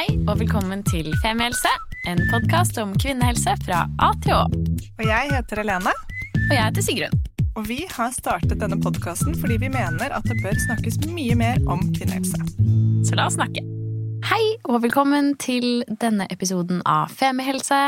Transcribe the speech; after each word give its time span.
Hei 0.00 0.14
og 0.30 0.38
velkommen 0.40 0.80
til 0.88 1.10
Femihelse, 1.20 1.68
en 2.08 2.22
podkast 2.30 2.78
om 2.80 2.94
kvinnehelse 2.96 3.52
fra 3.66 3.82
A 4.00 4.06
til 4.24 4.32
Å. 4.32 4.46
Og 4.96 5.02
jeg 5.04 5.28
heter 5.28 5.60
Helene. 5.60 5.92
Og 6.38 6.54
jeg 6.54 6.62
heter 6.62 6.86
Sigrun. 6.86 7.18
Og 7.60 7.66
vi 7.68 7.76
har 7.84 8.08
startet 8.14 8.62
denne 8.62 8.78
podkasten 8.80 9.36
fordi 9.36 9.58
vi 9.60 9.68
mener 9.68 10.14
at 10.16 10.24
det 10.24 10.38
bør 10.40 10.56
snakkes 10.62 10.96
mye 11.10 11.36
mer 11.36 11.60
om 11.68 11.82
kvinnehelse. 11.92 12.40
Så 13.04 13.18
la 13.18 13.26
oss 13.28 13.36
snakke. 13.36 13.60
Hei 14.30 14.40
og 14.70 14.80
velkommen 14.86 15.34
til 15.42 15.84
denne 16.00 16.30
episoden 16.32 16.80
av 16.88 17.12
Femihelse. 17.12 17.82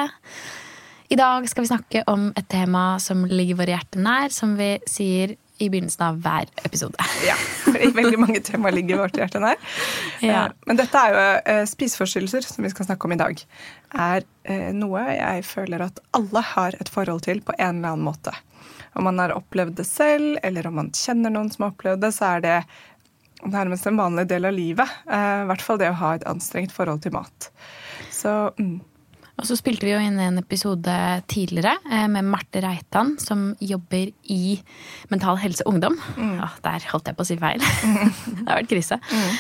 I 1.09 1.17
dag 1.17 1.49
skal 1.49 1.65
vi 1.65 1.73
snakke 1.73 2.05
om 2.13 2.29
et 2.37 2.51
tema 2.53 2.99
som 3.01 3.25
ligger 3.25 3.63
våre 3.63 3.79
hjerter 3.79 4.05
nær, 4.05 4.37
som 4.37 4.59
vi 4.61 4.75
sier 4.85 5.39
i 5.63 5.69
begynnelsen 5.71 6.05
av 6.07 6.21
hver 6.25 6.51
episode. 6.67 6.99
Ja, 7.29 7.37
fordi 7.63 7.93
veldig 7.95 8.19
mange 8.19 8.41
temaer 8.43 8.75
ligger 8.75 9.03
vårt 9.05 9.19
hjerte 9.19 9.41
nær. 9.43 9.59
Ja. 10.25 10.49
Men 10.67 10.81
dette 10.81 10.99
er 10.99 11.15
jo 11.15 11.27
eh, 11.53 11.65
spiseforstyrrelser, 11.71 12.47
som 12.49 12.67
vi 12.67 12.73
skal 12.73 12.89
snakke 12.89 13.07
om 13.07 13.15
i 13.15 13.21
dag. 13.21 13.43
Er 13.95 14.27
eh, 14.43 14.71
noe 14.75 15.05
jeg 15.15 15.45
føler 15.47 15.87
at 15.87 16.01
alle 16.19 16.43
har 16.53 16.79
et 16.83 16.91
forhold 16.91 17.23
til 17.29 17.45
på 17.47 17.55
en 17.59 17.79
eller 17.79 17.95
annen 17.95 18.09
måte. 18.09 18.35
Om 18.99 19.07
man 19.09 19.23
har 19.23 19.35
opplevd 19.37 19.79
det 19.79 19.87
selv, 19.89 20.35
eller 20.43 20.67
om 20.69 20.81
man 20.83 20.91
kjenner 20.97 21.33
noen 21.33 21.51
som 21.53 21.67
har 21.67 21.77
opplevd 21.77 22.03
det, 22.05 22.13
så 22.17 22.35
er 22.35 22.45
det 22.45 22.57
nærmest 23.43 23.87
en 23.87 23.99
vanlig 23.99 24.27
del 24.31 24.51
av 24.51 24.57
livet. 24.57 24.99
Eh, 25.07 25.43
I 25.45 25.51
hvert 25.51 25.65
fall 25.65 25.81
det 25.81 25.93
å 25.93 26.01
ha 26.03 26.15
et 26.17 26.27
anstrengt 26.31 26.75
forhold 26.75 27.05
til 27.07 27.15
mat. 27.15 27.53
Så 28.13 28.35
mm, 28.59 28.81
Og 29.43 29.49
så 29.49 29.57
spilte 29.59 29.89
vi 29.89 29.91
jo 29.91 29.99
inn 29.99 30.21
en 30.23 30.39
episode 30.39 30.97
tidligere 31.27 31.75
eh, 31.91 32.05
med 32.07 32.29
Marte 32.31 32.61
Reitan, 32.63 33.17
som 33.19 33.49
jobber 33.59 34.13
i 34.31 34.55
Mental 35.11 35.41
Helse 35.43 35.67
Ungdom. 35.67 35.97
Ja, 36.15 36.53
der 36.63 36.87
holdt 36.93 37.11
jeg 37.11 37.19
på 37.19 37.25
å 37.25 37.27
si 37.27 37.37
feil. 37.41 37.59
det 38.39 38.47
har 38.47 38.61
vært 38.61 38.71
krise. 38.71 39.01
Mm. 39.11 39.33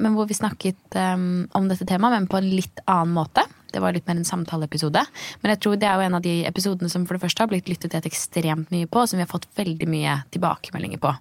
Men 0.00 0.16
hvor 0.16 0.30
vi 0.30 0.38
snakket 0.38 0.96
eh, 0.96 1.12
om 1.60 1.68
dette 1.68 1.84
temaet, 1.84 2.16
men 2.16 2.30
på 2.32 2.40
en 2.40 2.48
litt 2.48 2.80
annen 2.88 3.12
måte. 3.18 3.44
Det 3.74 3.82
var 3.84 3.92
litt 3.92 4.08
mer 4.08 4.16
en 4.16 4.28
samtaleepisode. 4.28 5.02
Men 5.42 5.52
jeg 5.52 5.60
tror 5.60 5.76
det 5.76 5.90
er 5.90 5.98
jo 5.98 6.06
en 6.06 6.16
av 6.16 6.24
de 6.24 6.38
episodene 6.48 6.88
som 6.88 7.04
for 7.04 7.18
det 7.18 7.26
første 7.26 7.44
har 7.44 7.52
blitt 7.52 7.68
lyttet 7.68 7.92
til 7.92 8.08
ekstremt 8.08 8.72
mye 8.72 8.88
på, 8.88 9.02
og 9.02 9.10
som 9.10 9.20
vi 9.20 9.26
har 9.26 9.32
fått 9.32 9.50
veldig 9.58 9.90
mye 9.90 10.22
tilbakemeldinger 10.32 11.02
på. 11.04 11.12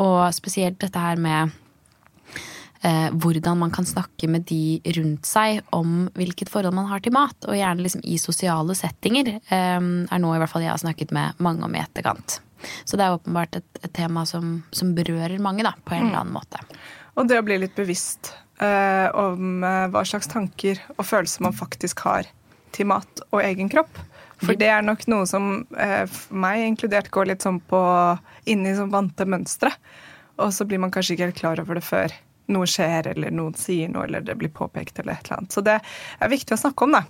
Og 0.00 0.18
spesielt 0.32 0.80
dette 0.80 1.02
her 1.02 1.20
med 1.20 1.52
eh, 2.84 3.08
hvordan 3.10 3.58
man 3.60 3.72
kan 3.74 3.86
snakke 3.88 4.28
med 4.30 4.46
de 4.50 4.80
rundt 4.98 5.28
seg 5.28 5.62
om 5.74 6.06
hvilket 6.16 6.52
forhold 6.52 6.76
man 6.76 6.88
har 6.90 7.02
til 7.04 7.14
mat, 7.16 7.36
og 7.48 7.58
gjerne 7.58 7.84
liksom 7.84 8.04
i 8.04 8.18
sosiale 8.20 8.76
settinger, 8.78 9.36
eh, 9.40 9.78
er 9.80 10.22
noe 10.22 10.36
i 10.36 10.42
hvert 10.42 10.52
fall 10.52 10.64
jeg 10.64 10.74
har 10.74 10.82
snakket 10.82 11.14
med 11.16 11.40
mange 11.44 11.66
om 11.66 11.74
i 11.74 11.82
etterkant. 11.82 12.40
Så 12.84 12.96
det 12.96 13.04
er 13.04 13.16
åpenbart 13.18 13.58
et, 13.58 13.82
et 13.82 13.92
tema 13.92 14.24
som, 14.28 14.62
som 14.72 14.94
berører 14.96 15.36
mange, 15.42 15.64
da, 15.66 15.74
på 15.84 15.96
en 15.96 16.08
eller 16.08 16.22
annen 16.22 16.36
måte. 16.36 16.62
Og 17.14 17.28
det 17.28 17.38
å 17.38 17.44
bli 17.46 17.60
litt 17.60 17.76
bevisst 17.76 18.32
eh, 18.62 19.08
om 19.12 19.62
eh, 19.64 19.84
hva 19.92 20.02
slags 20.06 20.30
tanker 20.30 20.80
og 20.96 21.04
følelser 21.06 21.44
man 21.46 21.56
faktisk 21.56 22.04
har 22.06 22.28
til 22.74 22.88
mat 22.90 23.22
og 23.30 23.42
egen 23.44 23.70
kropp. 23.70 24.00
For 24.42 24.58
det 24.58 24.68
er 24.68 24.82
nok 24.84 25.06
noe 25.08 25.28
som 25.30 25.62
eh, 25.78 26.04
for 26.10 26.40
meg 26.44 26.64
inkludert 26.66 27.12
går 27.14 27.30
litt 27.30 27.44
sånn 27.44 27.60
på 27.64 27.80
inn 28.50 28.66
i 28.66 28.74
sånn 28.76 28.92
vante 28.92 29.26
mønstre. 29.28 29.70
Og 30.42 30.50
så 30.52 30.66
blir 30.66 30.82
man 30.82 30.92
kanskje 30.92 31.14
ikke 31.14 31.28
helt 31.28 31.38
klar 31.38 31.62
over 31.62 31.78
det 31.78 31.86
før 31.86 32.12
noe 32.52 32.68
skjer, 32.68 33.08
eller 33.14 33.32
noen 33.34 33.54
sier 33.58 33.88
noe, 33.92 34.04
eller 34.08 34.24
det 34.24 34.36
blir 34.40 34.52
påpekt, 34.52 34.98
eller 35.00 35.16
et 35.16 35.28
eller 35.28 35.40
annet. 35.40 35.54
Så 35.54 35.64
det 35.64 35.78
er 35.80 36.32
viktig 36.32 36.56
å 36.56 36.60
snakke 36.60 36.86
om, 36.86 36.96
da. 36.96 37.04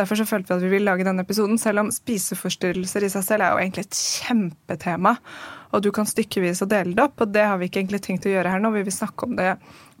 Derfor 0.00 0.20
så 0.20 0.28
følte 0.28 0.52
vi 0.52 0.56
at 0.56 0.64
vi 0.64 0.72
ville 0.72 0.88
lage 0.88 1.06
denne 1.06 1.24
episoden, 1.26 1.60
selv 1.60 1.84
om 1.84 1.92
spiseforstyrrelser 1.94 3.06
i 3.06 3.12
seg 3.12 3.26
selv 3.26 3.46
er 3.46 3.54
jo 3.54 3.64
egentlig 3.64 3.86
et 3.88 4.00
kjempetema. 4.00 5.16
Og 5.70 5.84
du 5.84 5.90
kan 5.94 6.08
stykkevis 6.08 6.64
og 6.64 6.72
dele 6.72 6.96
det 6.96 7.04
opp, 7.04 7.20
og 7.20 7.34
det 7.34 7.46
har 7.46 7.60
vi 7.60 7.68
ikke 7.70 7.82
egentlig 7.82 8.02
tenkt 8.06 8.26
å 8.26 8.32
gjøre 8.34 8.54
her 8.54 8.62
nå. 8.62 8.72
Vi 8.74 8.86
vil 8.88 8.96
snakke 8.96 9.28
om 9.28 9.36
det 9.38 9.52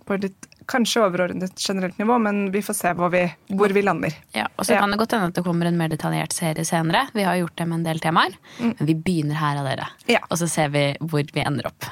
på 0.08 0.16
et 0.16 0.24
litt 0.26 0.48
kanskje 0.70 1.02
overordnet 1.04 1.60
generelt 1.68 1.98
nivå, 1.98 2.16
men 2.22 2.50
vi 2.54 2.62
får 2.62 2.76
se 2.78 2.92
hvor 2.98 3.10
vi, 3.12 3.24
hvor 3.58 3.72
vi 3.74 3.82
lander. 3.82 4.14
Ja, 4.36 4.46
og 4.56 4.66
så 4.66 4.78
kan 4.78 4.92
det 4.92 4.98
godt 5.00 5.14
hende 5.16 5.30
at 5.30 5.38
det 5.38 5.44
kommer 5.46 5.68
en 5.68 5.78
mer 5.78 5.90
detaljert 5.92 6.34
serie 6.34 6.64
senere. 6.66 7.06
Vi 7.14 7.26
har 7.26 7.38
gjort 7.40 7.56
det 7.58 7.66
med 7.70 7.80
en 7.80 7.86
del 7.88 8.02
temaer. 8.02 8.36
Men 8.58 8.90
vi 8.90 8.94
begynner 8.94 9.38
her 9.40 9.60
av 9.60 9.70
dere. 9.70 9.88
Ja. 10.10 10.22
Og 10.28 10.38
så 10.40 10.50
ser 10.50 10.70
vi 10.74 10.84
hvor 11.00 11.26
vi 11.34 11.42
ender 11.42 11.70
opp. 11.70 11.88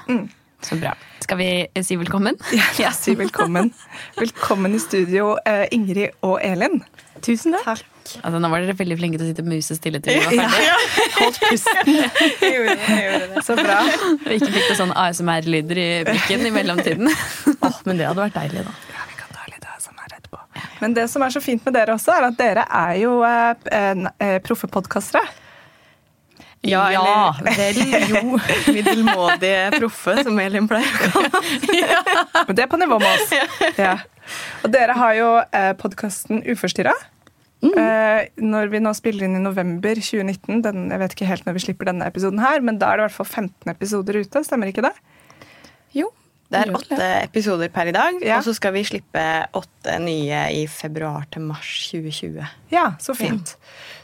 Så 0.62 0.76
bra. 0.76 0.94
Skal 1.22 1.38
vi 1.38 1.66
si 1.84 1.96
velkommen? 1.96 2.36
Ja, 2.82 2.90
si 2.92 3.14
velkommen. 3.14 3.70
Velkommen 4.16 4.74
i 4.74 4.80
studio, 4.82 5.36
eh, 5.46 5.66
Ingrid 5.70 6.16
og 6.26 6.40
Elin. 6.42 6.80
Tusen 7.22 7.54
takk. 7.64 7.84
Altså, 8.24 8.38
nå 8.40 8.48
var 8.48 8.62
dere 8.64 8.74
veldig 8.78 8.96
flinke 8.96 9.18
til 9.20 9.26
å 9.26 9.30
sitte 9.32 9.44
musestille 9.44 10.00
til 10.00 10.16
vi 10.16 10.38
var 10.38 10.52
ferdig. 10.54 10.92
Holdt 11.18 11.40
pusten. 11.44 11.90
Jeg 12.42 12.54
gjorde 12.54 12.76
det, 12.78 12.86
jeg 12.88 13.02
gjorde 13.04 13.26
det. 13.34 13.42
Så 13.44 13.56
bra. 13.58 13.78
Og 14.14 14.30
ikke 14.32 14.52
fikk 14.54 14.68
det 14.70 14.76
sånn 14.78 14.94
ASMR-lyder 14.96 15.80
i 15.82 15.88
brikken 16.08 16.46
i 16.48 16.52
mellomtiden. 16.54 17.10
Åh, 17.58 17.80
men 17.84 18.00
det 18.00 18.06
hadde 18.08 18.22
vært 18.24 18.38
deilig, 18.38 18.62
da. 18.64 18.72
Ja, 18.94 19.04
vi 19.10 19.18
kan 19.18 19.34
ta 19.34 19.44
litt 19.50 19.66
ASMR 19.74 20.14
etterpå. 20.16 20.40
Men 20.80 20.94
det 20.96 21.04
som 21.12 21.26
er 21.26 21.34
så 21.34 21.42
fint 21.44 21.66
med 21.68 21.76
dere 21.76 21.98
også, 21.98 22.14
er 22.16 22.28
at 22.30 22.38
dere 22.40 22.64
er 22.80 22.94
jo 23.02 23.18
eh, 23.28 23.68
en, 23.82 24.08
eh, 24.24 24.38
proffe 24.46 24.70
podkastere. 24.72 25.26
Ja, 26.70 27.34
vel 27.44 27.78
jo. 28.12 28.22
Middelmådige 28.76 29.70
proffe, 29.78 30.16
som 30.26 30.38
Elin 30.42 30.68
pleier 30.70 30.88
å 30.88 31.12
kalle 31.12 31.42
Men 32.48 32.56
det 32.58 32.64
er 32.64 32.70
på 32.72 32.80
nivå 32.80 32.98
med 33.02 33.08
oss. 33.14 33.32
Ja. 33.78 33.94
Og 34.64 34.72
dere 34.74 34.96
har 34.98 35.14
jo 35.18 35.28
eh, 35.44 35.72
podkasten 35.80 36.42
Uforstyrra. 36.52 36.94
Eh, 37.58 38.28
når 38.38 38.68
vi 38.70 38.78
nå 38.84 38.92
spiller 38.94 39.26
inn 39.26 39.34
i 39.40 39.42
november 39.42 39.98
2019, 39.98 40.60
den, 40.62 40.84
jeg 40.92 41.00
vet 41.02 41.14
ikke 41.16 41.26
helt 41.32 41.46
når 41.48 41.56
vi 41.56 41.64
slipper 41.64 41.88
denne 41.90 42.06
episoden 42.10 42.38
her, 42.42 42.60
men 42.64 42.78
da 42.78 42.92
er 42.92 43.00
det 43.00 43.06
i 43.06 43.08
hvert 43.08 43.16
fall 43.18 43.30
15 43.48 43.72
episoder 43.72 44.20
ute, 44.20 44.44
stemmer 44.46 44.70
ikke 44.70 44.84
det? 44.86 44.92
Jo. 45.96 46.12
Det 46.48 46.62
er 46.62 46.70
åtte 46.72 47.06
episoder 47.26 47.68
per 47.74 47.90
i 47.90 47.92
dag, 47.92 48.22
Ja. 48.24 48.38
og 48.38 48.46
så 48.46 48.54
skal 48.56 48.72
vi 48.72 48.80
slippe 48.88 49.24
åtte 49.58 49.98
nye 50.00 50.46
i 50.56 50.62
februar 50.70 51.26
til 51.34 51.42
mars 51.44 51.72
2020. 51.90 52.38
Ja, 52.72 52.86
så 53.04 53.12
fint. 53.18 53.56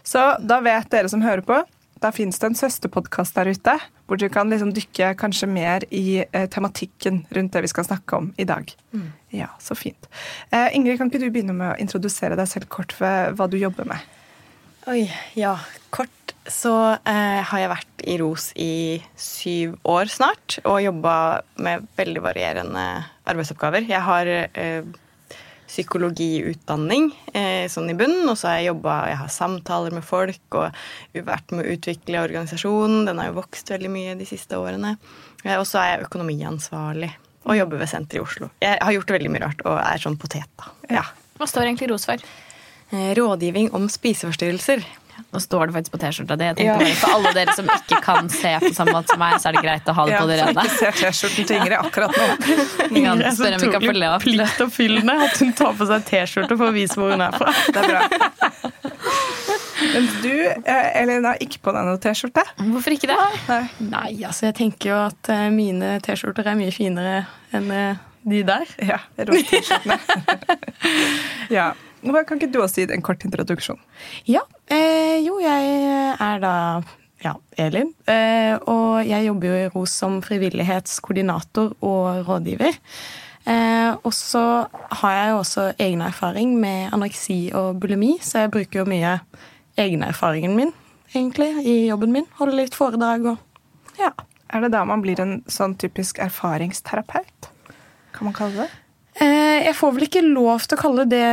Så 0.04 0.24
da 0.44 0.58
vet 0.64 0.90
dere 0.92 1.08
som 1.08 1.22
hører 1.24 1.40
på, 1.46 1.56
da 2.04 2.12
finnes 2.12 2.38
det 2.40 2.50
en 2.50 2.58
søsterpodkast 2.58 3.36
der 3.38 3.50
ute, 3.54 3.74
hvor 4.04 4.20
du 4.20 4.26
kan 4.32 4.50
liksom 4.52 4.74
dykke 4.76 5.14
kanskje 5.20 5.48
mer 5.48 5.86
i 5.88 6.20
eh, 6.24 6.48
tematikken 6.52 7.22
rundt 7.32 7.54
det 7.56 7.64
vi 7.64 7.72
skal 7.72 7.86
snakke 7.88 8.18
om 8.18 8.32
i 8.36 8.46
dag. 8.48 8.68
Ja, 9.34 9.48
så 9.58 9.76
fint. 9.78 10.08
Eh, 10.52 10.68
Ingrid, 10.76 10.98
kan 11.00 11.08
ikke 11.10 11.22
du 11.24 11.30
begynne 11.30 11.56
med 11.56 11.72
å 11.72 11.78
introdusere 11.80 12.36
deg 12.38 12.50
selv 12.50 12.68
kort 12.72 12.92
ved 13.00 13.38
hva 13.38 13.48
du 13.48 13.56
jobber 13.58 13.88
med? 13.88 14.04
Oi, 14.90 15.06
ja. 15.38 15.56
Kort 15.94 16.34
så 16.44 16.74
eh, 17.08 17.40
har 17.48 17.62
jeg 17.62 17.72
vært 17.72 18.02
i 18.04 18.18
ROS 18.20 18.50
i 18.60 18.74
syv 19.16 19.78
år 19.88 20.10
snart, 20.12 20.58
og 20.68 20.82
jobba 20.84 21.14
med 21.56 21.86
veldig 21.96 22.24
varierende 22.24 22.84
arbeidsoppgaver. 23.24 23.86
Jeg 23.88 24.04
har 24.04 24.28
eh, 24.28 24.84
psykologiutdanning 25.74 27.10
eh, 27.34 27.66
sånn 27.70 27.90
i 27.90 27.96
bunnen, 27.98 28.28
og 28.30 28.38
så 28.38 28.50
har 28.50 28.60
jeg 28.60 28.70
jobba 28.70 28.94
Jeg 29.10 29.20
har 29.20 29.32
samtaler 29.34 29.96
med 29.96 30.06
folk 30.06 30.58
og 30.60 30.78
vært 31.26 31.54
med 31.54 31.64
å 31.64 31.74
utvikle 31.74 32.22
organisasjonen. 32.22 33.04
Den 33.08 33.20
har 33.20 33.30
jo 33.30 33.40
vokst 33.40 33.74
veldig 33.74 33.90
mye 33.92 34.16
de 34.18 34.28
siste 34.28 34.58
årene. 34.60 34.96
Eh, 35.42 35.56
og 35.58 35.66
så 35.68 35.82
er 35.82 35.90
jeg 35.92 36.08
økonomiansvarlig 36.08 37.12
og 37.44 37.58
jobber 37.58 37.82
ved 37.82 37.90
senteret 37.90 38.20
i 38.20 38.24
Oslo. 38.24 38.48
Jeg 38.64 38.80
har 38.80 38.96
gjort 38.96 39.14
veldig 39.18 39.32
mye 39.34 39.44
rart 39.44 39.64
og 39.68 39.76
er 39.76 40.00
sånn 40.00 40.18
potet, 40.20 40.48
da. 40.60 40.70
Ja. 41.00 41.04
Hva 41.36 41.48
står 41.50 41.66
egentlig 41.68 41.90
ROS 41.90 42.06
for? 42.08 42.22
Eh, 42.94 43.10
Rådgivning 43.18 43.72
om 43.76 43.88
spiseforstyrrelser. 43.90 44.84
Nå 45.34 45.40
står 45.42 45.66
det 45.66 45.74
faktisk 45.76 45.92
på 45.94 45.98
T-skjorta. 46.04 46.36
di. 46.38 46.48
Ja. 46.64 46.76
For 47.00 47.16
alle 47.16 47.32
dere 47.34 47.54
som 47.56 47.66
ikke 47.74 47.98
kan 48.04 48.28
se 48.30 48.52
på 48.62 48.70
samme 48.76 48.94
måte 48.96 49.14
som 49.14 49.18
meg, 49.22 49.36
så 49.42 49.50
er 49.50 49.56
det 49.58 49.64
greit 49.66 49.88
å 49.90 49.94
ha 49.96 50.04
det 50.06 50.14
Ja, 50.14 50.20
på 50.22 50.28
det 50.30 50.38
så 50.38 50.46
rene. 50.48 50.64
ikke 50.64 50.78
ser 50.78 50.98
T-skjorten 51.00 51.48
til 51.48 51.56
Ingrid 51.58 51.78
akkurat 51.80 52.18
nå. 52.20 52.26
Ingrid 52.90 53.26
er 53.26 53.34
så 53.34 53.50
utrolig 53.58 54.10
pliktoppfyllende 54.26 55.16
at 55.26 55.40
hun 55.42 55.52
tar 55.58 55.74
på 55.78 55.88
seg 55.90 56.06
T-skjorte 56.10 56.58
for 56.60 56.70
å 56.70 56.74
vise 56.76 56.98
hvor 57.00 57.14
hun 57.14 57.24
er 57.26 57.34
fra. 57.38 57.54
Det 57.74 57.82
er 57.82 57.88
bra. 57.90 58.02
Men 59.94 60.06
du, 60.22 60.32
eh, 60.46 61.02
Elin, 61.02 61.24
har 61.26 61.38
ikke 61.42 61.60
på 61.66 61.72
deg 61.74 61.86
noe 61.86 61.98
T-skjorte. 62.02 62.44
Hvorfor 62.70 62.94
ikke 62.94 63.10
det? 63.10 63.18
Nei. 63.48 63.60
Nei, 63.90 64.10
altså 64.26 64.48
jeg 64.48 64.56
tenker 64.62 64.90
jo 64.92 64.98
at 65.10 65.30
eh, 65.34 65.48
mine 65.54 65.96
T-skjorter 66.04 66.46
er 66.52 66.58
mye 66.58 66.74
finere 66.74 67.24
enn 67.54 67.70
eh, 67.74 68.02
de 68.24 68.40
der. 68.46 68.70
Ja, 68.80 69.00
ros-T-skjortene. 69.18 69.98
ja. 71.58 71.72
Hva 72.04 72.24
Kan 72.28 72.40
ikke 72.40 72.52
du 72.52 72.60
også 72.62 72.84
gi 72.84 72.92
en 72.92 73.04
kort 73.04 73.24
introduksjon? 73.24 73.80
Ja, 74.28 74.44
eh, 74.68 75.24
jo, 75.24 75.38
jeg 75.40 75.72
er 76.20 76.42
da 76.42 76.54
ja, 77.24 77.34
Elin. 77.56 77.94
Eh, 78.10 78.54
og 78.68 79.04
jeg 79.08 79.24
jobber 79.26 79.48
jo 79.48 79.56
i 79.56 79.68
ROS 79.72 79.96
som 80.02 80.18
frivillighetskoordinator 80.24 81.72
og 81.80 82.28
rådgiver. 82.28 82.76
Eh, 83.48 83.90
og 83.96 84.12
så 84.16 84.44
har 85.00 85.16
jeg 85.16 85.32
jo 85.32 85.40
også 85.40 85.66
egen 85.78 86.04
erfaring 86.04 86.54
med 86.60 86.92
anoreksi 86.92 87.38
og 87.56 87.80
bulimi, 87.80 88.18
så 88.20 88.44
jeg 88.44 88.54
bruker 88.54 88.82
jo 88.82 88.88
mye 88.88 89.18
egenerfaringen 89.80 90.56
min 90.56 90.72
egentlig 91.14 91.50
i 91.64 91.74
jobben 91.88 92.12
min. 92.12 92.28
Holder 92.38 92.60
litt 92.62 92.76
foredrag 92.76 93.32
og 93.34 94.00
ja. 94.00 94.12
Er 94.54 94.62
det 94.62 94.74
da 94.74 94.84
man 94.86 95.02
blir 95.02 95.18
en 95.22 95.40
sånn 95.50 95.74
typisk 95.80 96.20
erfaringsterapeut? 96.22 97.48
Kan 98.14 98.28
man 98.28 98.36
kalle 98.36 98.64
det? 98.64 98.83
Eh, 99.20 99.64
jeg 99.68 99.74
får 99.78 99.92
vel 99.96 100.06
ikke 100.08 100.24
lov 100.26 100.64
til 100.66 100.78
å 100.78 100.80
kalle 100.80 101.04
det 101.10 101.26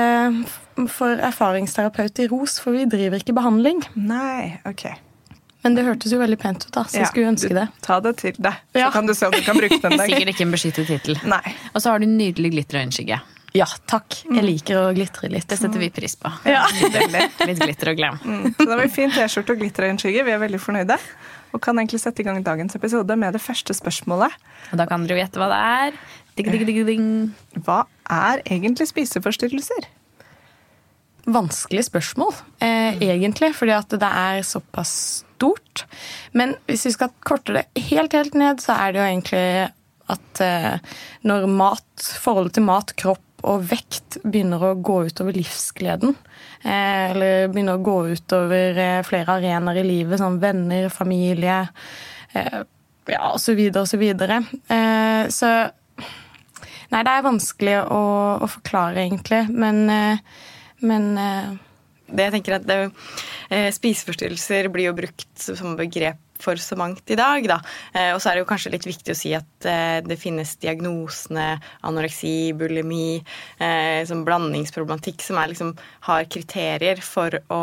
for 0.91 1.17
erfaringsterapeut 1.29 2.21
i 2.23 2.27
ROS, 2.31 2.59
for 2.61 2.77
vi 2.77 2.85
driver 2.89 3.21
ikke 3.21 3.35
behandling. 3.37 3.81
Nei, 3.95 4.59
ok. 4.69 4.85
Men 5.61 5.75
det 5.77 5.83
hørtes 5.85 6.13
jo 6.13 6.17
veldig 6.21 6.39
pent 6.41 6.63
ut, 6.65 6.71
da, 6.73 6.83
så 6.89 7.01
jeg 7.03 7.09
skulle 7.11 7.33
ønske 7.35 7.53
det. 7.53 7.67
Ta 7.85 7.99
det 8.01 8.15
til 8.21 8.37
deg, 8.37 8.55
så 8.73 8.79
Ja. 8.81 8.89
kan 8.93 9.05
du 9.05 9.13
se 9.13 9.27
om 9.27 9.31
du 9.35 9.41
kan 9.45 9.57
bruke 9.57 9.77
den. 9.81 9.91
der. 9.97 10.07
Sikkert 10.09 10.33
ikke 10.33 10.47
en 10.47 10.55
beskyttet 10.55 10.87
tittel. 10.89 11.19
Og 11.75 11.81
så 11.81 11.91
har 11.91 11.99
du 12.01 12.07
nydelig 12.09 12.51
glitter 12.55 12.79
og 12.79 12.85
øyenskygge. 12.87 13.19
Ja, 13.53 13.65
takk. 13.85 14.15
Jeg 14.31 14.45
liker 14.47 14.77
å 14.79 14.93
glitre 14.95 15.27
litt. 15.29 15.45
Det 15.51 15.57
setter 15.59 15.77
vi 15.81 15.89
pris 15.91 16.15
på. 16.15 16.29
Ja. 16.47 16.63
Litt 17.49 17.59
glitter 17.59 17.91
og 17.91 17.97
glam. 17.99 18.17
Mm. 18.23 18.45
Så 18.55 18.63
da 18.63 18.77
har 18.77 18.79
vi 18.85 18.87
fin 18.95 19.11
T-skjorte 19.11 19.51
og 19.51 19.59
glitterøyenskygge. 19.59 20.23
Vi 20.23 20.31
er 20.31 20.39
veldig 20.39 20.59
fornøyde. 20.63 20.95
Og 21.51 21.59
kan 21.59 21.75
egentlig 21.75 21.99
sette 21.99 22.23
i 22.23 22.25
gang 22.29 22.39
dagens 22.45 22.77
episode 22.79 23.11
med 23.19 23.35
det 23.35 23.41
første 23.43 23.75
spørsmålet. 23.75 24.31
Og 24.71 24.79
da 24.79 24.85
kan 24.87 25.03
dere 25.03 25.17
jo 25.19 25.23
gjette 25.25 25.41
hva 25.41 25.49
det 25.51 25.59
er. 25.67 25.99
Digg, 26.41 26.51
ding, 26.51 26.65
ding, 26.67 26.85
ding. 26.87 27.09
Hva 27.65 27.83
er 28.09 28.41
egentlig 28.45 28.89
spiseforstyrrelser? 28.89 29.89
Vanskelig 31.29 31.83
spørsmål, 31.85 32.33
eh, 32.65 32.97
egentlig, 32.97 33.51
fordi 33.53 33.75
at 33.75 33.89
det 33.93 34.09
er 34.09 34.41
såpass 34.41 35.23
stort. 35.41 35.85
Men 36.33 36.55
hvis 36.65 36.87
vi 36.87 36.95
skal 36.95 37.13
korte 37.21 37.53
det 37.53 37.65
helt, 37.89 38.13
helt 38.13 38.33
ned, 38.33 38.61
så 38.61 38.73
er 38.73 38.91
det 38.91 39.01
jo 39.01 39.05
egentlig 39.05 39.71
at 40.11 40.41
eh, 40.41 40.95
når 41.21 41.45
mat, 41.47 42.07
forholdet 42.23 42.57
til 42.57 42.65
mat, 42.65 42.95
kropp 42.97 43.45
og 43.47 43.63
vekt 43.69 44.19
begynner 44.23 44.61
å 44.61 44.75
gå 44.77 44.97
utover 45.09 45.37
livsgleden, 45.37 46.15
eh, 46.63 47.11
eller 47.11 47.51
begynner 47.53 47.77
å 47.77 47.85
gå 47.85 47.97
utover 48.15 48.77
eh, 48.81 49.01
flere 49.05 49.37
arenaer 49.37 49.81
i 49.81 49.85
livet, 49.87 50.19
som 50.21 50.39
venner, 50.41 50.89
familie, 50.89 51.63
eh, 52.33 52.61
ja, 53.09 53.21
osv., 53.29 53.61
osv. 53.77 54.03
Så, 54.17 54.41
så 55.37 55.53
Nei, 56.91 57.03
det 57.07 57.11
er 57.11 57.23
vanskelig 57.23 57.77
å, 57.87 58.01
å 58.43 58.47
forklare, 58.51 59.05
egentlig, 59.05 59.45
men, 59.55 59.85
men 60.83 61.05
det 62.11 62.25
jeg 62.25 62.33
tenker 62.35 62.57
at 62.57 62.67
det, 62.67 62.79
Spiseforstyrrelser 63.77 64.67
blir 64.71 64.89
jo 64.89 64.97
brukt 64.97 65.45
som 65.45 65.77
begrep 65.79 66.19
for 66.41 66.59
så 66.61 66.75
mangt 66.79 67.09
i 67.11 67.17
dag. 67.19 67.45
Da. 67.49 67.59
Eh, 67.93 68.11
og 68.15 68.21
så 68.21 68.31
er 68.31 68.37
det 68.37 68.43
jo 68.43 68.49
kanskje 68.49 68.73
litt 68.73 68.87
viktig 68.87 69.13
å 69.13 69.17
si 69.17 69.33
at 69.37 69.67
eh, 69.69 69.99
det 70.05 70.17
finnes 70.19 70.55
diagnosene 70.61 71.47
anoreksi, 71.87 72.51
bulimi, 72.57 73.21
eh, 73.61 74.01
som 74.09 74.25
blandingsproblematikk, 74.27 75.21
som 75.25 75.39
er, 75.41 75.53
liksom, 75.53 75.75
har 76.09 76.29
kriterier 76.31 77.03
for 77.05 77.41
å 77.51 77.61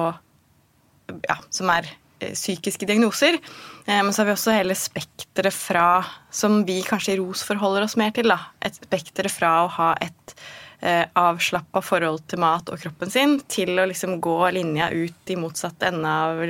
Ja, 1.25 1.39
som 1.49 1.71
er 1.73 1.87
psykiske 2.19 2.87
diagnoser. 2.89 3.39
Men 3.87 4.13
så 4.13 4.23
har 4.23 4.29
vi 4.29 4.35
også 4.35 4.55
hele 4.57 4.75
spekteret 4.77 5.55
fra, 5.55 6.03
som 6.35 6.61
vi 6.69 6.81
kanskje 6.85 7.15
i 7.15 7.19
ROS 7.21 7.45
forholder 7.47 7.87
oss 7.87 7.97
mer 8.01 8.11
til, 8.17 8.29
da. 8.29 8.37
Et 8.65 8.75
spekteret 8.77 9.33
fra 9.33 9.53
å 9.63 9.71
ha 9.79 9.93
et 10.05 10.35
eh, 10.81 11.05
avslappa 11.19 11.83
forhold 11.85 12.25
til 12.31 12.43
mat 12.43 12.69
og 12.73 12.81
kroppen 12.83 13.13
sin, 13.13 13.39
til 13.51 13.79
å 13.79 13.87
liksom 13.89 14.19
gå 14.25 14.39
linja 14.55 14.91
ut 14.93 15.33
i 15.33 15.39
motsatt 15.39 15.83
ende 15.89 16.13
av 16.27 16.45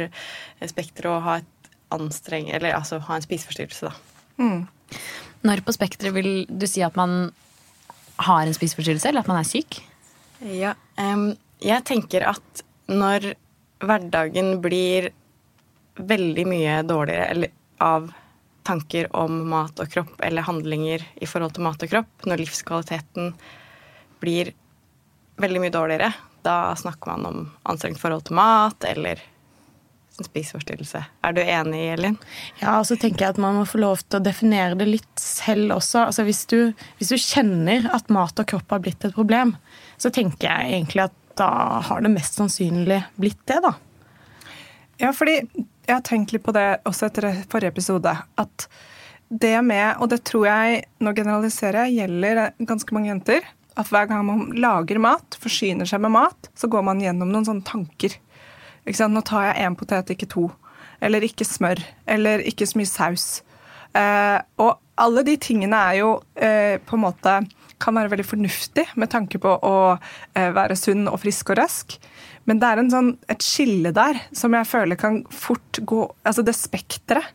spekteret 0.73 1.13
og 1.13 1.25
ha 1.27 1.39
et 1.43 1.55
anstrenge 1.95 2.53
Eller 2.53 2.75
altså 2.77 2.99
ha 3.01 3.17
en 3.17 3.25
spiseforstyrrelse, 3.25 3.89
da. 3.89 3.95
Mm. 4.39 4.67
Når 5.49 5.63
på 5.65 5.75
spekteret 5.77 6.15
vil 6.17 6.33
du 6.49 6.67
si 6.69 6.83
at 6.85 6.97
man 6.99 7.31
har 8.27 8.43
en 8.45 8.57
spiseforstyrrelse, 8.57 9.09
eller 9.09 9.25
at 9.25 9.31
man 9.31 9.41
er 9.41 9.49
syk? 9.49 9.79
Ja, 10.45 10.75
um, 10.99 11.31
jeg 11.63 11.85
tenker 11.89 12.27
at 12.29 12.63
når 12.91 13.33
hverdagen 13.85 14.59
blir 14.63 15.11
veldig 15.99 16.47
mye 16.49 16.81
dårligere 16.87 17.29
eller, 17.33 17.55
av 17.79 18.11
tanker 18.69 19.09
om 19.17 19.41
mat 19.49 19.81
og 19.81 19.91
kropp 19.91 20.21
eller 20.25 20.45
handlinger 20.45 21.05
i 21.17 21.27
forhold 21.27 21.57
til 21.57 21.65
mat 21.65 21.83
og 21.83 21.93
kropp, 21.93 22.27
når 22.29 22.43
livskvaliteten 22.43 23.33
blir 24.21 24.53
veldig 25.41 25.63
mye 25.63 25.73
dårligere, 25.75 26.13
da 26.45 26.77
snakker 26.77 27.15
man 27.15 27.27
om 27.27 27.51
anstrengt 27.71 28.01
forhold 28.01 28.27
til 28.29 28.39
mat 28.39 28.85
eller 28.89 29.23
spiseforstyrrelse. 30.19 31.01
Er 31.23 31.35
du 31.37 31.41
enig, 31.43 31.81
Elin? 31.95 32.17
Ja, 32.59 32.79
og 32.81 32.87
så 32.89 32.97
tenker 32.99 33.25
jeg 33.25 33.37
at 33.37 33.41
man 33.43 33.61
må 33.61 33.65
få 33.69 33.79
lov 33.81 34.03
til 34.03 34.19
å 34.19 34.25
definere 34.25 34.79
det 34.79 34.89
litt 34.89 35.23
selv 35.23 35.77
også. 35.77 36.09
Altså 36.09 36.25
hvis 36.27 36.43
du, 36.51 36.59
hvis 36.99 37.13
du 37.15 37.19
kjenner 37.23 37.87
at 37.95 38.11
mat 38.15 38.43
og 38.43 38.49
kropp 38.51 38.75
har 38.75 38.83
blitt 38.83 39.07
et 39.07 39.15
problem, 39.15 39.55
så 39.97 40.11
tenker 40.15 40.51
jeg 40.51 40.75
egentlig 40.75 41.07
at 41.07 41.17
da 41.39 41.51
har 41.87 42.03
det 42.03 42.11
mest 42.11 42.35
sannsynlig 42.35 42.99
blitt 43.15 43.45
det, 43.47 43.61
da. 43.63 43.77
Ja, 44.99 45.13
fordi 45.15 45.39
jeg 45.89 45.97
har 45.97 46.05
tenkt 46.05 46.35
litt 46.35 46.45
på 46.45 46.53
det 46.53 46.67
også 46.89 47.09
etter 47.09 47.31
forrige 47.49 47.73
episode. 47.73 48.13
At 48.39 48.69
det 49.29 49.57
med, 49.65 49.97
og 50.01 50.11
det 50.13 50.23
tror 50.29 50.47
jeg, 50.49 50.83
nå 51.05 51.13
generaliserer 51.17 51.89
jeg, 51.89 52.03
gjelder 52.03 52.43
ganske 52.69 52.95
mange 52.97 53.11
jenter. 53.11 53.47
At 53.79 53.91
hver 53.93 54.09
gang 54.11 54.25
man 54.27 54.47
lager 54.59 55.01
mat, 55.01 55.39
forsyner 55.41 55.89
seg 55.89 56.03
med 56.05 56.13
mat, 56.17 56.51
så 56.59 56.69
går 56.71 56.85
man 56.85 57.01
gjennom 57.03 57.31
noen 57.33 57.47
sånne 57.49 57.67
tanker. 57.69 58.17
Nå 58.89 59.23
tar 59.29 59.51
jeg 59.51 59.65
én 59.65 59.77
potet, 59.79 60.13
ikke 60.13 60.29
to. 60.33 60.49
Eller 61.05 61.25
ikke 61.25 61.47
smør. 61.47 61.81
Eller 62.09 62.45
ikke 62.49 62.67
så 62.69 62.81
mye 62.81 62.91
saus. 62.91 63.27
Eh, 63.97 64.39
og 64.61 64.77
alle 65.01 65.25
de 65.25 65.37
tingene 65.41 65.79
er 65.91 66.01
jo 66.03 66.11
eh, 66.35 66.77
på 66.85 66.99
en 66.99 67.05
måte 67.07 67.39
kan 67.79 67.95
være 67.95 68.11
veldig 68.13 68.27
fornuftig 68.27 68.85
med 68.99 69.11
tanke 69.13 69.39
på 69.41 69.53
å 69.55 69.75
eh, 69.95 70.51
være 70.55 70.77
sunn 70.77 71.07
og 71.09 71.21
frisk 71.23 71.55
og 71.55 71.61
rask. 71.61 71.97
Men 72.49 72.61
det 72.63 72.69
er 72.69 72.83
sånn, 72.89 73.13
et 73.29 73.45
skille 73.45 73.93
der 73.95 74.23
som 74.37 74.57
jeg 74.57 74.69
føler 74.71 74.97
kan 74.97 75.21
fort 75.29 75.81
gå 75.85 76.01
Altså 76.25 76.45
det 76.47 76.57
spekteret 76.57 77.29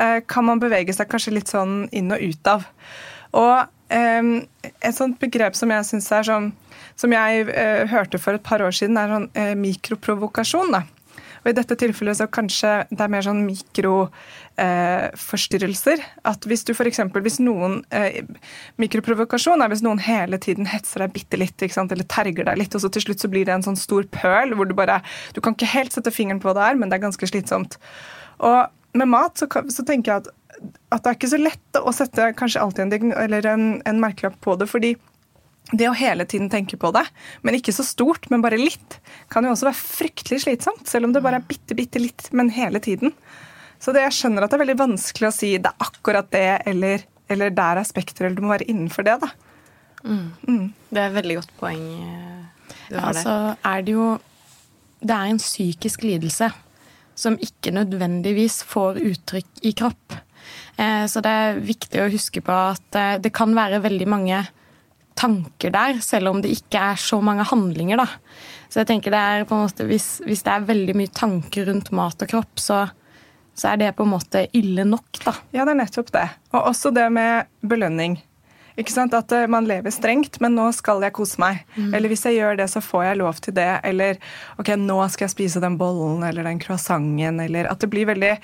eh, 0.00 0.20
kan 0.26 0.46
man 0.48 0.62
bevege 0.62 0.94
seg 0.96 1.10
kanskje 1.10 1.36
litt 1.36 1.52
sånn 1.52 1.84
inn 1.92 2.12
og 2.14 2.22
ut 2.24 2.50
av. 2.50 2.64
Og 3.36 3.92
eh, 3.92 4.30
et 4.72 4.96
sånt 4.96 5.20
begrep 5.20 5.58
som 5.58 5.72
jeg 5.74 5.88
syns 5.90 6.10
er 6.16 6.28
sånn 6.30 6.50
Som 6.96 7.12
jeg 7.12 7.48
eh, 7.50 7.84
hørte 7.90 8.20
for 8.22 8.38
et 8.38 8.46
par 8.46 8.62
år 8.64 8.72
siden, 8.72 8.96
er 8.96 9.12
sånn 9.12 9.30
mikroprovokasjon. 9.60 10.72
da 10.72 10.84
og 11.44 11.50
I 11.52 11.56
dette 11.58 11.76
tilfellet 11.76 12.16
så 12.16 12.26
kanskje 12.32 12.70
det 12.88 13.02
er 13.04 13.10
mer 13.12 13.24
sånn 13.24 13.42
mikroforstyrrelser. 13.44 14.14
Eh, 14.54 15.08
at 15.10 16.44
hvis 16.46 16.62
du 16.62 16.70
f.eks. 16.70 17.00
hvis 17.24 17.38
noen 17.42 17.80
eh, 17.90 18.20
Mikroprovokasjon 18.78 19.64
er 19.64 19.72
hvis 19.72 19.82
noen 19.82 19.98
hele 19.98 20.38
tiden 20.38 20.68
hetser 20.70 21.02
deg 21.02 21.14
bitte 21.16 21.40
litt 21.40 21.64
eller 21.64 22.06
terger 22.06 22.46
deg 22.46 22.60
litt, 22.60 22.74
og 22.78 22.84
så 22.84 22.90
til 22.94 23.02
slutt 23.02 23.24
så 23.24 23.30
blir 23.32 23.48
det 23.48 23.56
en 23.56 23.64
sånn 23.66 23.78
stor 23.78 24.06
pøl 24.14 24.54
hvor 24.54 24.68
du 24.70 24.76
bare 24.78 25.00
Du 25.34 25.40
kan 25.42 25.56
ikke 25.56 25.72
helt 25.72 25.96
sette 25.96 26.12
fingeren 26.14 26.38
på 26.38 26.54
det 26.54 26.62
er, 26.62 26.78
men 26.78 26.86
det 26.86 27.00
er 27.00 27.06
ganske 27.08 27.26
slitsomt. 27.26 27.74
Og 28.46 28.70
med 28.94 29.10
mat 29.10 29.42
så, 29.42 29.48
så 29.50 29.82
tenker 29.82 30.12
jeg 30.12 30.22
at, 30.22 30.28
at, 30.94 31.02
det 31.02 31.10
er 31.10 31.18
ikke 31.18 31.32
så 31.32 31.40
lett 31.42 31.80
å 31.80 31.94
sette 31.96 32.28
kanskje 32.38 32.62
alltid 32.62 32.94
en, 32.94 33.10
en, 33.34 33.66
en 33.82 34.00
merkelapp 34.02 34.38
på 34.44 34.54
det. 34.60 34.70
fordi 34.70 34.92
det 35.72 35.88
å 35.88 35.96
hele 35.96 36.26
tiden 36.28 36.50
tenke 36.52 36.76
på 36.78 36.92
det, 36.94 37.02
men 37.42 37.56
ikke 37.56 37.72
så 37.74 37.82
stort, 37.86 38.28
men 38.30 38.44
bare 38.44 38.60
litt, 38.60 39.00
kan 39.32 39.46
jo 39.46 39.54
også 39.54 39.66
være 39.70 39.80
fryktelig 39.80 40.44
slitsomt. 40.44 40.86
Selv 40.86 41.08
om 41.08 41.14
det 41.14 41.24
bare 41.24 41.40
er 41.40 41.48
bitte, 41.48 41.74
bitte 41.74 42.02
litt, 42.02 42.28
men 42.36 42.52
hele 42.54 42.82
tiden. 42.84 43.14
Så 43.84 43.92
det, 43.92 44.06
jeg 44.06 44.16
skjønner 44.16 44.44
at 44.44 44.52
det 44.52 44.56
er 44.56 44.64
veldig 44.64 44.80
vanskelig 44.80 45.28
å 45.28 45.34
si 45.34 45.50
det 45.60 45.68
er 45.68 45.84
akkurat 45.84 46.30
det, 46.32 46.46
eller, 46.70 47.04
eller 47.28 47.52
der 47.52 47.82
er 47.82 47.88
spekteret, 47.88 48.30
eller 48.30 48.38
du 48.38 48.46
må 48.46 48.54
være 48.54 48.68
innenfor 48.72 49.04
det. 49.04 49.18
da. 49.20 49.28
Mm. 50.04 50.28
Mm. 50.48 50.66
Det 50.88 51.00
er 51.02 51.10
et 51.10 51.18
veldig 51.18 51.36
godt 51.40 51.52
poeng 51.60 51.84
eh, 52.04 52.70
du 52.90 52.98
har 52.98 53.14
altså, 53.14 53.34
er 53.64 53.84
det 53.86 53.94
jo 53.94 54.08
Det 55.00 55.14
er 55.14 55.30
en 55.30 55.40
psykisk 55.40 56.02
lidelse 56.04 56.50
som 57.16 57.36
ikke 57.40 57.70
nødvendigvis 57.70 58.62
får 58.66 58.98
uttrykk 58.98 59.60
i 59.68 59.70
kropp. 59.78 60.16
Eh, 60.80 61.04
så 61.06 61.20
det 61.22 61.30
er 61.30 61.60
viktig 61.62 62.00
å 62.02 62.08
huske 62.10 62.40
på 62.42 62.56
at 62.72 62.98
eh, 62.98 63.18
det 63.22 63.30
kan 63.36 63.52
være 63.54 63.82
veldig 63.84 64.08
mange 64.10 64.40
tanker 65.14 65.70
der, 65.70 66.00
selv 66.02 66.32
om 66.32 66.40
det 66.42 66.50
ikke 66.56 66.80
er 66.90 66.98
så 66.98 67.20
mange 67.22 67.46
handlinger. 67.46 68.02
da. 68.02 68.08
Så 68.66 68.82
jeg 68.82 68.90
tenker 68.90 69.14
det 69.14 69.20
er 69.20 69.46
på 69.46 69.54
en 69.54 69.68
måte, 69.68 69.86
Hvis, 69.86 70.08
hvis 70.26 70.42
det 70.42 70.56
er 70.56 70.66
veldig 70.72 70.96
mye 70.98 71.12
tanker 71.14 71.68
rundt 71.70 71.92
mat 71.94 72.26
og 72.26 72.32
kropp, 72.32 72.58
så, 72.58 72.80
så 73.54 73.72
er 73.72 73.80
det 73.80 73.92
på 73.96 74.06
en 74.06 74.12
måte 74.14 74.46
ille 74.56 74.84
nok. 74.88 75.20
da. 75.24 75.34
Ja, 75.54 75.64
det 75.64 75.74
er 75.74 75.80
nettopp 75.84 76.12
det. 76.14 76.26
Og 76.52 76.70
også 76.72 76.92
det 76.94 77.06
med 77.14 77.50
belønning. 77.62 78.18
Ikke 78.80 78.92
sant? 78.94 79.14
At 79.14 79.32
eh, 79.34 79.46
man 79.50 79.68
lever 79.68 79.92
strengt, 79.94 80.40
men 80.42 80.56
nå 80.58 80.66
skal 80.74 81.02
jeg 81.04 81.14
kose 81.14 81.40
meg. 81.42 81.62
Mm. 81.76 81.92
Eller 81.94 82.10
hvis 82.10 82.24
jeg 82.26 82.40
gjør 82.40 82.58
det, 82.58 82.68
så 82.72 82.82
får 82.82 83.04
jeg 83.08 83.20
lov 83.20 83.40
til 83.44 83.56
det. 83.56 83.70
Eller 83.86 84.18
ok, 84.58 84.74
nå 84.80 84.98
skal 85.12 85.28
jeg 85.28 85.34
spise 85.34 85.62
den 85.62 85.78
bollen 85.80 86.24
eller 86.26 86.46
den 86.48 86.62
croissanten. 86.62 87.40
Eller 87.44 87.70
at 87.70 87.82
det 87.82 87.90
blir 87.92 88.08
veldig 88.10 88.34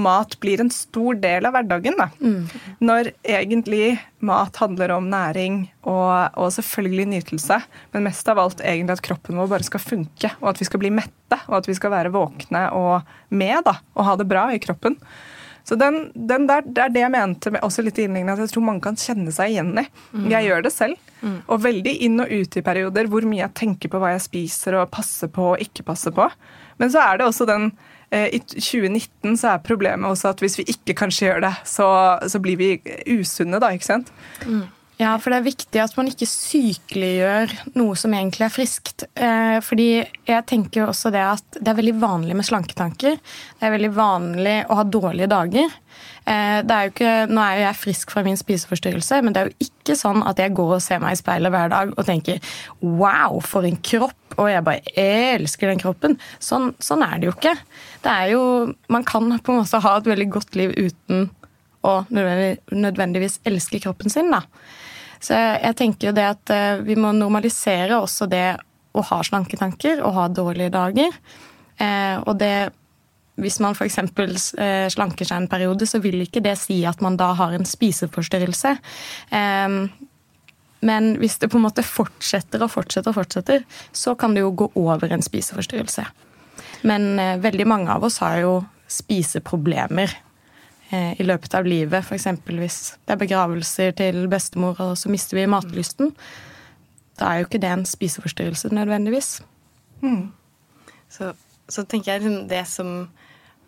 Mat 0.00 0.36
blir 0.42 0.60
en 0.62 0.70
stor 0.72 1.18
del 1.20 1.46
av 1.48 1.56
hverdagen. 1.56 1.98
da. 1.98 2.08
Mm. 2.22 2.76
Når 2.86 3.12
egentlig 3.26 3.98
mat 4.20 4.56
handler 4.60 4.92
om 4.94 5.08
næring 5.10 5.62
og, 5.88 6.36
og, 6.36 6.50
selvfølgelig 6.52 7.06
nytelse, 7.14 7.56
men 7.94 8.04
mest 8.04 8.28
av 8.28 8.40
alt 8.42 8.60
egentlig 8.60 8.98
at 8.98 9.04
kroppen 9.06 9.40
vår 9.40 9.48
bare 9.50 9.66
skal 9.66 9.82
funke, 9.82 10.32
og 10.42 10.52
at 10.52 10.60
vi 10.60 10.68
skal 10.68 10.82
bli 10.82 10.92
mette, 10.92 11.38
og 11.48 11.60
at 11.60 11.68
vi 11.70 11.76
skal 11.78 11.94
være 11.94 12.12
våkne 12.14 12.66
og 12.76 13.08
med 13.32 13.64
da, 13.66 13.78
og 13.96 14.06
ha 14.06 14.16
det 14.20 14.28
bra 14.28 14.48
i 14.52 14.60
kroppen. 14.62 14.98
Så 15.64 15.76
den, 15.78 16.10
den 16.14 16.46
der, 16.48 16.64
Det 16.64 16.82
er 16.84 16.94
det 16.94 17.04
jeg 17.04 17.12
mente 17.14 17.52
med, 17.52 17.62
også 17.66 17.84
litt 17.84 17.98
i 18.00 18.08
at 18.08 18.38
jeg 18.38 18.52
tror 18.52 18.66
mange 18.66 18.84
kan 18.84 18.98
kjenne 18.98 19.32
seg 19.34 19.52
igjen 19.52 19.72
i. 19.78 19.86
Mm. 20.12 20.26
Jeg 20.32 20.48
gjør 20.48 20.66
det 20.66 20.72
selv. 20.74 20.96
Mm. 21.20 21.38
Og 21.46 21.62
veldig 21.62 21.94
inn 22.06 22.20
og 22.22 22.32
ut 22.32 22.56
i 22.56 22.64
perioder 22.64 23.08
hvor 23.12 23.26
mye 23.28 23.42
jeg 23.42 23.56
tenker 23.58 23.92
på 23.92 24.00
hva 24.00 24.14
jeg 24.14 24.24
spiser 24.24 24.78
og 24.80 24.90
passer 24.92 25.28
på 25.32 25.52
og 25.52 25.62
ikke 25.62 25.84
passer 25.86 26.14
på. 26.16 26.26
Men 26.80 26.92
så 26.92 27.02
er 27.04 27.20
det 27.20 27.28
også 27.28 27.46
den 27.48 27.70
eh, 28.10 28.30
I 28.32 28.40
2019 28.40 29.36
så 29.36 29.54
er 29.54 29.64
problemet 29.64 30.08
også 30.08 30.32
at 30.32 30.40
hvis 30.40 30.58
vi 30.62 30.68
ikke 30.72 30.96
kanskje 31.02 31.28
gjør 31.28 31.44
det, 31.44 31.54
så, 31.68 31.88
så 32.24 32.40
blir 32.40 32.56
vi 32.60 32.70
usunne, 33.18 33.60
da, 33.60 33.72
ikke 33.76 33.90
sant? 33.90 34.12
Mm. 34.46 34.64
Ja, 35.00 35.14
for 35.16 35.32
det 35.32 35.38
er 35.40 35.46
viktig 35.46 35.80
at 35.80 35.94
man 35.96 36.10
ikke 36.10 36.26
sykeliggjør 36.28 37.52
noe 37.78 37.96
som 37.96 38.12
egentlig 38.12 38.44
er 38.44 38.52
friskt. 38.52 39.06
Eh, 39.16 39.56
fordi 39.64 40.02
jeg 40.28 40.44
tenker 40.50 40.90
også 40.90 41.08
det 41.14 41.22
at 41.24 41.56
det 41.56 41.70
er 41.72 41.78
veldig 41.78 41.94
vanlig 42.02 42.34
med 42.36 42.44
slanketanker. 42.44 43.16
Det 43.16 43.64
er 43.64 43.72
veldig 43.72 43.90
vanlig 43.96 44.58
å 44.68 44.76
ha 44.76 44.84
dårlige 44.84 45.30
dager. 45.32 45.72
Eh, 46.28 46.58
er 46.60 46.90
jo 46.90 46.92
ikke, 46.92 47.14
nå 47.32 47.40
er 47.40 47.54
jo 47.56 47.62
jeg 47.64 47.78
frisk 47.80 48.12
fra 48.12 48.24
min 48.26 48.36
spiseforstyrrelse, 48.36 49.22
men 49.24 49.32
det 49.32 49.40
er 49.40 49.48
jo 49.48 49.70
ikke 49.70 49.96
sånn 49.96 50.20
at 50.28 50.42
jeg 50.42 50.52
går 50.58 50.74
og 50.76 50.84
ser 50.84 51.00
meg 51.00 51.16
i 51.16 51.20
speilet 51.22 51.54
hver 51.54 51.72
dag 51.72 51.94
og 51.96 52.04
tenker 52.10 52.52
wow, 52.84 53.40
for 53.40 53.64
en 53.64 53.80
kropp, 53.80 54.36
og 54.36 54.52
jeg 54.52 54.66
bare 54.68 54.94
elsker 55.00 55.72
den 55.72 55.80
kroppen. 55.80 56.18
Sånn, 56.44 56.74
sånn 56.76 57.06
er 57.08 57.16
det 57.16 57.30
jo 57.30 57.34
ikke. 57.38 57.54
Det 58.04 58.18
er 58.18 58.34
jo, 58.34 58.44
Man 58.92 59.08
kan 59.08 59.32
på 59.40 59.56
en 59.56 59.62
måte 59.62 59.80
ha 59.80 59.96
et 59.96 60.12
veldig 60.12 60.28
godt 60.36 60.60
liv 60.60 60.76
uten 60.76 61.30
å 61.88 62.02
nødvendigvis 62.12 63.40
elske 63.48 63.80
kroppen 63.80 64.12
sin. 64.12 64.28
da. 64.28 64.44
Så 65.20 65.36
jeg 65.36 65.76
tenker 65.76 66.10
jo 66.10 66.16
det 66.16 66.26
at 66.26 66.52
eh, 66.54 66.82
vi 66.84 66.96
må 66.98 67.12
normalisere 67.12 68.00
også 68.00 68.28
det 68.30 68.48
å 68.96 69.04
ha 69.06 69.20
slanketanker 69.22 70.00
og 70.02 70.16
ha 70.16 70.28
dårlige 70.32 70.72
dager. 70.74 71.16
Eh, 71.76 72.16
og 72.24 72.36
det 72.40 72.70
hvis 73.40 73.60
man 73.62 73.76
f.eks. 73.76 73.98
Eh, 74.60 74.86
slanker 74.92 75.28
seg 75.28 75.36
en 75.36 75.48
periode, 75.48 75.86
så 75.88 76.00
vil 76.02 76.18
ikke 76.24 76.42
det 76.44 76.56
si 76.60 76.82
at 76.88 77.00
man 77.04 77.16
da 77.20 77.30
har 77.38 77.54
en 77.56 77.64
spiseforstyrrelse. 77.64 78.74
Men 80.80 81.08
hvis 81.20 81.38
det 81.40 81.48
på 81.48 81.56
en 81.56 81.64
måte 81.64 81.84
fortsetter 81.84 82.60
og 82.66 82.72
fortsetter 82.74 83.08
og 83.08 83.16
fortsetter, 83.16 83.64
så 83.96 84.12
kan 84.20 84.36
det 84.36 84.42
jo 84.44 84.52
gå 84.60 84.68
over 84.82 85.14
en 85.14 85.24
spiseforstyrrelse. 85.24 86.04
Men 86.84 87.08
veldig 87.40 87.66
mange 87.68 87.96
av 87.96 88.04
oss 88.04 88.20
har 88.20 88.42
jo 88.42 88.52
spiseproblemer 88.92 90.12
i 90.92 91.26
løpet 91.26 91.54
av 91.54 91.68
livet. 91.68 92.02
F.eks. 92.02 92.26
hvis 92.46 92.78
det 93.06 93.14
er 93.14 93.20
begravelser 93.20 93.94
til 93.98 94.24
bestemor, 94.30 94.78
og 94.82 94.96
så 94.98 95.12
mister 95.12 95.38
vi 95.38 95.46
matlysten. 95.50 96.10
Da 97.20 97.30
er 97.30 97.40
jo 97.40 97.48
ikke 97.48 97.60
det 97.62 97.70
en 97.70 97.86
spiseforstyrrelse 97.86 98.72
nødvendigvis. 98.74 99.40
Mm. 100.00 100.32
Så, 101.10 101.32
så, 101.68 101.84
tenker 101.84 102.14
jeg 102.14 102.24
liksom 102.24 102.48
det 102.50 102.64
som 102.70 102.92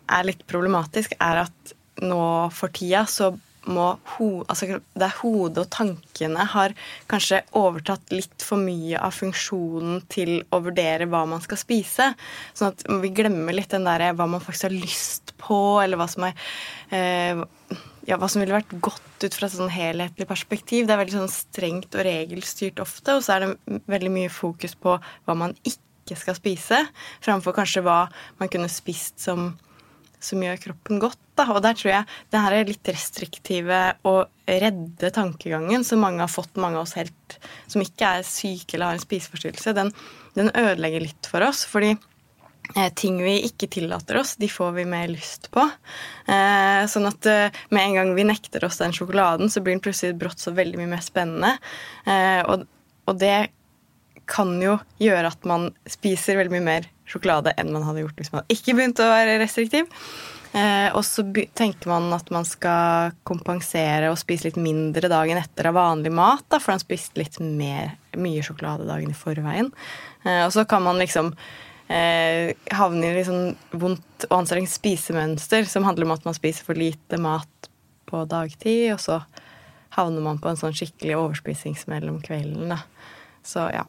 er 0.09 0.27
litt 0.27 0.43
problematisk, 0.49 1.15
er 1.21 1.45
at 1.45 1.73
nå 2.01 2.23
for 2.51 2.73
tida 2.73 3.05
så 3.07 3.33
må 3.71 3.93
ho, 4.17 4.27
altså 4.51 4.67
det 4.75 5.05
er 5.05 5.19
hodet 5.21 5.61
og 5.61 5.69
tankene 5.71 6.43
har 6.51 6.73
kanskje 7.07 7.39
overtatt 7.55 8.11
litt 8.11 8.43
for 8.43 8.59
mye 8.59 8.99
av 8.99 9.15
funksjonen 9.15 10.01
til 10.11 10.41
å 10.51 10.59
vurdere 10.65 11.07
hva 11.07 11.21
man 11.29 11.43
skal 11.45 11.61
spise. 11.61 12.09
Sånn 12.51 12.73
at 12.73 12.83
vi 13.03 13.13
glemmer 13.15 13.55
litt 13.55 13.71
den 13.71 13.87
derre 13.87 14.11
hva 14.17 14.27
man 14.27 14.43
faktisk 14.43 14.67
har 14.67 14.75
lyst 14.75 15.22
på, 15.43 15.59
eller 15.83 15.99
hva 15.99 16.07
som 16.11 16.27
er 16.27 16.33
eh, 16.95 17.43
ja, 18.07 18.17
hva 18.19 18.27
som 18.27 18.43
ville 18.43 18.55
vært 18.55 18.73
godt 18.83 19.23
ut 19.23 19.35
fra 19.37 19.47
et 19.47 19.55
sånn 19.55 19.71
helhetlig 19.71 20.27
perspektiv. 20.27 20.87
Det 20.87 20.95
er 20.95 21.01
veldig 21.03 21.19
sånn 21.21 21.31
strengt 21.31 21.95
og 21.95 22.05
regelstyrt 22.07 22.81
ofte, 22.83 23.15
og 23.15 23.23
så 23.23 23.37
er 23.37 23.45
det 23.45 23.81
veldig 23.91 24.11
mye 24.11 24.31
fokus 24.33 24.75
på 24.75 24.97
hva 24.99 25.37
man 25.39 25.55
ikke 25.63 26.17
skal 26.19 26.35
spise, 26.35 26.81
framfor 27.23 27.55
kanskje 27.55 27.85
hva 27.85 28.05
man 28.41 28.51
kunne 28.51 28.71
spist 28.71 29.23
som 29.23 29.53
som 30.23 30.43
gjør 30.43 30.59
kroppen 30.61 31.01
godt. 31.03 31.19
Da. 31.35 31.47
Og 31.51 31.63
der 31.65 31.75
tror 31.77 31.91
jeg 31.91 32.07
den 32.33 32.43
her 32.45 32.67
litt 32.67 32.89
restriktive 32.91 33.79
og 34.07 34.29
redde 34.47 35.11
tankegangen 35.15 35.85
som 35.87 36.03
mange 36.03 36.23
har 36.23 36.31
fått, 36.31 36.55
mange 36.61 36.79
av 36.79 36.85
oss 36.85 36.95
helt 36.99 37.37
som 37.71 37.83
ikke 37.83 38.15
er 38.19 38.27
syke 38.27 38.77
eller 38.77 38.91
har 38.91 38.99
en 38.99 39.03
spiseforstyrrelse, 39.03 39.75
den, 39.75 39.91
den 40.37 40.51
ødelegger 40.53 41.07
litt 41.07 41.29
for 41.29 41.45
oss. 41.47 41.65
fordi 41.67 41.95
ting 42.95 43.19
vi 43.23 43.35
ikke 43.47 43.69
tillater 43.71 44.17
oss, 44.21 44.35
de 44.41 44.49
får 44.49 44.71
vi 44.77 44.85
mer 44.89 45.11
lyst 45.11 45.49
på. 45.53 45.65
Eh, 46.25 46.83
sånn 46.89 47.09
at 47.09 47.27
eh, 47.29 47.63
med 47.69 47.83
en 47.83 47.97
gang 47.99 48.13
vi 48.17 48.25
nekter 48.27 48.65
oss 48.65 48.79
den 48.81 48.95
sjokoladen, 48.95 49.51
så 49.51 49.61
blir 49.61 49.75
den 49.75 49.83
plutselig 49.83 50.17
brått 50.19 50.41
så 50.41 50.53
veldig 50.55 50.79
mye 50.81 50.93
mer 50.95 51.03
spennende. 51.05 51.55
Eh, 52.05 52.41
og, 52.47 52.65
det 53.19 53.51
kan 54.29 54.55
jo 54.63 54.77
gjøre 55.03 55.33
at 55.33 55.43
man 55.45 55.67
spiser 55.89 56.39
veldig 56.39 56.55
mye 56.55 56.65
mer 56.65 56.85
sjokolade 57.09 57.51
enn 57.59 57.73
man 57.75 57.83
hadde 57.83 58.05
gjort 58.05 58.21
hvis 58.21 58.31
man 58.31 58.45
ikke 58.53 58.77
begynte 58.77 59.03
å 59.03 59.11
være 59.11 59.35
restriktiv. 59.41 59.89
Eh, 60.53 60.89
og 60.93 61.01
så 61.05 61.25
tenker 61.57 61.89
man 61.89 62.11
at 62.13 62.29
man 62.33 62.45
skal 62.45 63.15
kompensere 63.25 64.11
og 64.13 64.19
spise 64.21 64.47
litt 64.47 64.59
mindre 64.61 65.09
dagen 65.11 65.39
etter 65.41 65.71
av 65.71 65.77
vanlig 65.79 66.13
mat, 66.13 66.45
da, 66.47 66.59
for 66.61 66.75
man 66.75 66.83
spiste 66.83 67.17
litt 67.19 67.39
mer, 67.41 67.95
mye 68.13 68.43
sjokolade 68.45 68.85
dagen 68.87 69.09
i 69.09 69.17
forveien. 69.17 69.71
Eh, 70.23 70.43
og 70.45 70.53
så 70.53 70.65
kan 70.69 70.85
man 70.85 71.01
liksom 71.01 71.33
eh, 71.91 72.53
havne 72.75 73.09
i 73.09 73.15
litt 73.17 73.27
sånn 73.29 73.55
vondt 73.71 74.27
og 74.29 74.37
anstrengt 74.39 74.71
spisemønster 74.71 75.67
som 75.69 75.87
handler 75.87 76.07
om 76.07 76.15
at 76.15 76.27
man 76.27 76.37
spiser 76.37 76.67
for 76.67 76.79
lite 76.79 77.19
mat 77.21 77.69
på 78.09 78.23
dagtid, 78.29 78.93
og 78.93 79.01
så 79.01 79.19
havner 79.97 80.23
man 80.25 80.39
på 80.41 80.51
en 80.51 80.59
sånn 80.59 80.75
skikkelig 80.75 81.17
overspisingssmell 81.19 82.07
om 82.11 82.21
kvelden. 82.23 82.73
Så 83.45 83.67
ja. 83.73 83.85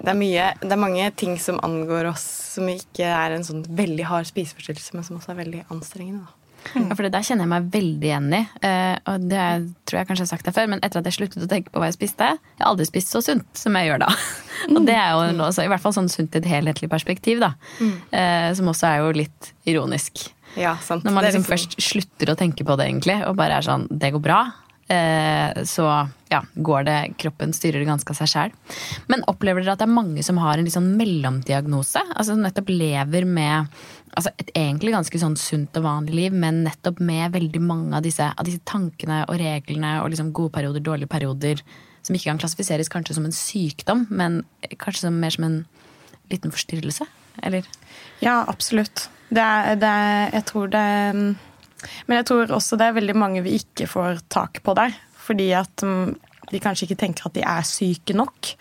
Det 0.00 0.08
er, 0.08 0.18
mye, 0.18 0.46
det 0.58 0.72
er 0.74 0.80
mange 0.80 1.06
ting 1.14 1.36
som 1.38 1.60
angår 1.62 2.08
oss 2.10 2.24
som 2.56 2.66
ikke 2.72 3.06
er 3.06 3.36
en 3.36 3.44
sånn 3.46 3.62
veldig 3.68 4.08
hard 4.08 4.26
spiseforstyrrelse, 4.26 4.96
men 4.96 5.06
som 5.06 5.20
også 5.20 5.34
er 5.34 5.42
veldig 5.44 5.64
anstrengende. 5.70 6.26
da. 6.26 6.39
Ja, 6.74 6.94
for 6.94 7.06
det 7.06 7.12
der 7.14 7.24
kjenner 7.26 7.46
jeg 7.46 7.52
meg 7.52 7.68
veldig 7.74 8.08
igjen 8.10 8.28
i. 8.36 8.40
Uh, 8.62 8.96
og 9.12 9.28
det 9.30 9.44
tror 9.88 10.00
jeg 10.00 10.08
kanskje 10.08 10.24
jeg 10.24 10.28
har 10.28 10.32
sagt 10.34 10.48
det 10.48 10.54
før, 10.56 10.68
men 10.72 10.82
etter 10.86 11.00
at 11.00 11.08
jeg 11.08 11.18
sluttet 11.18 11.46
å 11.46 11.50
tenke 11.50 11.72
på 11.72 11.82
hva 11.82 11.88
jeg 11.90 11.96
spiste 11.98 12.28
Jeg 12.34 12.60
har 12.60 12.70
aldri 12.70 12.86
spist 12.88 13.14
så 13.14 13.22
sunt 13.24 13.48
som 13.58 13.78
jeg 13.78 13.90
gjør 13.90 14.04
da. 14.04 14.10
og 14.74 14.82
det 14.88 14.96
er 14.96 15.14
jo 15.14 15.46
også, 15.46 15.64
i 15.64 15.70
hvert 15.72 15.84
fall 15.84 15.96
sånn 15.96 16.10
sunt 16.12 16.36
i 16.36 16.42
et 16.42 16.50
helhetlig 16.50 16.90
perspektiv, 16.92 17.42
da. 17.42 17.54
Mm. 17.80 17.96
Uh, 18.12 18.50
som 18.58 18.70
også 18.74 18.90
er 18.90 19.02
jo 19.02 19.14
litt 19.22 19.52
ironisk. 19.70 20.28
Ja, 20.58 20.74
sant. 20.82 21.06
Når 21.06 21.14
man 21.14 21.26
liksom 21.26 21.46
først 21.46 21.78
slutter 21.82 22.32
å 22.32 22.38
tenke 22.38 22.66
på 22.66 22.76
det, 22.78 22.88
egentlig, 22.90 23.20
og 23.26 23.36
bare 23.38 23.60
er 23.60 23.66
sånn 23.66 23.86
Det 23.90 24.10
går 24.16 24.24
bra. 24.24 24.40
Eh, 24.90 25.62
så 25.64 25.86
ja, 26.30 26.40
går 26.54 26.86
det 26.88 26.96
Kroppen 27.22 27.52
styrer 27.54 27.78
det 27.82 27.86
ganske 27.86 28.10
av 28.10 28.18
seg 28.18 28.30
sjæl. 28.32 28.54
Men 29.12 29.22
opplever 29.30 29.62
dere 29.62 29.76
at 29.76 29.82
det 29.82 29.86
er 29.86 29.94
mange 29.94 30.24
som 30.26 30.40
har 30.42 30.58
en 30.58 30.66
litt 30.66 30.74
sånn 30.74 30.92
mellomdiagnose? 30.98 32.02
Altså 32.10 32.34
nettopp 32.38 32.72
lever 32.74 33.26
med 33.28 33.70
altså 34.18 34.32
et 34.42 34.50
egentlig 34.58 34.94
ganske 34.94 35.20
sånn 35.22 35.36
sunt 35.38 35.76
og 35.78 35.86
vanlig 35.86 36.16
liv, 36.16 36.34
men 36.34 36.64
nettopp 36.64 36.98
med 37.06 37.36
veldig 37.36 37.62
mange 37.62 37.94
av 37.98 38.02
disse, 38.06 38.26
av 38.26 38.46
disse 38.46 38.62
tankene 38.66 39.22
og 39.28 39.38
reglene 39.38 40.00
og 40.02 40.10
liksom 40.10 40.32
gode 40.34 40.54
perioder, 40.56 40.82
dårlige 40.82 41.12
perioder, 41.12 41.62
som 42.02 42.16
ikke 42.16 42.32
kan 42.32 42.40
klassifiseres 42.42 42.90
kanskje 42.90 43.14
som 43.18 43.28
en 43.28 43.36
sykdom, 43.36 44.08
men 44.10 44.40
kanskje 44.72 45.06
som, 45.06 45.20
mer 45.22 45.36
som 45.36 45.46
en 45.46 45.60
liten 46.32 46.50
forstyrrelse? 46.54 47.06
Eller? 47.46 47.68
Ja, 48.24 48.40
absolutt. 48.50 49.06
Det 49.30 49.42
er, 49.44 49.78
det 49.78 49.86
er, 49.86 50.24
jeg 50.34 50.46
tror 50.50 50.72
det 50.72 50.82
men 52.06 52.20
jeg 52.20 52.28
tror 52.30 52.56
også 52.56 52.78
det 52.80 52.88
er 52.88 52.98
veldig 52.98 53.16
mange 53.18 53.44
vi 53.44 53.58
ikke 53.60 53.88
får 53.90 54.24
tak 54.32 54.62
på 54.66 54.74
der. 54.78 54.96
Fordi 55.20 55.50
at 55.56 55.84
mm, 55.86 56.16
de 56.50 56.60
kanskje 56.62 56.88
ikke 56.88 57.00
tenker 57.04 57.28
at 57.28 57.36
de 57.36 57.44
er 57.46 57.66
syke 57.66 58.16
nok. 58.16 58.52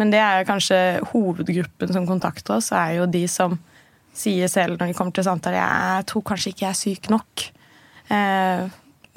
Men 0.00 0.12
det 0.12 0.20
er 0.22 0.48
kanskje 0.48 1.00
hovedgruppen 1.12 1.94
som 1.94 2.08
kontakter 2.08 2.58
oss, 2.58 2.70
er 2.76 2.98
jo 3.00 3.08
de 3.10 3.24
som 3.30 3.56
sier 4.16 4.50
selv 4.50 4.76
når 4.76 4.90
de 4.90 4.98
kommer 4.98 5.14
til 5.14 5.24
samtale 5.24 5.60
jeg 5.62 6.06
tror 6.10 6.24
kanskje 6.26 6.50
ikke 6.52 6.66
jeg 6.66 6.74
er 6.74 6.78
syk 6.80 7.10
nok. 7.14 7.44
Eh, 8.10 8.64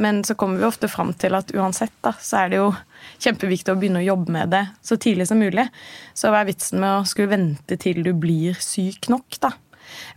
men 0.03 0.23
så 0.25 0.35
kommer 0.35 0.61
vi 0.61 0.67
ofte 0.67 0.89
fram 0.89 1.11
til 1.17 1.35
at 1.37 1.51
uansett 1.53 1.93
da, 2.05 2.13
så 2.17 2.43
er 2.43 2.53
det 2.53 2.61
jo 2.61 2.69
kjempeviktig 3.21 3.73
å 3.73 3.77
begynne 3.77 4.01
å 4.01 4.07
jobbe 4.07 4.33
med 4.33 4.53
det 4.53 4.63
så 4.85 4.97
tidlig 4.97 5.27
som 5.29 5.41
mulig. 5.41 5.67
Så 6.17 6.31
hva 6.33 6.41
er 6.41 6.49
vitsen 6.49 6.81
med 6.81 6.95
å 6.95 7.05
skulle 7.09 7.33
vente 7.35 7.77
til 7.81 8.01
du 8.05 8.13
blir 8.17 8.57
syk 8.61 9.09
nok, 9.13 9.37
da? 9.43 9.53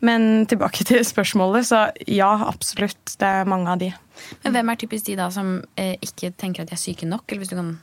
Men 0.04 0.46
tilbake 0.50 0.86
til 0.88 1.04
spørsmålet, 1.06 1.68
så 1.68 1.86
ja, 2.10 2.30
absolutt. 2.46 3.16
Det 3.18 3.26
er 3.26 3.48
mange 3.48 3.72
av 3.72 3.82
de. 3.82 3.90
Men 4.44 4.56
hvem 4.56 4.72
er 4.72 4.80
typisk 4.80 5.08
de 5.08 5.18
da 5.18 5.28
som 5.32 5.58
eh, 5.80 5.94
ikke 6.04 6.32
tenker 6.38 6.64
at 6.64 6.70
de 6.70 6.76
er 6.76 6.80
syke 6.80 7.08
nok? 7.08 7.26
eller 7.28 7.44
hvis 7.44 7.52
du 7.52 7.58
kan... 7.58 7.76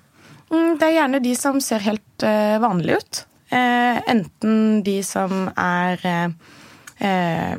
Mm, 0.54 0.74
det 0.80 0.88
er 0.88 0.98
gjerne 0.98 1.24
de 1.24 1.36
som 1.38 1.62
ser 1.64 1.86
helt 1.86 2.26
uh, 2.26 2.58
vanlige 2.62 3.00
ut. 3.02 3.24
Uh, 3.54 4.02
enten 4.10 4.84
de 4.86 4.98
som 5.06 5.48
er 5.60 6.04
uh, 6.04 6.52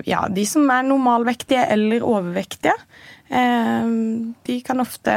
Ja, 0.06 0.22
de 0.32 0.44
som 0.48 0.70
er 0.72 0.86
normalvektige 0.86 1.66
eller 1.74 2.04
overvektige. 2.06 2.72
de 3.28 4.54
kan 4.64 4.80
ofte 4.80 5.16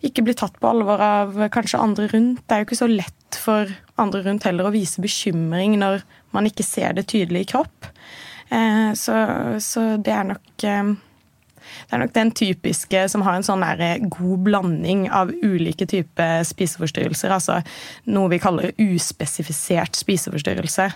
ikke 0.00 0.24
bli 0.24 0.34
tatt 0.38 0.56
på 0.56 0.70
alvor 0.70 1.02
av 1.04 1.36
kanskje 1.52 1.82
andre 1.82 2.06
rundt. 2.14 2.40
Det 2.46 2.54
er 2.54 2.62
jo 2.62 2.68
ikke 2.68 2.78
så 2.80 2.88
lett 2.88 3.36
for 3.36 3.68
andre 4.00 4.22
rundt 4.24 4.46
heller 4.48 4.68
å 4.68 4.72
vise 4.72 5.02
bekymring 5.04 5.76
når 5.82 6.00
man 6.36 6.48
ikke 6.48 6.66
ser 6.66 6.96
det 6.96 7.08
tydelig 7.10 7.44
i 7.46 7.50
kropp. 7.54 7.90
Eh, 8.50 8.90
så, 8.98 9.20
så 9.62 9.86
det 10.02 10.14
er 10.14 10.28
nok 10.32 10.66
eh, 10.66 10.92
det 11.60 11.96
er 11.96 12.02
nok 12.02 12.12
den 12.14 12.30
typiske 12.36 13.02
som 13.12 13.22
har 13.26 13.36
en 13.36 13.46
sånn 13.46 13.64
god 14.12 14.44
blanding 14.46 15.06
av 15.12 15.30
ulike 15.42 15.86
typer 15.90 16.44
spiseforstyrrelser. 16.46 17.32
Altså 17.34 17.60
noe 18.10 18.30
vi 18.32 18.40
kaller 18.42 18.72
uspesifisert 18.80 19.98
spiseforstyrrelse. 19.98 20.88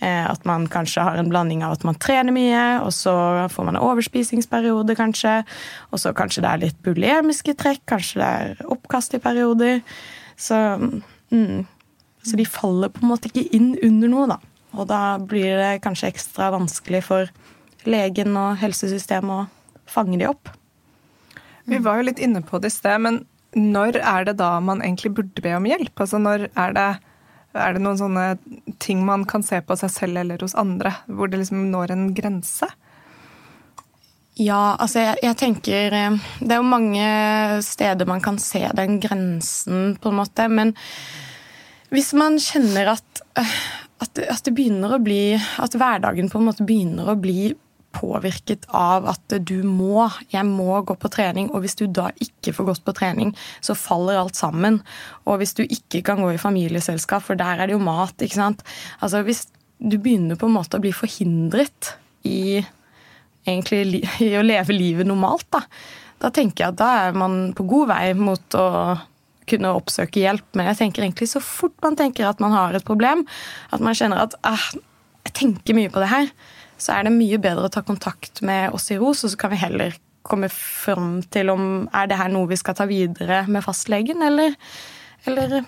Eh, 0.00 0.24
at 0.28 0.44
man 0.48 0.68
kanskje 0.70 1.04
har 1.06 1.20
en 1.20 1.30
blanding 1.32 1.64
av 1.66 1.76
at 1.76 1.86
man 1.88 1.98
trener 2.00 2.34
mye, 2.34 2.66
og 2.84 2.92
så 2.96 3.14
får 3.52 3.68
man 3.68 3.78
en 3.78 3.86
overspisingsperiode, 3.88 4.96
kanskje. 4.98 5.40
Og 5.92 6.02
så 6.02 6.14
kanskje 6.16 6.44
det 6.44 6.52
er 6.52 6.64
litt 6.66 6.84
bulemiske 6.86 7.56
trekk, 7.58 7.84
kanskje 7.94 8.22
det 8.22 8.28
er 8.28 8.70
oppkast 8.76 9.16
i 9.18 9.22
perioder. 9.22 9.82
Så, 10.38 10.56
mm, 11.32 11.64
så 12.24 12.38
de 12.38 12.46
faller 12.48 12.92
på 12.92 13.04
en 13.04 13.12
måte 13.12 13.30
ikke 13.30 13.48
inn 13.56 13.74
under 13.84 14.14
noe, 14.14 14.30
da. 14.36 14.40
Og 14.76 14.88
da 14.90 15.18
blir 15.20 15.56
det 15.60 15.82
kanskje 15.84 16.10
ekstra 16.12 16.50
vanskelig 16.54 17.02
for 17.06 17.30
legen 17.88 18.36
og 18.36 18.58
helsesystemet 18.60 19.46
å 19.46 19.88
fange 19.88 20.18
de 20.20 20.28
opp. 20.28 20.50
Vi 21.68 21.80
var 21.84 22.00
jo 22.00 22.08
litt 22.08 22.20
inne 22.22 22.42
på 22.44 22.60
det 22.60 22.72
i 22.72 22.76
sted, 22.76 22.96
men 23.04 23.22
når 23.56 24.00
er 24.00 24.28
det 24.28 24.38
da 24.40 24.56
man 24.60 24.82
egentlig 24.84 25.14
burde 25.16 25.44
be 25.44 25.54
om 25.56 25.68
hjelp? 25.68 25.94
Altså 25.96 26.20
når 26.20 26.48
er 26.48 26.74
det, 26.76 26.88
er 27.56 27.76
det 27.76 27.82
noen 27.84 28.00
sånne 28.00 28.26
ting 28.82 29.04
man 29.06 29.24
kan 29.28 29.44
se 29.44 29.60
på 29.64 29.76
seg 29.80 29.92
selv 29.92 30.20
eller 30.22 30.44
hos 30.44 30.56
andre, 30.58 30.92
hvor 31.06 31.30
det 31.30 31.42
liksom 31.42 31.68
når 31.72 31.94
en 31.94 32.06
grense? 32.16 32.68
Ja, 34.38 34.76
altså 34.78 35.02
jeg, 35.02 35.18
jeg, 35.24 35.34
tenker 35.40 35.94
eh, 35.98 36.18
Det 36.38 36.54
er 36.54 36.60
jo 36.60 36.70
mange 36.70 37.06
steder 37.66 38.06
man 38.06 38.22
kan 38.22 38.36
se 38.38 38.62
den 38.78 39.00
grensen, 39.02 39.96
på 39.98 40.12
en 40.12 40.20
måte. 40.20 40.46
Men 40.46 40.76
hvis 41.90 42.12
man 42.14 42.38
kjenner 42.42 42.92
at, 42.94 43.22
eh, 43.40 43.56
at, 44.02 44.18
at 44.18 44.44
det 44.46 44.54
begynner 44.54 44.94
å 44.94 45.00
bli 45.02 45.34
At 45.58 45.74
hverdagen 45.74 46.30
på 46.30 46.38
en 46.40 46.46
måte 46.50 46.66
begynner 46.66 47.10
å 47.10 47.18
bli 47.18 47.54
påvirket 47.98 48.66
av 48.76 49.06
at 49.10 49.34
du 49.48 49.62
må, 49.64 50.06
jeg 50.30 50.44
må 50.46 50.76
gå 50.86 50.94
på 51.00 51.10
trening, 51.10 51.48
og 51.50 51.64
hvis 51.64 51.78
du 51.78 51.86
da 51.90 52.10
ikke 52.20 52.52
får 52.54 52.66
gått 52.68 52.82
på 52.86 52.94
trening, 52.98 53.32
så 53.64 53.76
faller 53.78 54.20
alt 54.20 54.36
sammen. 54.38 54.80
Og 55.24 55.40
hvis 55.40 55.56
du 55.56 55.64
ikke 55.64 56.02
kan 56.06 56.20
gå 56.22 56.34
i 56.34 56.40
familieselskap, 56.40 57.24
for 57.24 57.40
der 57.40 57.58
er 57.58 57.66
det 57.70 57.74
jo 57.74 57.82
mat, 57.82 58.14
ikke 58.22 58.38
sant. 58.38 58.64
Altså 59.00 59.24
hvis 59.26 59.46
du 59.78 59.96
begynner 59.96 60.38
på 60.38 60.50
en 60.50 60.56
måte 60.58 60.78
å 60.78 60.84
bli 60.84 60.92
forhindret 60.94 61.94
i, 62.28 62.60
egentlig, 63.48 64.02
i 64.22 64.34
å 64.36 64.44
leve 64.46 64.76
livet 64.76 65.08
normalt, 65.08 65.48
da, 65.56 65.64
da 66.22 66.30
tenker 66.34 66.66
jeg 66.66 66.74
at 66.74 66.80
da 66.80 66.92
er 67.06 67.18
man 67.18 67.40
på 67.56 67.66
god 67.72 67.94
vei 67.94 68.04
mot 68.20 68.58
å 68.58 68.68
kunne 69.50 69.74
oppsøke 69.76 70.22
hjelp. 70.22 70.46
Men 70.58 70.70
jeg 70.70 70.80
tenker 70.82 71.04
egentlig 71.04 71.30
så 71.32 71.42
fort 71.44 71.76
man 71.84 71.98
tenker 71.98 72.28
at 72.28 72.42
man 72.42 72.54
har 72.56 72.76
et 72.76 72.86
problem, 72.86 73.24
at 73.74 73.84
man 73.84 73.96
kjenner 73.96 74.24
at 74.24 74.36
ah, 74.48 74.68
jeg 75.26 75.34
tenker 75.36 75.76
mye 75.76 75.92
på 75.92 76.02
det 76.02 76.10
her, 76.12 76.30
så 76.78 76.94
er 76.94 77.08
det 77.08 77.16
mye 77.16 77.40
bedre 77.42 77.66
å 77.66 77.72
ta 77.72 77.82
kontakt 77.86 78.42
med 78.46 78.74
oss 78.76 78.90
i 78.94 78.98
ROS, 79.00 79.24
og 79.26 79.34
så 79.34 79.40
kan 79.40 79.52
vi 79.52 79.60
heller 79.60 79.96
komme 80.28 80.50
fram 80.52 81.18
til 81.32 81.50
om 81.52 81.88
er 81.96 82.08
det 82.10 82.18
her 82.20 82.30
noe 82.32 82.50
vi 82.50 82.58
skal 82.60 82.76
ta 82.78 82.86
videre 82.88 83.42
med 83.48 83.64
fastlegen, 83.64 84.22
eller, 84.24 84.54
eller 85.28 85.62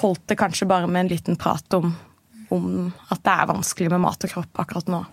holdt 0.00 0.26
det 0.30 0.38
kanskje 0.40 0.68
bare 0.68 0.88
med 0.90 1.04
en 1.04 1.12
liten 1.12 1.38
prat 1.40 1.78
om, 1.78 1.92
om 2.52 2.70
at 3.12 3.22
det 3.22 3.34
er 3.34 3.50
vanskelig 3.52 3.92
med 3.92 4.04
mat 4.04 4.26
og 4.26 4.32
kropp 4.32 4.64
akkurat 4.64 4.90
nå. 4.92 5.04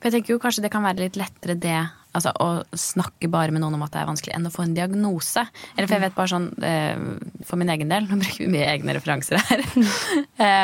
Jeg 0.00 0.14
tenker 0.14 0.32
jo 0.34 0.40
kanskje 0.40 0.64
det 0.64 0.72
kan 0.72 0.86
være 0.86 1.04
litt 1.04 1.18
lettere 1.20 1.58
det 1.60 1.80
altså, 2.16 2.32
å 2.42 2.76
snakke 2.76 3.30
bare 3.32 3.54
med 3.54 3.62
noen 3.62 3.76
om 3.78 3.84
at 3.86 3.94
det 3.94 4.02
er 4.02 4.08
vanskelig, 4.08 4.34
enn 4.36 4.48
å 4.48 4.52
få 4.52 4.64
en 4.66 4.76
diagnose. 4.76 5.44
Eller 5.74 5.88
for 5.88 5.96
jeg 5.96 6.04
vet 6.04 6.16
bare 6.16 6.32
sånn 6.32 6.48
eh, 6.66 7.02
for 7.46 7.60
min 7.60 7.72
egen 7.74 7.92
del, 7.92 8.06
nå 8.08 8.20
bruker 8.20 8.44
vi 8.44 8.50
mye 8.54 8.68
egne 8.72 8.96
referanser 8.96 9.40
her, 9.50 9.64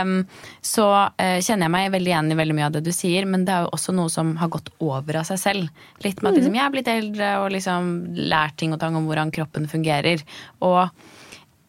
um, 0.03 0.17
så 0.75 0.87
uh, 1.09 1.38
kjenner 1.45 1.67
jeg 1.67 1.75
meg 1.76 1.91
veldig 1.95 2.12
igjen 2.12 2.33
i 2.33 2.38
veldig 2.38 2.59
mye 2.59 2.69
av 2.71 2.76
det 2.76 2.85
du 2.87 2.93
sier, 2.95 3.29
men 3.29 3.47
det 3.49 3.55
er 3.55 3.67
jo 3.67 3.75
også 3.76 3.97
noe 3.97 4.12
som 4.12 4.35
har 4.41 4.53
gått 4.53 4.73
over 4.85 5.21
av 5.23 5.29
seg 5.29 5.43
selv. 5.43 5.85
Litt 6.05 6.23
med 6.23 6.33
at 6.33 6.41
liksom, 6.41 6.57
jeg 6.59 6.65
er 6.67 6.75
blitt 6.75 6.93
eldre 6.93 7.35
og 7.43 7.53
liksom 7.55 7.93
lært 8.17 8.59
ting 8.61 8.75
og 8.75 8.83
tang 8.83 8.99
om 8.99 9.07
hvordan 9.09 9.33
kroppen 9.35 9.69
fungerer. 9.71 10.23
Og 10.65 10.87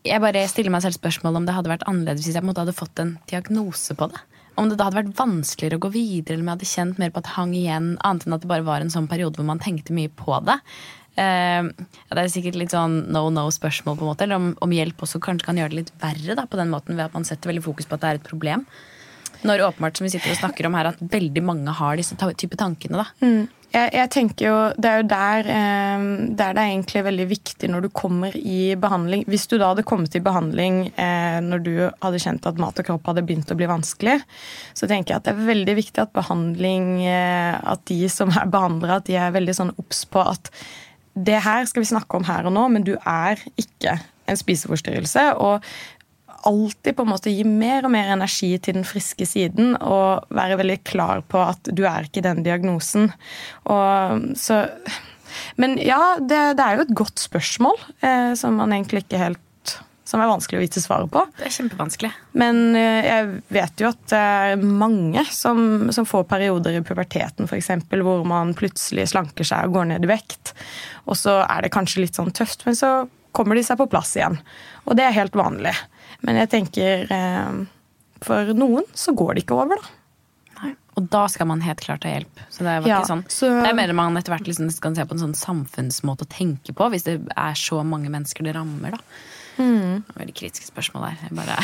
jeg 0.08 0.24
bare 0.24 0.46
stiller 0.50 0.74
meg 0.74 0.84
selv 0.86 0.98
spørsmål 0.98 1.40
om 1.40 1.48
det 1.48 1.56
hadde 1.56 1.72
vært 1.72 1.86
annerledes 1.90 2.26
hvis 2.26 2.38
jeg 2.38 2.44
på 2.44 2.48
en 2.48 2.52
måte 2.54 2.64
hadde 2.64 2.78
fått 2.78 3.04
en 3.04 3.18
diagnose 3.30 3.96
på 3.98 4.10
det 4.14 4.22
om 4.58 4.70
det 4.70 4.78
da 4.80 4.88
hadde 4.88 5.00
vært 5.02 5.18
vanskeligere 5.18 5.78
å 5.80 5.84
gå 5.86 5.92
videre, 5.94 6.36
eller 6.36 6.44
om 6.44 6.52
jeg 6.52 6.58
hadde 6.58 6.70
kjent 6.72 7.02
mer 7.02 7.12
på 7.14 7.22
at 7.22 7.28
det 7.28 7.36
hang 7.36 7.54
igjen, 7.56 7.90
annet 8.06 8.26
enn 8.26 8.38
at 8.38 8.44
det 8.44 8.52
bare 8.52 8.66
var 8.68 8.84
en 8.84 8.94
sånn 8.94 9.10
periode 9.10 9.40
hvor 9.40 9.48
man 9.48 9.62
tenkte 9.64 9.96
mye 9.96 10.12
på 10.12 10.40
det. 10.48 10.58
Uh, 11.18 11.70
det 12.14 12.22
er 12.22 12.30
sikkert 12.30 12.60
litt 12.62 12.74
sånn 12.74 13.00
no-no-spørsmål, 13.14 13.98
på 13.98 14.06
en 14.06 14.12
måte, 14.12 14.28
eller 14.28 14.42
om, 14.42 14.52
om, 14.62 14.74
hjelp 14.74 15.02
også 15.06 15.22
kanskje 15.24 15.48
kan 15.48 15.62
gjøre 15.62 15.74
det 15.74 15.82
litt 15.82 15.96
verre 16.02 16.38
da, 16.38 16.46
på 16.50 16.60
den 16.60 16.74
måten 16.74 16.98
ved 16.98 17.08
at 17.08 17.18
man 17.18 17.26
setter 17.28 17.50
veldig 17.52 17.66
fokus 17.66 17.90
på 17.90 17.98
at 17.98 18.04
det 18.04 18.12
er 18.12 18.20
et 18.22 18.30
problem. 18.30 18.66
Når 19.46 19.66
åpenbart 19.68 20.00
som 20.00 20.08
vi 20.08 20.14
sitter 20.14 20.34
og 20.34 20.40
snakker 20.40 20.68
om 20.70 20.78
her, 20.78 20.92
at 20.92 21.02
veldig 21.02 21.44
mange 21.46 21.74
har 21.78 21.98
disse 21.98 22.18
type 22.18 22.58
tankene. 22.58 23.04
da. 23.04 23.08
Mm. 23.22 23.46
Jeg, 23.74 23.92
jeg, 23.92 24.10
tenker 24.14 24.46
jo, 24.46 24.56
Det 24.80 24.90
er 24.90 25.02
jo 25.02 25.08
der, 25.12 25.50
eh, 25.52 26.04
der, 26.40 26.56
det 26.56 26.62
er 26.62 26.70
egentlig 26.72 27.04
veldig 27.04 27.28
viktig 27.30 27.70
når 27.72 27.86
du 27.86 27.90
kommer 27.92 28.36
i 28.38 28.76
behandling. 28.80 29.26
Hvis 29.28 29.48
du 29.52 29.58
da 29.58 29.74
hadde 29.74 29.86
kommet 29.88 30.16
i 30.16 30.24
behandling 30.24 30.86
eh, 30.96 31.40
når 31.44 31.64
du 31.66 31.74
hadde 32.04 32.22
kjent 32.24 32.48
at 32.48 32.62
mat 32.62 32.80
og 32.80 32.88
kropp 32.88 33.12
hadde 33.12 33.26
begynt 33.28 33.52
å 33.52 33.60
bli 33.60 33.68
vanskelig, 33.70 34.18
så 34.78 34.90
tenker 34.90 35.14
jeg 35.14 35.20
at 35.20 35.28
det 35.28 35.36
er 35.36 35.50
veldig 35.52 35.78
viktig 35.82 36.04
at 36.04 36.16
behandling, 36.16 36.90
eh, 37.12 37.56
at 37.60 37.84
de 37.92 38.02
som 38.12 38.32
er 38.32 38.48
behandlere, 38.52 39.02
at 39.02 39.10
de 39.12 39.20
er 39.20 39.36
veldig 39.36 39.58
sånn 39.60 39.76
obs 39.76 40.06
på 40.08 40.24
at 40.24 40.52
det 41.18 41.42
her 41.44 41.66
skal 41.68 41.84
vi 41.84 41.90
snakke 41.90 42.20
om 42.20 42.28
her 42.28 42.48
og 42.48 42.54
nå, 42.54 42.68
men 42.72 42.86
du 42.86 42.94
er 43.02 43.42
ikke 43.58 43.98
en 44.28 44.38
spiseforstyrrelse. 44.38 45.24
Og 45.44 45.66
alltid 46.48 46.96
på 46.98 47.06
en 47.06 47.12
måte 47.12 47.34
gi 47.34 47.44
mer 47.48 47.86
og 47.88 47.94
mer 47.94 48.14
energi 48.14 48.54
til 48.64 48.80
den 48.80 48.88
friske 48.88 49.28
siden 49.28 49.76
og 49.78 50.28
være 50.34 50.60
veldig 50.62 50.80
klar 50.88 51.24
på 51.28 51.42
at 51.44 51.72
du 51.76 51.84
er 51.90 52.08
ikke 52.08 52.24
den 52.26 52.44
diagnosen. 52.46 53.12
Og, 53.70 54.32
så, 54.40 54.64
men 55.60 55.78
ja, 55.82 56.16
det, 56.20 56.40
det, 56.60 56.64
er 56.64 56.78
jo 56.78 56.88
et 56.88 56.96
godt 57.04 57.28
spørsmål 57.28 57.78
eh, 58.00 58.32
som 58.40 58.58
man 58.62 58.76
egentlig 58.76 59.06
ikke 59.06 59.22
helt 59.26 59.44
som 60.08 60.22
er 60.24 60.30
vanskelig 60.30 60.60
å 60.60 60.64
vite 60.64 60.82
svaret 60.82 61.12
på. 61.12 61.24
Det 61.36 61.50
er 61.50 61.56
kjempevanskelig. 61.58 62.12
Men 62.40 62.62
eh, 62.80 63.04
jeg 63.04 63.28
vet 63.58 63.84
jo 63.84 63.90
at 63.90 64.00
det 64.14 64.22
er 64.22 64.64
mange 64.64 65.26
som, 65.36 65.90
som 65.92 66.08
får 66.08 66.24
perioder 66.30 66.78
i 66.80 66.84
puberteten 66.86 67.50
f.eks. 67.50 67.74
hvor 67.92 68.24
man 68.28 68.56
plutselig 68.58 69.10
slanker 69.12 69.48
seg 69.48 69.68
og 69.68 69.76
går 69.76 69.92
ned 69.92 70.08
i 70.08 70.12
vekt. 70.14 70.54
Og 71.12 71.20
så 71.20 71.42
er 71.44 71.66
det 71.66 71.74
kanskje 71.76 72.06
litt 72.06 72.16
sånn 72.16 72.32
tøft, 72.36 72.64
men 72.68 72.80
så 72.80 72.94
kommer 73.36 73.60
de 73.60 73.66
seg 73.68 73.80
på 73.82 73.90
plass 73.92 74.16
igjen. 74.18 74.40
Og 74.88 74.96
det 74.98 75.06
er 75.06 75.18
helt 75.18 75.36
vanlig. 75.38 75.76
Men 76.26 76.40
jeg 76.42 76.52
tenker 76.54 77.06
eh, 77.14 77.62
For 78.26 78.54
noen 78.58 78.88
så 78.98 79.14
går 79.18 79.38
det 79.38 79.46
ikke 79.46 79.60
over, 79.60 79.82
da. 79.82 79.96
Nei. 80.58 80.74
Og 80.98 81.10
da 81.14 81.26
skal 81.30 81.50
man 81.52 81.62
helt 81.66 81.82
klart 81.84 82.08
ha 82.08 82.16
hjelp. 82.16 82.44
Så 82.50 82.66
det, 82.66 82.78
var 82.82 82.90
ja, 82.90 83.02
sånn. 83.06 83.24
Så... 83.30 83.50
det 83.62 83.72
er 83.72 83.78
mer 83.78 83.94
man 83.98 84.18
etter 84.18 84.34
hvert 84.34 84.48
liksom 84.50 84.72
skal 84.74 84.96
se 84.98 85.06
på 85.06 85.18
en 85.18 85.26
sånn 85.28 85.38
samfunnsmåte 85.38 86.26
å 86.26 86.32
tenke 86.32 86.74
på, 86.74 86.92
hvis 86.94 87.06
det 87.06 87.20
er 87.36 87.60
så 87.60 87.84
mange 87.86 88.10
mennesker 88.14 88.48
det 88.48 88.56
rammer. 88.58 88.98
da. 88.98 89.04
Mm. 89.58 90.04
Veldig 90.14 90.36
kritiske 90.38 90.70
spørsmål 90.70 91.08
der. 91.08 91.20
Jeg, 91.28 91.38
bare... 91.38 91.58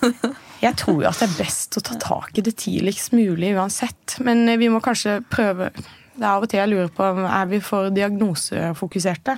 jeg 0.66 0.78
tror 0.80 1.00
jo 1.02 1.08
at 1.08 1.22
det 1.22 1.30
er 1.30 1.38
best 1.38 1.76
å 1.80 1.84
ta 1.84 1.96
tak 2.00 2.36
i 2.36 2.44
det 2.44 2.56
tidligst 2.60 3.16
mulig 3.16 3.54
uansett. 3.56 4.18
Men 4.24 4.44
vi 4.60 4.68
må 4.72 4.82
kanskje 4.84 5.22
prøve 5.32 5.72
det 6.16 6.24
er 6.24 6.30
av 6.30 6.44
og 6.46 6.48
til 6.48 6.62
jeg 6.62 6.70
lurer 6.70 6.92
på 6.96 7.06
er 7.28 7.48
vi 7.50 7.58
for 7.60 7.90
diagnosefokuserte. 7.92 9.34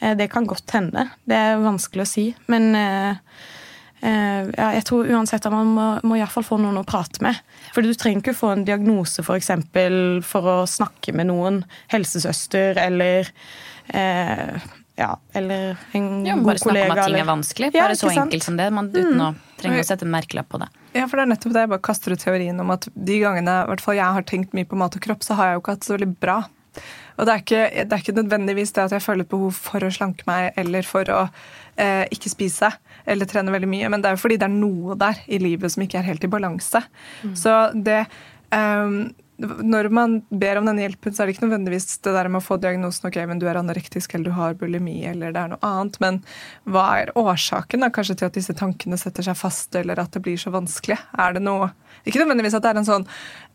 Eh, 0.00 0.12
det 0.16 0.26
kan 0.28 0.44
godt 0.48 0.74
hende. 0.76 1.06
Det 1.24 1.38
er 1.40 1.62
vanskelig 1.62 2.04
å 2.04 2.10
si. 2.10 2.24
Men 2.52 2.68
eh, 2.76 3.14
Eh, 3.14 3.57
ja, 4.00 4.68
jeg 4.76 4.84
tror 4.86 5.08
uansett 5.10 5.46
at 5.46 5.54
man 5.54 5.70
må, 5.74 5.86
må 6.06 6.18
iallfall 6.18 6.46
få 6.46 6.58
noen 6.62 6.78
å 6.78 6.86
prate 6.86 7.22
med. 7.24 7.38
For 7.74 7.82
du 7.82 7.90
trenger 7.98 8.22
ikke 8.22 8.36
få 8.38 8.52
en 8.54 8.66
diagnose 8.68 9.24
for, 9.26 9.38
eksempel, 9.40 10.20
for 10.26 10.46
å 10.46 10.58
snakke 10.70 11.14
med 11.18 11.30
noen. 11.32 11.62
Helsesøster 11.90 12.78
eller 12.84 13.30
eh, 13.90 14.68
ja, 14.98 15.12
eller 15.32 15.76
en 15.92 16.26
ja, 16.26 16.34
god 16.34 16.44
kollega. 16.44 16.44
Bare 16.44 16.58
snakke 16.58 16.84
om 16.84 16.98
at 16.98 17.04
ting 17.06 17.20
er 17.20 17.28
vanskelig. 17.28 17.70
Bare 17.74 17.94
ja, 17.94 17.98
så 17.98 18.10
enkelt 18.10 18.46
som 18.46 18.58
det. 18.58 18.68
Man, 18.74 18.90
uten 18.94 19.14
mm. 19.14 19.24
å 19.28 19.60
trenge 19.60 19.82
å 19.82 19.86
sette 19.86 20.06
en 20.06 20.14
merkelapp 20.14 20.48
på 20.50 20.58
det. 20.62 20.70
Ja, 20.96 21.04
for 21.06 21.18
det 21.18 21.26
er 21.26 21.32
nettopp 21.34 21.54
det. 21.54 21.66
Jeg 21.66 21.72
bare 21.74 21.86
kaster 21.86 22.14
ut 22.14 22.22
teorien 22.22 22.62
om 22.62 22.72
at 22.74 22.88
de 22.94 23.18
gangene 23.22 23.60
hvert 23.70 23.84
fall 23.84 23.98
jeg 23.98 24.18
har 24.18 24.26
tenkt 24.26 24.56
mye 24.58 24.66
på 24.66 24.78
mat 24.78 24.98
og 24.98 25.04
kropp, 25.04 25.22
så 25.26 25.38
har 25.38 25.52
jeg 25.52 25.58
jo 25.58 25.62
ikke 25.62 25.76
hatt 25.76 25.84
det 25.84 25.90
så 25.90 25.98
veldig 25.98 26.10
bra. 26.18 26.40
Og 27.18 27.26
det 27.26 27.32
er, 27.32 27.42
ikke, 27.42 27.62
det 27.74 27.94
er 27.94 28.02
ikke 28.02 28.16
nødvendigvis 28.18 28.74
det 28.74 28.84
at 28.84 28.94
jeg 28.94 29.02
føler 29.02 29.26
et 29.26 29.30
behov 29.30 29.56
for 29.58 29.82
å 29.82 29.90
slanke 29.94 30.26
meg 30.28 30.58
eller 30.60 30.86
for 30.86 31.10
å 31.10 31.22
eh, 31.78 32.04
ikke 32.14 32.32
spise 32.32 32.72
eller 33.08 33.28
trene 33.30 33.54
veldig 33.54 33.70
mye, 33.70 33.88
men 33.92 34.02
det 34.02 34.10
er 34.10 34.18
jo 34.18 34.24
fordi 34.24 34.40
det 34.40 34.48
er 34.48 34.58
noe 34.58 34.98
der 34.98 35.22
i 35.26 35.40
livet 35.42 35.72
som 35.72 35.84
ikke 35.84 36.02
er 36.02 36.10
helt 36.10 36.26
i 36.26 36.30
balanse. 36.32 36.82
Mm. 37.22 37.32
Så 37.38 37.54
det 37.86 38.02
eh, 38.04 38.98
når 39.38 39.86
man 39.94 40.16
ber 40.34 40.58
om 40.58 40.66
denne 40.66 40.82
hjelpen, 40.82 41.14
så 41.14 41.22
er 41.22 41.28
det 41.28 41.36
ikke 41.36 41.46
nødvendigvis 41.46 42.00
det 42.02 42.14
der 42.16 42.26
med 42.26 42.40
å 42.40 42.44
få 42.44 42.56
diagnosen 42.58 43.06
ok, 43.06 43.18
men 43.30 43.38
du 43.38 43.46
er 43.46 43.60
anorektisk 43.60 44.14
eller 44.14 44.32
du 44.32 44.34
har 44.34 44.56
bulimi 44.58 44.96
eller 45.06 45.34
det 45.34 45.44
er 45.44 45.52
noe 45.52 45.68
annet. 45.68 45.98
Men 46.02 46.18
hva 46.66 46.86
er 47.04 47.12
årsaken 47.18 47.86
da, 47.86 47.90
kanskje 47.94 48.16
til 48.18 48.28
at 48.28 48.38
disse 48.38 48.56
tankene 48.58 48.98
setter 48.98 49.28
seg 49.28 49.38
fast, 49.38 49.70
eller 49.78 50.02
at 50.02 50.10
det 50.16 50.24
blir 50.24 50.40
så 50.42 50.50
vanskelig? 50.54 50.98
Er 51.14 51.38
det 51.38 51.44
noe 51.46 51.70
Ikke 52.02 52.22
nødvendigvis 52.22 52.56
at 52.56 52.64
det 52.64 52.72
er 52.72 52.80
en 52.80 52.88
sånn 52.88 53.06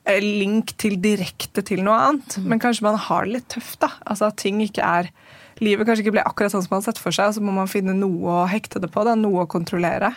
eh, 0.07 0.23
link 0.23 0.75
til 0.79 0.95
direkte 1.03 1.63
til 1.65 1.83
noe 1.83 1.99
annet, 1.99 2.39
mm. 2.39 2.47
men 2.47 2.63
kanskje 2.63 2.87
man 2.87 2.99
har 3.09 3.27
det 3.27 3.35
litt 3.35 3.51
tøft. 3.51 3.81
da, 3.83 3.91
altså 4.07 4.29
At 4.29 4.39
ting 4.39 4.63
ikke 4.63 4.87
er 4.87 5.11
livet 5.61 5.87
kanskje 5.87 6.05
ikke 6.05 6.15
ble 6.17 6.25
akkurat 6.25 6.53
sånn 6.53 6.63
som 6.65 6.73
man 6.73 6.81
har 6.81 6.91
sett 6.91 7.01
for 7.01 7.15
seg, 7.15 7.29
og 7.29 7.37
så 7.37 7.43
må 7.43 7.53
man 7.55 7.71
finne 7.71 7.95
noe 7.97 8.43
å 8.43 8.45
hekte 8.49 8.81
det 8.83 8.89
på, 8.93 9.03
da, 9.05 9.17
noe 9.19 9.43
å 9.45 9.49
kontrollere. 9.49 10.13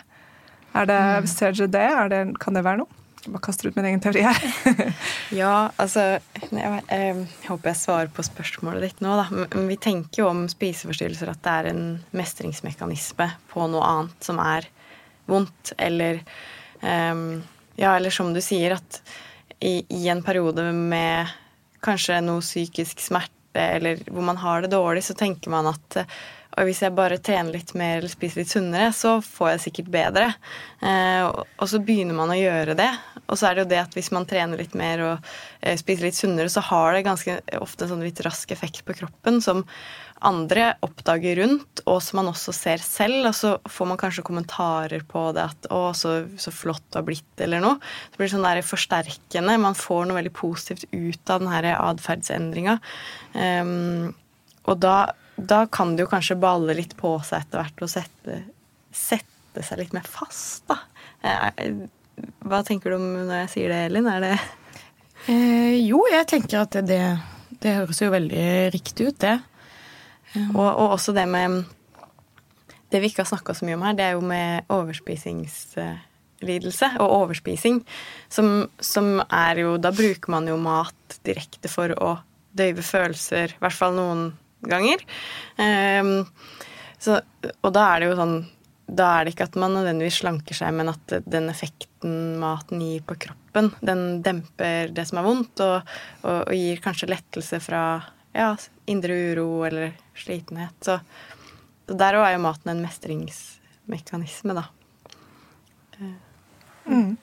Er 0.77 0.87
det, 0.89 0.97
mm. 0.97 1.27
Ser 1.31 1.57
dere 1.57 1.73
det? 1.73 1.89
det? 2.13 2.21
Kan 2.41 2.57
det 2.57 2.65
være 2.65 2.83
noe? 2.83 3.03
Jeg 3.27 3.33
bare 3.33 3.43
kaster 3.43 3.67
ut 3.67 3.75
min 3.75 3.87
egen 3.89 3.99
teori 3.99 4.21
her. 4.23 4.43
ja, 5.41 5.69
altså 5.81 6.03
jeg, 6.15 6.51
jeg, 6.53 7.23
håper 7.47 7.71
jeg 7.73 7.79
svarer 7.81 8.11
på 8.13 8.23
spørsmålet 8.23 8.85
ditt 8.85 9.01
nå, 9.03 9.15
da. 9.19 9.25
Men 9.33 9.67
vi 9.67 9.79
tenker 9.83 10.21
jo 10.21 10.29
om 10.29 10.45
spiseforstyrrelser 10.51 11.33
at 11.33 11.41
det 11.43 11.55
er 11.57 11.69
en 11.73 11.81
mestringsmekanisme 12.15 13.27
på 13.51 13.67
noe 13.73 13.89
annet 13.89 14.29
som 14.29 14.39
er 14.43 14.69
vondt, 15.27 15.73
eller 15.77 16.21
um, 16.81 17.43
Ja, 17.77 17.97
eller 17.97 18.13
som 18.13 18.31
du 18.33 18.39
sier, 18.41 18.77
at 18.77 19.01
i, 19.59 19.81
i 19.91 20.07
en 20.09 20.23
periode 20.25 20.63
med 20.71 21.27
kanskje 21.83 22.21
noe 22.23 22.41
psykisk 22.45 23.01
smerte 23.57 23.75
eller 23.75 23.97
hvor 24.11 24.23
man 24.23 24.37
har 24.37 24.61
det 24.61 24.71
dårlig, 24.71 25.03
så 25.03 25.13
tenker 25.13 25.49
man 25.49 25.67
at 25.67 26.05
og 26.57 26.65
hvis 26.65 26.79
jeg 26.81 26.95
bare 26.97 27.19
trener 27.21 27.53
litt 27.53 27.75
mer 27.77 27.99
eller 27.99 28.09
spiser 28.09 28.41
litt 28.41 28.49
sunnere, 28.49 28.89
så 28.89 29.19
får 29.21 29.49
jeg 29.51 29.59
sikkert 29.61 29.91
bedre. 29.93 30.31
Eh, 30.81 31.21
og 31.29 31.69
så 31.69 31.77
begynner 31.77 32.17
man 32.17 32.33
å 32.33 32.37
gjøre 32.39 32.73
det. 32.73 32.89
Og 33.27 33.37
så 33.37 33.45
er 33.45 33.53
det 33.53 33.61
jo 33.61 33.69
det 33.75 33.81
at 33.83 33.93
hvis 33.93 34.09
man 34.09 34.25
trener 34.25 34.57
litt 34.57 34.73
mer 34.73 35.03
og 35.05 35.27
eh, 35.61 35.77
spiser 35.77 36.07
litt 36.07 36.17
sunnere, 36.17 36.49
så 36.49 36.63
har 36.65 36.97
det 36.97 37.03
ganske 37.05 37.35
ofte 37.61 37.85
en 37.85 37.91
sånn 37.93 38.01
litt 38.01 38.23
rask 38.25 38.49
effekt 38.55 38.81
på 38.87 38.97
kroppen 38.97 39.37
som 39.45 39.61
andre 40.25 40.71
oppdager 40.85 41.37
rundt, 41.41 41.81
og 41.85 41.99
som 42.03 42.19
man 42.21 42.31
også 42.31 42.53
ser 42.55 42.81
selv. 42.83 43.29
Og 43.29 43.35
så 43.37 43.53
får 43.69 43.89
man 43.89 43.99
kanskje 44.01 44.25
kommentarer 44.27 45.05
på 45.07 45.27
det 45.37 45.45
at 45.51 45.69
'Å, 45.69 45.81
så, 45.97 46.13
så 46.39 46.53
flott 46.53 46.83
du 46.91 46.99
har 46.99 47.07
blitt', 47.07 47.43
eller 47.43 47.61
noe. 47.63 47.77
Det 48.11 48.21
blir 48.21 48.31
sånn 48.31 48.47
der 48.47 48.63
forsterkende. 48.65 49.57
Man 49.61 49.77
får 49.77 50.07
noe 50.07 50.19
veldig 50.19 50.33
positivt 50.33 50.87
ut 50.91 51.29
av 51.29 51.43
den 51.43 51.51
her 51.53 51.69
atferdsendringa. 51.75 52.79
Um, 53.33 54.15
og 54.67 54.79
da, 54.83 55.13
da, 55.37 55.65
kan 55.71 55.95
det 55.95 56.05
jo 56.05 56.11
kanskje 56.11 56.39
balle 56.39 56.75
litt 56.77 56.97
på 56.99 57.15
seg 57.25 57.45
etter 57.45 57.61
hvert 57.61 57.83
og 57.85 57.91
sette, 57.91 58.41
sette 58.91 59.63
seg 59.63 59.81
litt 59.81 59.95
mer 59.95 60.07
fast, 60.07 60.65
da. 60.67 60.81
Eh, 61.25 61.87
hva 62.45 62.63
tenker 62.65 62.91
du 62.91 62.97
om 62.97 63.07
når 63.27 63.43
jeg 63.43 63.51
sier 63.53 63.73
det, 63.73 63.81
Elin? 63.87 64.09
Er 64.09 64.23
det 64.23 64.33
eh, 65.31 65.77
Jo, 65.85 66.01
jeg 66.11 66.27
tenker 66.29 66.63
at 66.63 66.77
det, 66.87 67.01
det, 67.61 67.75
høres 67.79 68.01
jo 68.01 68.11
veldig 68.13 68.47
riktig 68.73 69.11
ut, 69.11 69.19
det. 69.23 69.37
Og, 70.35 70.67
og, 70.67 70.91
også 70.97 71.13
det 71.15 71.27
med 71.29 71.63
Det 72.91 72.99
vi 73.01 73.07
ikke 73.09 73.23
har 73.23 73.31
snakka 73.31 73.53
så 73.55 73.65
mye 73.67 73.77
om 73.77 73.83
her, 73.83 73.93
det 73.97 74.05
er 74.05 74.13
jo 74.15 74.23
med 74.23 74.63
overspisingslidelse 74.71 76.87
og 77.03 77.09
overspising. 77.21 77.77
Som, 78.29 78.69
som, 78.79 79.21
er 79.27 79.55
jo 79.63 79.77
Da 79.77 79.91
bruker 79.91 80.31
man 80.31 80.47
jo 80.47 80.57
mat 80.61 81.19
direkte 81.27 81.67
for 81.71 81.89
å 81.99 82.17
døyve 82.57 82.81
følelser, 82.81 83.47
i 83.53 83.57
hvert 83.61 83.75
fall 83.75 83.93
noen 83.97 84.33
ganger. 84.65 84.97
Um, 85.59 86.25
så, 86.99 87.19
og 87.61 87.73
da 87.75 87.81
er 87.91 87.99
det 87.99 88.07
jo 88.09 88.15
sånn 88.17 88.45
Da 88.87 89.05
er 89.13 89.21
det 89.25 89.31
ikke 89.35 89.49
at 89.51 89.59
man 89.59 89.73
nødvendigvis 89.75 90.19
slanker 90.23 90.55
seg, 90.57 90.69
men 90.73 90.89
at 90.89 91.05
den 91.27 91.49
effekten 91.51 92.39
maten 92.41 92.81
gir 92.81 93.01
på 93.05 93.15
kroppen, 93.27 93.65
den 93.83 94.23
demper 94.23 94.87
det 94.95 95.05
som 95.09 95.17
er 95.19 95.27
vondt, 95.27 95.59
og, 95.65 95.77
og, 96.23 96.39
og 96.47 96.53
gir 96.55 96.77
kanskje 96.83 97.11
lettelse 97.11 97.59
fra 97.61 97.83
ja, 98.33 98.55
indre 98.85 99.13
uro 99.31 99.65
eller 99.67 99.93
slitenhet. 100.15 100.75
Så, 100.81 100.99
så 101.87 101.97
der 101.97 102.19
òg 102.19 102.27
er 102.27 102.35
jo 102.37 102.43
maten 102.43 102.73
en 102.73 102.83
mestringsmekanisme, 102.83 104.57
da. 104.57 104.67
Mm. 106.87 107.17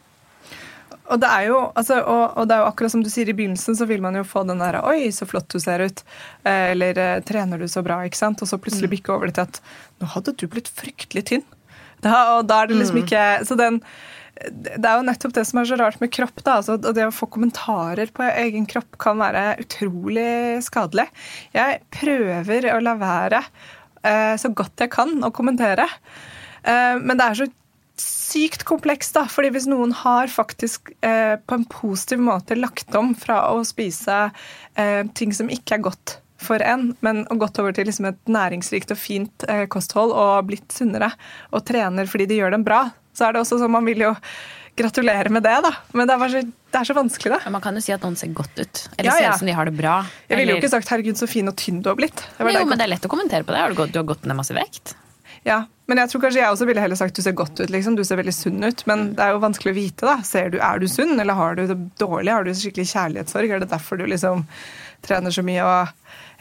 Og 1.04 1.20
det, 1.20 1.28
jo, 1.44 1.58
altså, 1.76 1.98
og, 2.00 2.22
og 2.40 2.46
det 2.48 2.56
er 2.56 2.62
jo 2.62 2.68
akkurat 2.70 2.92
som 2.94 3.02
du 3.04 3.10
sier 3.12 3.28
i 3.28 3.36
begynnelsen, 3.36 3.76
så 3.76 3.86
vil 3.88 4.00
man 4.04 4.16
jo 4.16 4.24
få 4.24 4.44
den 4.48 4.62
der 4.62 4.80
'oi, 4.80 5.12
så 5.12 5.28
flott 5.28 5.50
du 5.52 5.60
ser 5.60 5.84
ut', 5.84 6.00
eh, 6.44 6.70
eller 6.72 6.98
eh, 6.98 7.20
'trener 7.20 7.60
du 7.60 7.68
så 7.68 7.82
bra', 7.84 8.00
ikke 8.08 8.16
sant? 8.16 8.40
Og 8.40 8.48
så 8.48 8.58
plutselig 8.58 8.88
mm. 8.88 8.94
bikke 8.96 9.12
over 9.12 9.28
det 9.28 9.34
til 9.36 9.44
at 9.44 9.60
'nå 10.00 10.08
hadde 10.14 10.32
du 10.32 10.46
blitt 10.48 10.68
fryktelig 10.72 11.24
tynn'. 11.28 11.44
Da, 12.04 12.18
og 12.36 12.44
da 12.50 12.62
er 12.62 12.70
det 12.70 12.76
liksom 12.78 13.00
mm. 13.00 13.06
ikke 13.06 13.24
Så 13.48 13.56
den 13.58 13.80
det 14.34 14.82
er 14.82 14.98
jo 14.98 15.06
nettopp 15.06 15.34
det 15.36 15.44
som 15.46 15.60
er 15.60 15.68
så 15.68 15.76
rart 15.78 16.00
med 16.02 16.12
kropp. 16.12 16.42
da, 16.42 16.58
altså, 16.58 16.76
Det 16.76 17.06
å 17.06 17.14
få 17.14 17.28
kommentarer 17.30 18.10
på 18.14 18.26
egen 18.26 18.66
kropp 18.66 18.98
kan 19.00 19.20
være 19.22 19.44
utrolig 19.62 20.60
skadelig. 20.66 21.06
Jeg 21.54 21.80
prøver 21.94 22.66
å 22.74 22.80
la 22.82 22.96
være 22.98 23.40
uh, 23.40 24.34
så 24.40 24.50
godt 24.50 24.84
jeg 24.84 24.92
kan 24.94 25.14
å 25.24 25.32
kommentere. 25.34 25.86
Uh, 26.66 26.98
men 27.00 27.14
det 27.14 27.28
er 27.28 27.40
så 27.44 27.48
sykt 28.00 28.66
komplekst, 28.66 29.14
da. 29.14 29.28
fordi 29.30 29.52
hvis 29.54 29.68
noen 29.70 29.94
har 29.94 30.32
faktisk 30.32 30.90
uh, 31.06 31.38
på 31.38 31.60
en 31.60 31.68
positiv 31.70 32.24
måte 32.26 32.58
lagt 32.58 32.90
om 32.98 33.14
fra 33.14 33.44
å 33.54 33.62
spise 33.66 34.26
ting 35.14 35.30
som 35.30 35.46
ikke 35.54 35.76
er 35.76 35.82
godt 35.84 36.16
for 36.46 36.62
en, 36.64 36.90
men 37.04 37.24
gått 37.40 37.58
over 37.62 37.74
til 37.76 37.88
liksom 37.88 38.10
et 38.10 38.20
næringsrikt 38.30 38.92
og 38.94 39.00
fint 39.00 39.46
kosthold 39.72 40.12
og 40.12 40.50
blitt 40.50 40.74
sunnere 40.74 41.10
og 41.50 41.64
trener 41.68 42.10
fordi 42.10 42.28
de 42.30 42.38
gjør 42.42 42.54
dem 42.56 42.66
bra, 42.66 42.86
så 43.14 43.28
er 43.28 43.34
det 43.34 43.44
også 43.44 43.60
sånn 43.62 43.74
man 43.74 43.86
vil 43.88 44.04
jo 44.06 44.12
gratulere 44.76 45.30
med 45.30 45.44
det, 45.46 45.54
da. 45.62 45.70
Men 45.94 46.08
det 46.10 46.16
er, 46.16 46.32
så, 46.32 46.40
det 46.44 46.80
er 46.80 46.88
så 46.88 46.96
vanskelig, 46.96 47.30
da. 47.36 47.40
Men 47.46 47.56
Man 47.56 47.64
kan 47.64 47.78
jo 47.78 47.82
si 47.84 47.94
at 47.94 48.02
noen 48.02 48.16
ser 48.18 48.32
godt 48.34 48.58
ut. 48.58 48.82
Eller 48.96 49.10
ja, 49.10 49.14
ja. 49.14 49.20
ser 49.20 49.36
ut 49.36 49.44
som 49.44 49.50
de 49.50 49.54
har 49.54 49.70
det 49.70 49.76
bra. 49.78 50.00
Jeg 50.28 50.40
ville 50.40 50.56
jo 50.56 50.62
ikke 50.62 50.72
sagt 50.72 50.90
'herregud, 50.90 51.20
så 51.20 51.30
fin 51.30 51.48
og 51.50 51.56
tynn 51.60 51.80
du 51.82 51.90
har 51.92 51.98
blitt'. 51.98 52.24
jo, 52.40 52.66
men 52.66 52.78
det 52.78 52.88
er 52.88 52.92
lett 52.96 53.06
å 53.06 53.12
kommentere 53.12 53.46
på 53.46 53.54
det. 53.54 53.62
Har 53.62 53.70
du, 53.70 53.78
gått, 53.78 53.94
du 53.94 54.00
har 54.02 54.08
gått 54.08 54.26
ned 54.26 54.36
masse 54.36 54.56
vekt. 54.56 54.96
Ja, 55.44 55.64
men 55.86 56.00
jeg 56.00 56.08
tror 56.10 56.22
kanskje 56.24 56.40
jeg 56.40 56.50
også 56.50 56.66
ville 56.66 56.80
heller 56.80 56.96
sagt 56.96 57.16
du 57.16 57.22
ser 57.22 57.36
godt 57.36 57.60
ut. 57.60 57.70
liksom, 57.70 57.96
Du 57.96 58.04
ser 58.04 58.16
veldig 58.16 58.34
sunn 58.34 58.64
ut. 58.64 58.86
Men 58.88 59.12
det 59.14 59.22
er 59.22 59.34
jo 59.34 59.42
vanskelig 59.44 59.74
å 59.74 59.78
vite. 59.78 60.06
da. 60.06 60.16
Ser 60.24 60.50
du, 60.50 60.58
Er 60.58 60.78
du 60.78 60.88
sunn, 60.88 61.20
eller 61.20 61.34
har 61.34 61.54
du 61.54 61.66
det 61.66 61.78
dårlig? 62.00 62.32
Har 62.32 62.44
du 62.44 62.50
skikkelig 62.50 62.88
kjærlighetssorg? 62.90 63.50
Er 63.50 63.60
det 63.60 63.70
derfor 63.70 63.98
du 64.00 64.06
liksom 64.06 64.46
trener 65.04 65.30
så 65.30 65.44
mye 65.44 65.62
og 65.62 65.88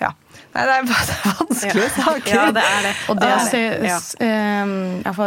ja. 0.01 0.09
Nei, 0.53 0.63
det 0.69 0.73
er 0.75 0.87
bare 0.89 1.17
vanskelige 1.39 1.85
ja. 1.87 1.93
saker. 1.97 2.33
Ja, 2.35 2.45
det 2.53 2.63
er 2.69 2.87
det. 2.87 2.93
Og 3.09 3.19
det 3.21 3.29
å 3.33 3.43
se 3.47 3.61
ja. 3.89 3.99
um, 4.63 4.73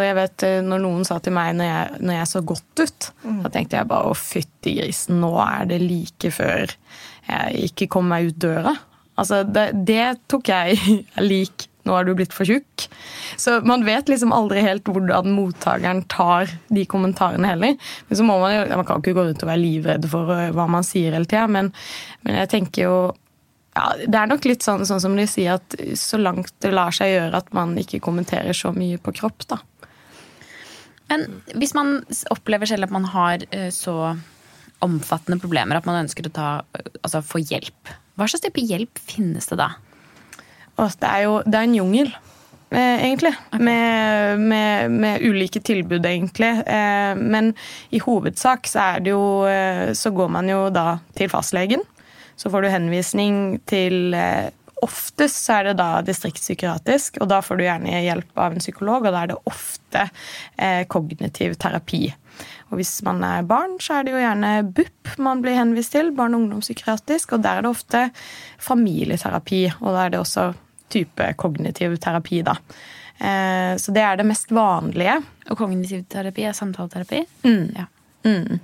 Jeg 0.07 0.18
vet 0.18 0.46
eh, 0.46 0.59
når 0.66 0.83
noen 0.85 1.07
sa 1.09 1.18
til 1.22 1.35
meg 1.35 1.55
når 1.59 1.70
jeg, 1.70 2.02
når 2.07 2.18
jeg 2.20 2.33
så 2.33 2.42
godt 2.52 2.83
ut, 2.83 3.09
mm. 3.22 3.38
da 3.44 3.52
tenkte 3.55 3.81
jeg 3.81 3.90
bare 3.90 4.11
å 4.11 4.18
fytti 4.18 4.76
grisen, 4.81 5.22
nå 5.22 5.33
er 5.42 5.70
det 5.70 5.81
like 5.83 6.35
før 6.35 6.76
jeg 7.26 7.70
ikke 7.70 7.90
kom 7.96 8.07
meg 8.12 8.31
ut 8.31 8.38
døra. 8.46 8.76
Altså, 9.16 9.40
det, 9.48 9.70
det 9.88 10.05
tok 10.31 10.52
jeg 10.52 11.00
lik 11.31 11.70
nå 11.87 11.94
er 11.94 12.07
du 12.07 12.16
blitt 12.18 12.35
for 12.35 12.48
tjukk. 12.48 12.88
Så 13.38 13.61
man 13.66 13.85
vet 13.87 14.11
liksom 14.11 14.33
aldri 14.35 14.62
helt 14.64 14.88
hvordan 14.90 15.31
mottakeren 15.37 16.02
tar 16.11 16.50
de 16.66 16.83
kommentarene 16.90 17.52
heller. 17.52 17.76
Men 18.09 18.18
så 18.18 18.26
må 18.26 18.40
man 18.42 18.55
jo, 18.55 18.64
man 18.72 18.88
kan 18.88 19.02
ikke 19.02 19.14
gå 19.16 19.26
rundt 19.29 19.44
og 19.44 19.50
være 19.52 19.62
livredd 19.62 20.09
for 20.11 20.33
eh, 20.35 20.50
hva 20.57 20.66
man 20.70 20.87
sier 20.87 21.14
hele 21.14 21.31
tida, 21.31 21.46
men, 21.50 21.70
men 22.26 22.40
jeg 22.42 22.52
tenker 22.57 22.88
jo 22.88 22.98
ja, 23.77 23.91
det 24.01 24.17
er 24.17 24.29
nok 24.31 24.47
litt 24.49 24.65
sånn, 24.65 24.87
sånn, 24.89 25.03
som 25.05 25.17
de 25.19 25.27
sier, 25.29 25.59
at 25.59 25.77
så 26.01 26.17
langt 26.21 26.55
det 26.65 26.73
lar 26.73 26.95
seg 26.97 27.12
gjøre 27.12 27.43
at 27.43 27.51
man 27.57 27.75
ikke 27.81 28.01
kommenterer 28.05 28.57
så 28.57 28.73
mye 28.73 29.01
på 29.03 29.12
kropp, 29.19 29.45
da. 29.51 29.61
Men 31.11 31.27
hvis 31.55 31.75
man 31.77 32.01
opplever 32.33 32.67
selv 32.67 32.89
at 32.89 32.95
man 32.95 33.05
har 33.12 33.45
eh, 33.55 33.69
så 33.75 34.17
omfattende 34.83 35.39
problemer 35.41 35.79
at 35.79 35.87
man 35.89 36.01
ønsker 36.03 36.27
å 36.27 36.33
ta, 36.35 36.49
altså 37.05 37.23
få 37.25 37.41
hjelp, 37.45 37.93
hva 38.17 38.27
slags 38.27 38.47
type 38.47 38.65
hjelp 38.65 38.99
finnes 38.99 39.47
det 39.53 39.61
da? 39.61 39.75
Det 40.77 41.09
er 41.09 41.23
jo 41.25 41.37
det 41.45 41.57
er 41.57 41.69
en 41.69 41.77
jungel. 41.77 42.11
Eh, 42.73 43.05
egentlig. 43.07 43.31
Okay. 43.49 43.62
Med, 43.65 44.41
med, 44.41 44.97
med, 44.97 45.23
ulike 45.23 45.61
tilbud, 45.65 46.05
egentlig. 46.05 46.51
Eh, 46.67 47.12
men 47.17 47.53
i 47.95 48.01
hovedsak 48.03 48.67
så 48.69 48.83
er 48.91 49.05
det 49.05 49.12
jo 49.15 49.23
Så 49.97 50.11
går 50.17 50.33
man 50.33 50.51
jo 50.51 50.67
da 50.75 50.99
til 51.17 51.31
fastlegen. 51.33 51.85
Så 52.37 52.53
får 52.53 52.62
du 52.62 52.68
henvisning 52.72 53.42
til 53.68 54.14
eh, 54.14 54.53
Oftest 54.85 55.46
så 55.46 55.55
er 55.57 55.70
det 55.70 55.79
da 55.79 56.03
distriktspsykiatrisk, 56.05 57.16
og 57.25 57.31
da 57.31 57.38
får 57.40 57.57
du 57.57 57.62
gjerne 57.64 58.03
hjelp 58.05 58.37
av 58.44 58.53
en 58.53 58.61
psykolog, 58.61 59.07
og 59.09 59.14
da 59.14 59.22
er 59.22 59.31
det 59.31 59.38
ofte 59.49 60.03
eh, 60.61 60.83
kognitiv 60.92 61.55
terapi. 61.57 62.03
Og 62.68 62.77
hvis 62.77 62.92
man 63.07 63.25
er 63.25 63.49
barn, 63.49 63.79
så 63.81 63.96
er 63.96 64.05
det 64.05 64.12
jo 64.12 64.20
gjerne 64.20 64.51
BUP 64.77 65.14
man 65.25 65.40
blir 65.40 65.57
henvist 65.57 65.94
til, 65.96 66.12
barne- 66.12 66.37
og 66.37 66.44
ungdomspsykiatrisk, 66.44 67.33
og 67.33 67.46
der 67.46 67.57
er 67.57 67.64
det 67.64 67.72
ofte 67.72 68.05
familieterapi, 68.68 69.62
og 69.81 69.88
da 69.96 70.05
er 70.05 70.12
det 70.12 70.20
også 70.20 70.51
type 70.92 71.33
kognitiv 71.40 71.96
terapi, 72.03 72.44
da. 72.46 72.59
Eh, 73.16 73.72
så 73.81 73.96
det 73.96 74.05
er 74.05 74.20
det 74.20 74.29
mest 74.29 74.53
vanlige. 74.53 75.16
Og 75.49 75.59
kognitiv 75.59 76.05
terapi 76.12 76.44
er 76.51 76.57
samtaleterapi? 76.57 77.25
Mm. 77.49 77.70
Ja. 77.81 77.88
Mm. 78.29 78.61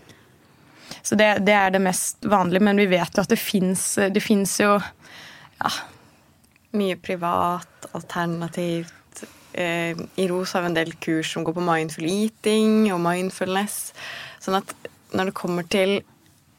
Så 1.02 1.18
det, 1.18 1.28
det, 1.46 1.54
er 1.54 1.72
det 1.74 1.82
mest 1.82 2.24
vanlige, 2.24 2.62
men 2.62 2.78
vi 2.78 2.88
vet 2.92 3.16
jo 3.16 3.24
at 3.24 3.32
det 3.32 4.22
fins 4.22 4.58
jo 4.62 4.76
ja. 4.78 5.72
Mye 6.72 6.96
privat, 6.96 7.88
alternativt. 7.92 9.24
Eh, 9.52 9.92
I 9.92 10.28
ROS 10.30 10.54
har 10.56 10.64
vi 10.64 10.70
en 10.70 10.78
del 10.78 10.94
kurs 11.02 11.34
som 11.34 11.44
går 11.44 11.58
på 11.58 11.64
mindful 11.66 12.06
eating 12.08 12.86
og 12.94 13.02
mindfulness. 13.04 13.92
Sånn 14.40 14.56
at 14.62 14.72
når 15.12 15.28
det 15.28 15.36
kommer 15.36 15.68
til, 15.68 15.98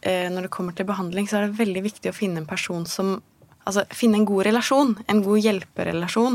eh, 0.06 0.29
når 0.29 0.47
det 0.47 0.53
kommer 0.53 0.77
til 0.77 0.86
behandling, 0.86 1.27
så 1.27 1.39
er 1.39 1.47
det 1.47 1.58
veldig 1.63 1.84
viktig 1.88 2.12
å 2.12 2.17
finne 2.17 2.43
en 2.43 2.49
person 2.49 2.86
som 2.86 3.21
Altså 3.63 3.86
finne 3.95 4.17
en 4.19 4.25
god 4.27 4.43
relasjon, 4.43 4.89
en 5.08 5.21
god 5.23 5.39
hjelperelasjon, 5.39 6.34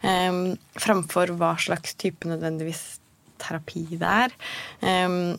eh, 0.00 0.36
framfor 0.80 1.34
hva 1.36 1.50
slags 1.60 1.92
type 2.00 2.24
nødvendigvis 2.24 3.02
terapi 3.36 3.98
det 4.00 4.08
er. 4.08 4.32
Eh, 4.80 5.36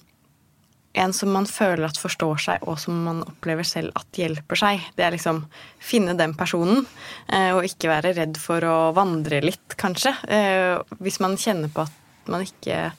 en 0.95 1.13
som 1.13 1.31
man 1.35 1.47
føler 1.49 1.85
at 1.87 1.99
forstår 1.99 2.41
seg, 2.41 2.63
og 2.69 2.79
som 2.81 2.97
man 3.07 3.21
opplever 3.25 3.67
selv 3.67 3.95
at 3.99 4.19
hjelper 4.19 4.59
seg. 4.59 4.83
Det 4.97 5.05
er 5.05 5.15
liksom 5.15 5.43
finne 5.83 6.15
den 6.17 6.35
personen, 6.37 6.85
eh, 7.27 7.51
og 7.55 7.67
ikke 7.67 7.91
være 7.91 8.15
redd 8.17 8.39
for 8.41 8.63
å 8.65 8.77
vandre 8.95 9.41
litt, 9.43 9.77
kanskje. 9.81 10.15
Eh, 10.31 10.75
hvis 11.03 11.21
man 11.23 11.37
kjenner 11.39 11.71
på 11.73 11.85
at 11.85 12.31
man 12.31 12.45
ikke 12.45 12.89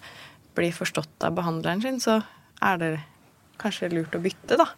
blir 0.56 0.72
forstått 0.76 1.26
av 1.26 1.36
behandleren 1.36 1.82
sin, 1.84 2.00
så 2.00 2.20
er 2.64 2.80
det 2.80 2.92
kanskje 3.60 3.92
lurt 3.92 4.16
å 4.16 4.22
bytte, 4.22 4.58
da. 4.60 4.68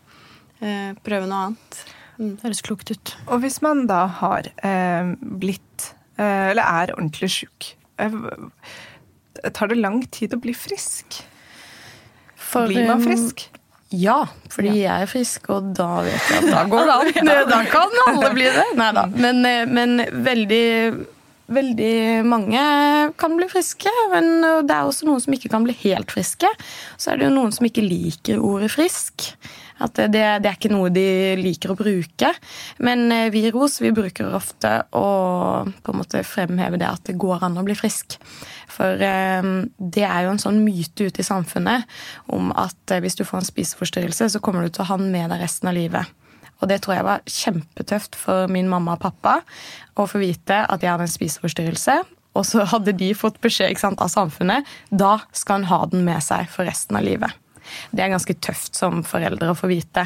Eh, 0.58 0.92
prøve 1.04 1.28
noe 1.30 1.48
annet. 1.48 1.80
Mm. 2.18 2.34
Det 2.34 2.46
høres 2.46 2.62
klokt 2.66 2.90
ut. 2.90 3.14
Og 3.28 3.42
hvis 3.44 3.60
man 3.62 3.86
da 3.90 4.04
har 4.20 4.50
eh, 4.66 5.14
blitt, 5.18 5.90
eh, 6.18 6.50
eller 6.52 6.64
er 6.66 6.94
ordentlig 6.96 7.30
sjuk, 7.36 7.72
eh, 7.98 8.16
tar 9.54 9.70
det 9.70 9.78
lang 9.78 10.02
tid 10.14 10.34
å 10.34 10.40
bli 10.42 10.54
frisk? 10.56 11.20
For, 12.48 12.70
Blir 12.70 12.88
man 12.88 13.02
um, 13.02 13.04
frisk? 13.04 13.44
Ja, 13.92 14.22
fordi 14.52 14.72
ja. 14.74 14.80
jeg 14.82 15.04
er 15.04 15.10
frisk, 15.10 15.46
og 15.52 15.70
da 15.76 16.02
vet 16.04 16.32
jeg 16.32 16.42
at 16.42 16.50
da 16.52 16.64
går 16.68 16.88
det 16.88 16.96
an. 16.96 17.30
Da 17.52 17.60
kan 17.68 18.02
alle 18.06 18.32
bli 18.36 18.48
det. 18.52 18.66
Nei 18.76 18.88
da. 18.96 19.06
Men, 19.12 19.44
eh, 19.48 19.62
men 19.68 20.02
veldig 20.24 20.66
veldig 21.48 22.26
mange 22.28 22.62
kan 23.16 23.36
bli 23.38 23.46
friske, 23.48 23.88
men 24.12 24.26
det 24.68 24.74
er 24.74 24.84
også 24.84 25.06
noen 25.08 25.22
som 25.24 25.32
ikke 25.32 25.48
kan 25.48 25.64
bli 25.64 25.72
helt 25.80 26.12
friske. 26.12 26.50
Så 27.00 27.12
er 27.12 27.20
det 27.20 27.30
jo 27.30 27.36
noen 27.38 27.54
som 27.56 27.64
ikke 27.64 27.86
liker 27.86 28.42
ordet 28.44 28.68
frisk. 28.74 29.30
At 29.84 29.94
det, 29.98 30.10
det, 30.14 30.48
er 30.48 30.56
ikke 30.56 30.72
noe 30.72 30.90
de 30.90 31.36
liker 31.38 31.72
å 31.72 31.78
bruke. 31.78 32.32
Men 32.84 33.06
eh, 33.14 33.28
vi 33.34 33.44
i 33.46 33.52
ROS 33.54 33.78
vi 33.82 33.94
bruker 33.94 34.34
ofte 34.34 34.72
å 34.96 35.08
på 35.68 35.94
en 35.94 36.00
måte 36.00 36.24
fremheve 36.26 36.80
det 36.80 36.88
at 36.88 37.04
det 37.06 37.18
går 37.20 37.46
an 37.46 37.60
å 37.60 37.66
bli 37.66 37.76
frisk. 37.78 38.18
For 38.72 38.98
eh, 38.98 39.50
det 39.78 40.06
er 40.06 40.26
jo 40.26 40.34
en 40.34 40.42
sånn 40.42 40.62
myte 40.66 41.08
ute 41.08 41.22
i 41.22 41.26
samfunnet 41.26 41.86
om 42.34 42.52
at 42.58 42.94
eh, 42.94 43.02
hvis 43.04 43.18
du 43.18 43.24
får 43.24 43.42
en 43.42 43.50
spiseforstyrrelse, 43.52 44.32
så 44.34 44.42
kommer 44.42 44.66
du 44.66 44.74
til 44.74 44.86
å 44.86 44.90
ha 44.92 45.00
den 45.00 45.12
med 45.14 45.30
deg 45.32 45.46
resten 45.46 45.70
av 45.70 45.78
livet. 45.78 46.14
Og 46.58 46.70
det 46.70 46.80
tror 46.82 46.96
jeg 46.96 47.06
var 47.06 47.26
kjempetøft 47.30 48.18
for 48.18 48.50
min 48.50 48.70
mamma 48.70 48.96
og 48.96 49.02
pappa 49.04 49.40
å 49.94 50.06
få 50.10 50.20
vite 50.22 50.64
at 50.66 50.82
jeg 50.82 50.90
hadde 50.90 51.06
en 51.06 51.18
spiseforstyrrelse. 51.18 52.00
Og 52.38 52.46
så 52.46 52.66
hadde 52.70 52.94
de 52.98 53.12
fått 53.18 53.40
beskjed 53.42 53.78
sant, 53.80 54.02
av 54.02 54.10
samfunnet 54.12 54.66
da 54.90 55.18
skal 55.32 55.62
han 55.62 55.70
ha 55.70 55.84
den 55.90 56.04
med 56.06 56.22
seg 56.24 56.50
for 56.52 56.68
resten 56.68 56.98
av 56.98 57.06
livet. 57.06 57.34
Det 57.90 58.04
er 58.04 58.12
ganske 58.12 58.36
tøft 58.44 58.78
som 58.78 59.02
foreldre 59.06 59.52
å 59.52 59.58
få 59.58 59.70
vite. 59.70 60.04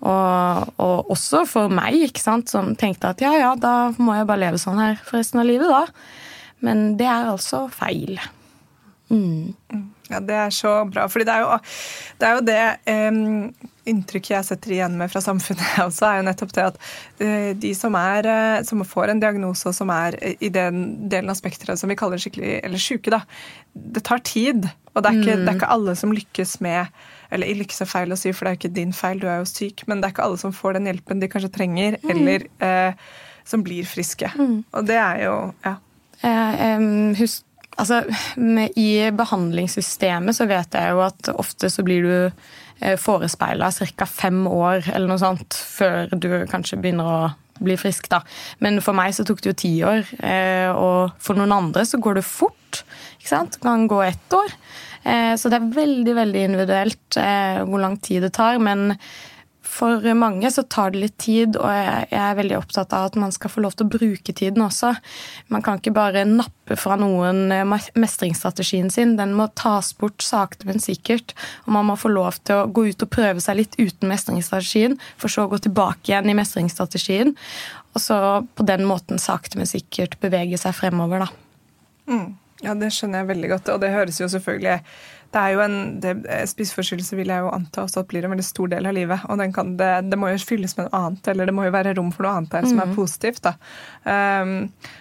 Og, 0.00 0.74
og 0.80 1.12
også 1.14 1.44
for 1.48 1.72
meg, 1.72 1.98
ikke 2.10 2.22
sant, 2.22 2.50
som 2.52 2.74
tenkte 2.78 3.12
at 3.14 3.24
ja, 3.24 3.34
ja, 3.38 3.54
da 3.58 3.92
må 3.98 4.16
jeg 4.18 4.28
bare 4.30 4.44
leve 4.46 4.60
sånn 4.62 4.82
her 4.82 5.00
for 5.02 5.20
resten 5.20 5.42
av 5.42 5.48
livet, 5.48 5.70
da. 5.70 5.86
Men 6.66 6.94
det 7.00 7.08
er 7.08 7.30
altså 7.32 7.66
feil. 7.72 8.18
Mm. 9.10 9.90
Ja, 10.10 10.18
det 10.22 10.34
er 10.34 10.50
så 10.54 10.72
bra. 10.90 11.06
fordi 11.10 11.26
det 11.26 11.34
er 11.34 11.44
jo 11.44 11.58
det, 12.18 12.26
er 12.26 12.34
jo 12.34 12.42
det 12.46 13.10
um, 13.10 13.70
inntrykket 13.90 14.32
jeg 14.34 14.46
setter 14.48 14.74
igjen 14.74 14.96
med 14.98 15.10
fra 15.12 15.22
samfunnet 15.22 15.78
også, 15.86 16.06
er 16.08 16.20
jo 16.20 16.26
nettopp 16.26 16.54
det 16.56 16.66
at 16.66 16.80
uh, 17.22 17.50
de 17.62 17.72
som, 17.78 17.96
er, 17.98 18.26
uh, 18.26 18.58
som 18.66 18.82
får 18.86 19.12
en 19.12 19.22
diagnose 19.22 19.68
og 19.70 19.76
som 19.76 19.90
er 19.94 20.18
i 20.38 20.50
den 20.52 21.08
delen 21.10 21.30
av 21.30 21.38
spekteret 21.38 21.80
som 21.80 21.90
vi 21.90 21.98
kaller 21.98 22.22
skikkelig 22.22 22.58
eller 22.60 22.82
syke, 22.82 23.14
da, 23.14 23.22
det 23.74 24.04
tar 24.06 24.22
tid. 24.26 24.70
Og 24.94 25.04
det 25.04 25.10
er, 25.10 25.18
ikke, 25.20 25.34
mm. 25.34 25.42
det 25.44 25.50
er, 25.50 25.58
ikke, 25.60 25.74
alle 25.76 25.92
som 25.94 26.10
lykkes 26.10 26.56
med 26.66 27.02
Eller 27.30 27.52
lykkes 27.60 27.84
er 27.84 27.86
feil 27.86 28.10
å 28.10 28.16
si, 28.18 28.32
for 28.34 28.42
det 28.42 28.50
er 28.50 28.56
jo 28.56 28.58
ikke 28.58 28.78
din 28.80 28.94
feil, 28.96 29.20
du 29.22 29.28
er 29.30 29.36
jo 29.38 29.46
syk, 29.46 29.84
men 29.86 30.00
det 30.00 30.08
er 30.08 30.14
ikke 30.16 30.24
alle 30.26 30.40
som 30.40 30.54
får 30.54 30.74
den 30.74 30.88
hjelpen 30.90 31.22
de 31.22 31.28
kanskje 31.30 31.52
trenger, 31.54 32.00
mm. 32.02 32.10
eller 32.10 32.48
uh, 32.58 33.12
som 33.46 33.62
blir 33.62 33.86
friske. 33.86 34.32
Mm. 34.34 34.58
Og 34.74 34.90
det 34.90 34.98
er 34.98 35.22
jo 35.28 35.36
Ja. 35.66 35.76
Um, 36.20 37.14
husk 37.16 37.46
Altså, 37.80 38.02
I 38.76 39.10
behandlingssystemet 39.16 40.36
så 40.36 40.46
vet 40.50 40.76
jeg 40.76 40.94
jo 40.94 41.04
at 41.04 41.30
ofte 41.32 41.70
så 41.72 41.84
blir 41.86 42.04
du 42.04 42.14
eh, 42.84 42.96
forespeila 43.00 43.70
ca. 43.72 44.08
fem 44.08 44.42
år 44.46 44.90
eller 44.92 45.08
noe 45.08 45.22
sånt 45.22 45.56
før 45.56 46.12
du 46.12 46.28
kanskje 46.50 46.80
begynner 46.80 47.08
å 47.08 47.30
bli 47.60 47.76
frisk. 47.80 48.08
da. 48.12 48.22
Men 48.64 48.80
for 48.84 48.96
meg 48.96 49.14
så 49.16 49.24
tok 49.28 49.42
det 49.42 49.52
jo 49.52 49.58
ti 49.64 49.72
år, 49.84 50.04
eh, 50.24 50.68
og 50.72 51.16
for 51.20 51.36
noen 51.36 51.56
andre 51.56 51.84
så 51.88 52.00
går 52.00 52.20
det 52.20 52.28
fort. 52.28 52.84
ikke 53.18 53.32
sant? 53.32 53.60
Kan 53.60 53.88
gå 53.88 54.00
ett 54.04 54.36
år. 54.36 54.54
Eh, 55.04 55.34
så 55.36 55.48
det 55.48 55.60
er 55.60 55.74
veldig 55.80 56.14
veldig 56.16 56.46
individuelt 56.50 57.16
hvor 57.16 57.80
lang 57.80 57.98
tid 58.00 58.24
det 58.24 58.34
tar. 58.36 58.60
Men 58.60 58.96
for 59.70 60.02
mange 60.18 60.50
så 60.50 60.64
tar 60.66 60.90
det 60.90 61.00
litt 61.04 61.16
tid, 61.22 61.56
og 61.60 61.70
jeg 61.70 62.08
er 62.18 62.38
veldig 62.38 62.56
opptatt 62.58 62.94
av 62.96 63.10
at 63.10 63.18
man 63.20 63.30
skal 63.34 63.52
få 63.52 63.62
lov 63.62 63.76
til 63.78 63.86
å 63.86 63.92
bruke 63.92 64.34
tiden 64.34 64.64
også. 64.64 64.90
Man 65.54 65.62
kan 65.64 65.78
ikke 65.78 65.94
bare 65.94 66.24
nappe 66.26 66.76
fra 66.78 66.96
noen 66.98 67.54
eh, 67.54 67.62
mestringsstrategien 67.94 68.90
sin. 68.90 69.14
Den 69.20 69.36
må 69.38 69.46
tas 69.58 69.92
bort 70.00 70.24
sakte, 70.26 70.66
men 70.68 70.82
sikkert. 70.82 71.36
Og 71.66 71.74
man 71.78 71.86
må 71.90 71.96
få 72.00 72.10
lov 72.10 72.40
til 72.42 72.64
å 72.64 72.66
gå 72.66 72.88
ut 72.90 73.06
og 73.06 73.12
prøve 73.14 73.42
seg 73.44 73.60
litt 73.60 73.78
uten 73.78 74.10
mestringsstrategien, 74.10 74.98
for 75.20 75.32
så 75.32 75.46
å 75.46 75.52
gå 75.54 75.62
tilbake 75.68 76.10
igjen 76.10 76.32
i 76.32 76.36
mestringsstrategien. 76.38 77.36
Og 77.94 78.02
så 78.02 78.20
på 78.58 78.66
den 78.66 78.84
måten 78.90 79.22
sakte, 79.22 79.58
men 79.60 79.70
sikkert 79.70 80.18
bevege 80.22 80.58
seg 80.60 80.74
fremover, 80.76 81.26
da. 81.26 81.32
Mm. 82.10 82.28
Ja, 82.60 82.74
det 82.76 82.90
skjønner 82.92 83.22
jeg 83.22 83.30
veldig 83.30 83.48
godt, 83.54 83.70
og 83.72 83.80
det 83.80 83.94
høres 83.94 84.18
jo 84.20 84.28
selvfølgelig 84.28 84.82
det 85.30 85.40
er 85.40 85.52
jo 85.54 85.60
en 85.62 85.76
eh, 86.02 86.44
Spiseforstyrrelse 86.50 87.18
vil 87.18 87.30
jeg 87.30 87.44
jo 87.44 87.50
anta 87.54 87.84
også 87.84 88.02
at 88.02 88.08
blir 88.10 88.26
en 88.26 88.32
veldig 88.34 88.46
stor 88.46 88.70
del 88.72 88.88
av 88.90 88.96
livet. 88.96 89.26
Og 89.30 89.42
kan, 89.54 89.74
det, 89.78 89.90
det, 90.10 90.18
må 90.18 90.32
jo 90.32 90.40
fylles 90.42 90.74
med 90.76 90.88
noe 90.88 91.02
annet, 91.04 91.30
eller 91.30 91.50
det 91.50 91.54
må 91.54 91.66
jo 91.68 91.74
være 91.74 91.94
rom 91.98 92.10
for 92.14 92.26
noe 92.26 92.40
annet 92.40 92.54
der 92.56 92.66
mm. 92.66 92.70
som 92.72 92.82
er 92.82 92.90
mm. 92.90 92.96
positivt. 92.98 93.42
da. 93.46 93.52
Um, 94.02 94.56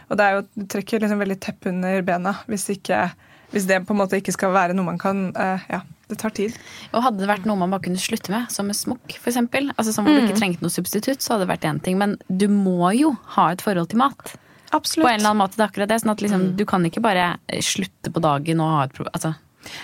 og 0.10 0.20
det 0.20 0.28
er 0.28 0.38
jo, 0.38 0.44
du 0.54 0.68
trekker 0.76 1.02
liksom 1.02 1.24
veldig 1.24 1.39
tepp 1.42 1.70
under 1.72 2.04
bena 2.06 2.36
hvis, 2.50 2.68
ikke, 2.76 3.08
hvis 3.56 3.65
det 3.70 3.82
på 3.88 3.96
en 3.96 4.02
måte 4.04 4.20
ikke 4.22 4.36
skal 4.36 4.54
være 4.54 4.76
noe 4.78 4.92
man 4.92 5.02
kan 5.02 5.32
uh, 5.34 5.65
ja, 5.72 5.82
det 6.10 6.20
tar 6.22 6.36
tid. 6.38 6.60
Og 6.94 7.02
Hadde 7.06 7.24
det 7.24 7.32
vært 7.32 7.50
noe 7.50 7.58
man 7.58 7.74
bare 7.74 7.88
kunne 7.88 8.02
slutte 8.02 8.34
med, 8.34 8.54
som 8.54 8.70
med 8.70 8.78
smokk 8.78 9.18
f.eks., 9.18 9.42
altså 9.42 9.96
som 9.96 10.06
om 10.06 10.13
mm. 10.13 10.15
du 10.20 10.24
ikke 10.28 10.38
mm. 10.38 10.44
trengte 10.44 10.65
noe 10.65 10.78
substitutt, 10.78 11.26
så 11.26 11.36
hadde 11.36 11.48
det 11.48 11.54
vært 11.56 11.68
én 11.72 11.82
ting. 11.86 11.98
Men 12.02 12.20
du 12.30 12.46
må 12.54 12.94
jo 12.98 13.15
ha 13.34 13.50
et 13.56 13.65
forhold 13.65 13.89
til 13.89 14.04
mat. 14.06 14.38
Absolutt. 14.70 15.08
På 15.08 15.10
en 15.10 15.18
eller 15.18 15.32
annen 15.32 15.42
måte, 15.42 15.58
det 15.58 15.65
er 15.65 15.72
akkurat 15.72 15.89
det. 15.89 16.02
sånn 16.04 16.13
at 16.13 16.22
liksom, 16.22 16.50
mm. 16.52 16.58
Du 16.60 16.65
kan 16.70 16.84
ikke 16.86 17.02
bare 17.02 17.32
slutte 17.65 18.13
på 18.13 18.22
dagen 18.22 18.62
og 18.62 18.76
ha 18.76 18.84
et 18.86 18.94
problem. 18.94 19.15
Altså, 19.18 19.34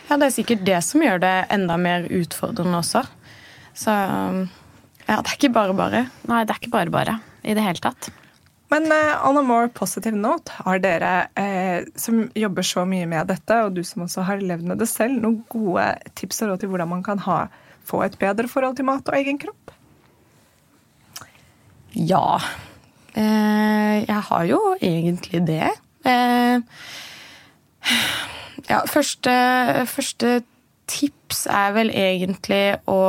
ja, 0.10 0.18
det 0.18 0.28
er 0.28 0.36
sikkert 0.36 0.66
det 0.68 0.82
som 0.86 1.04
gjør 1.04 1.22
det 1.24 1.36
enda 1.54 1.78
mer 1.82 2.08
utfordrende 2.10 2.80
også. 2.80 3.04
Så 3.76 3.92
ja, 3.92 5.18
det 5.20 5.30
er 5.30 5.36
ikke 5.38 5.54
bare 5.56 5.76
bare. 5.78 6.06
Nei, 6.30 6.44
det 6.46 6.56
er 6.56 6.62
ikke 6.62 6.76
bare 6.78 6.94
bare 6.94 7.20
i 7.46 7.54
det 7.58 7.66
hele 7.66 7.84
tatt. 7.84 8.10
Men 8.74 8.88
uh, 8.90 9.28
on 9.28 9.38
a 9.38 9.44
more 9.46 9.70
positive 9.70 10.18
note, 10.18 10.52
har 10.66 10.80
dere 10.82 11.12
eh, 11.38 11.86
som 12.00 12.26
jobber 12.36 12.66
så 12.66 12.82
mye 12.90 13.06
med 13.08 13.30
dette, 13.30 13.60
og 13.62 13.76
du 13.76 13.84
som 13.86 14.08
også 14.08 14.26
har 14.26 14.42
levd 14.42 14.66
med 14.72 14.82
det 14.82 14.90
selv, 14.90 15.20
noen 15.22 15.44
gode 15.52 15.86
tips 16.18 16.42
og 16.42 16.52
råd 16.52 16.64
til 16.64 16.72
hvordan 16.74 16.92
man 16.96 17.04
kan 17.06 17.22
ha, 17.28 17.44
få 17.86 18.02
et 18.08 18.18
bedre 18.20 18.50
forhold 18.50 18.80
til 18.80 18.88
mat 18.90 19.06
og 19.06 19.20
egen 19.20 19.38
kropp? 19.42 19.76
Ja. 21.96 22.40
Eh, 23.14 24.02
jeg 24.02 24.22
har 24.32 24.48
jo 24.50 24.60
egentlig 24.82 25.46
det. 25.48 25.70
Uh, 26.06 26.60
ja, 28.70 28.82
første, 28.90 29.34
første, 29.92 30.42
tips 30.86 31.48
er 31.50 31.72
vel 31.74 31.90
egentlig 31.90 32.76
å 32.86 33.00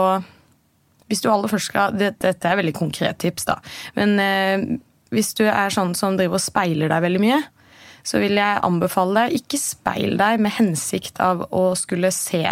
Hvis 1.10 1.20
du 1.20 1.28
aller 1.28 1.50
først 1.52 1.68
skal 1.68 1.98
Dette 2.00 2.32
er 2.32 2.56
veldig 2.56 2.72
konkret 2.72 3.18
tips, 3.20 3.44
da. 3.50 3.58
Men 3.98 4.14
eh, 4.22 4.64
hvis 5.12 5.34
du 5.36 5.44
er 5.44 5.70
sånn 5.70 5.92
som 5.94 6.16
driver 6.16 6.40
og 6.40 6.42
speiler 6.42 6.88
deg 6.90 7.04
veldig 7.04 7.20
mye, 7.22 7.42
så 8.06 8.18
vil 8.22 8.40
jeg 8.40 8.62
anbefale 8.66 9.26
deg 9.26 9.36
ikke 9.42 9.60
speil 9.60 10.16
deg 10.18 10.40
med 10.42 10.56
hensikt 10.56 11.20
av 11.22 11.44
å 11.54 11.66
skulle 11.78 12.10
se, 12.14 12.42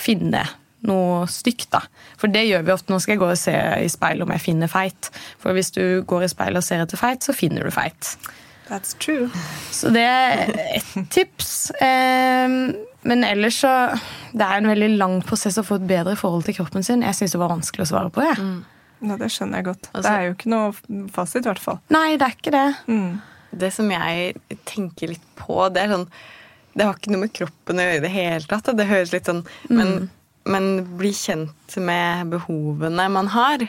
finne 0.00 0.44
noe 0.88 1.24
stygt, 1.30 1.70
da. 1.72 1.82
For 2.20 2.32
det 2.32 2.44
gjør 2.46 2.64
vi 2.66 2.74
ofte. 2.74 2.92
Nå 2.92 3.00
skal 3.02 3.16
jeg 3.16 3.22
gå 3.22 3.28
og 3.32 3.40
se 3.40 3.54
i 3.54 3.90
speil 3.92 4.24
om 4.24 4.32
jeg 4.34 4.44
finner 4.44 4.70
feit. 4.70 5.10
For 5.40 5.56
hvis 5.56 5.72
du 5.76 6.04
går 6.08 6.26
i 6.26 6.32
speil 6.32 6.60
og 6.60 6.66
ser 6.66 6.84
etter 6.84 7.00
feit, 7.00 7.24
så 7.24 7.36
finner 7.36 7.64
du 7.64 7.74
feit. 7.74 8.14
That's 8.68 8.94
true. 8.98 9.28
Så 9.70 9.90
det 9.92 10.04
er 10.04 10.54
ett 10.78 11.10
tips. 11.12 11.72
Men 13.04 13.24
ellers 13.24 13.60
så 13.60 13.72
Det 14.32 14.44
er 14.44 14.56
en 14.56 14.68
veldig 14.68 14.88
lang 14.96 15.18
prosess 15.22 15.58
å 15.60 15.64
få 15.66 15.76
et 15.76 15.88
bedre 15.88 16.16
forhold 16.16 16.46
til 16.48 16.56
kroppen 16.56 16.86
sin. 16.86 17.04
Jeg 17.04 17.18
syns 17.18 17.34
det 17.36 17.42
var 17.42 17.52
vanskelig 17.52 17.84
å 17.84 17.90
svare 17.92 18.12
på. 18.14 18.24
Jeg. 18.24 18.40
Mm. 18.40 18.62
Ja, 19.04 19.18
det 19.20 19.28
skjønner 19.34 19.60
jeg 19.60 19.68
godt. 19.68 19.88
Altså, 19.92 20.04
det 20.06 20.14
er 20.14 20.24
jo 20.24 20.34
ikke 20.34 20.52
noe 20.52 21.08
fasit, 21.12 21.44
i 21.44 21.50
hvert 21.50 21.62
fall. 21.62 21.80
Nei, 21.92 22.08
det 22.20 22.26
er 22.26 22.36
ikke 22.38 22.54
det. 22.54 22.68
Mm. 22.88 23.10
Det 23.64 23.70
som 23.74 23.90
jeg 23.92 24.58
tenker 24.66 25.12
litt 25.12 25.26
på, 25.38 25.58
det 25.70 25.84
er 25.84 25.92
sånn 25.94 26.08
Det 26.74 26.86
har 26.88 26.96
ikke 26.98 27.12
noe 27.14 27.22
med 27.22 27.34
kroppen 27.36 27.78
å 27.78 27.84
gjøre 27.84 27.98
i 28.00 28.02
det 28.02 28.14
hele 28.14 28.48
tatt. 28.50 28.72
Det 28.74 28.88
høres 28.88 29.12
litt 29.14 29.28
sånn 29.30 29.44
men, 29.68 29.92
mm. 29.92 30.08
men 30.50 30.64
bli 30.98 31.12
kjent 31.14 31.76
med 31.78 32.32
behovene 32.32 33.06
man 33.14 33.30
har. 33.30 33.62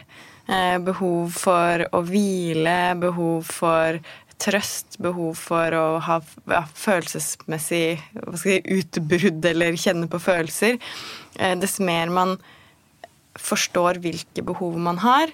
Eh, 0.45 0.77
behov 0.81 1.35
for 1.37 1.85
å 1.93 2.01
hvile, 2.05 2.95
behov 3.01 3.47
for 3.49 3.99
trøst, 4.41 4.97
behov 5.01 5.37
for 5.39 5.75
å 5.77 5.85
ha 6.03 6.19
ja, 6.51 6.63
følelsesmessig 6.75 7.83
si, 8.41 8.57
utbrudd 8.77 9.45
eller 9.47 9.77
kjenne 9.79 10.09
på 10.11 10.19
følelser, 10.21 10.79
eh, 11.39 11.55
dess 11.59 11.79
mer 11.79 12.11
man 12.13 12.35
forstår 13.39 13.99
hvilke 14.03 14.43
behov 14.45 14.77
man 14.79 14.99
har, 15.03 15.31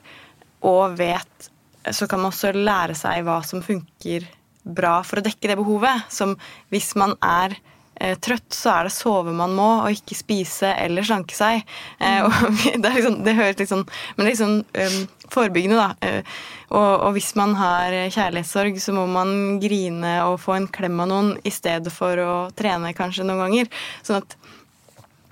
og 0.61 0.97
vet 0.99 1.49
Så 1.89 2.05
kan 2.05 2.19
man 2.21 2.29
også 2.29 2.51
lære 2.53 2.93
seg 2.93 3.23
hva 3.25 3.39
som 3.41 3.63
funker 3.65 4.27
bra 4.61 4.99
for 5.01 5.17
å 5.17 5.23
dekke 5.25 5.49
det 5.49 5.55
behovet. 5.57 6.03
Som 6.13 6.35
hvis 6.69 6.91
man 6.93 7.15
er 7.25 7.55
eh, 7.97 8.13
trøtt, 8.21 8.53
så 8.53 8.75
er 8.75 8.85
det 8.85 8.93
sove 8.93 9.33
man 9.33 9.55
må, 9.57 9.69
og 9.81 9.95
ikke 9.95 10.19
spise 10.19 10.69
eller 10.77 11.01
slanke 11.07 11.33
seg. 11.33 11.65
Eh, 11.97 12.45
det, 12.83 12.93
liksom, 12.99 13.17
det, 13.25 13.33
høres 13.39 13.57
litt 13.63 13.71
sånn 13.71 13.87
Men 14.19 14.29
liksom 14.29 14.59
um, 14.61 14.99
forebyggende, 15.31 15.79
da. 15.79 16.07
Eh, 16.07 16.39
og, 16.71 16.91
og, 17.07 17.09
hvis 17.17 17.33
man 17.39 17.55
har 17.59 17.95
kjærlighetssorg, 18.13 18.79
så 18.83 18.95
må 18.95 19.05
man 19.11 19.59
grine 19.63 20.15
og 20.27 20.39
få 20.43 20.55
en 20.57 20.69
klem 20.71 20.99
av 21.03 21.11
noen 21.11 21.33
i 21.47 21.53
stedet 21.53 21.91
for 21.93 22.19
å 22.23 22.33
trene 22.57 22.93
kanskje 22.97 23.27
noen 23.27 23.45
ganger. 23.45 23.71
Sånn 24.07 24.21
at, 24.21 24.37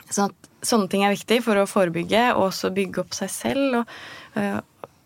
sånn 0.10 0.32
at 0.32 0.50
sånne 0.66 0.90
ting 0.92 1.06
er 1.08 1.16
viktig 1.16 1.42
for 1.46 1.60
å 1.60 1.70
forebygge 1.70 2.30
og 2.36 2.50
også 2.50 2.74
bygge 2.76 3.04
opp 3.04 3.16
seg 3.18 3.32
selv. 3.34 3.80
Og, 3.82 3.96
eh, 4.40 4.60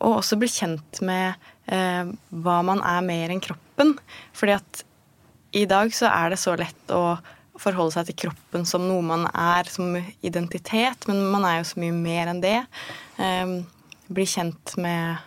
og 0.04 0.18
også 0.20 0.40
bli 0.40 0.50
kjent 0.52 1.04
med 1.06 1.38
eh, 1.72 2.10
hva 2.44 2.58
man 2.66 2.82
er 2.86 3.06
mer 3.06 3.34
enn 3.34 3.44
kroppen. 3.44 3.96
Fordi 4.36 4.58
at 4.58 4.84
i 5.54 5.68
dag 5.70 5.94
så 5.94 6.10
er 6.10 6.34
det 6.34 6.42
så 6.42 6.58
lett 6.58 6.94
å 6.94 7.18
forholde 7.62 7.94
seg 7.94 8.10
til 8.10 8.20
kroppen 8.26 8.66
som 8.66 8.86
noe 8.88 9.04
man 9.06 9.28
er 9.30 9.70
som 9.70 9.94
identitet, 10.26 11.06
men 11.08 11.22
man 11.30 11.46
er 11.46 11.60
jo 11.60 11.70
så 11.70 11.82
mye 11.84 11.94
mer 11.96 12.32
enn 12.32 12.42
det. 12.44 12.60
Um, 13.20 13.60
bli 14.16 14.26
kjent 14.30 14.76
med 14.82 15.22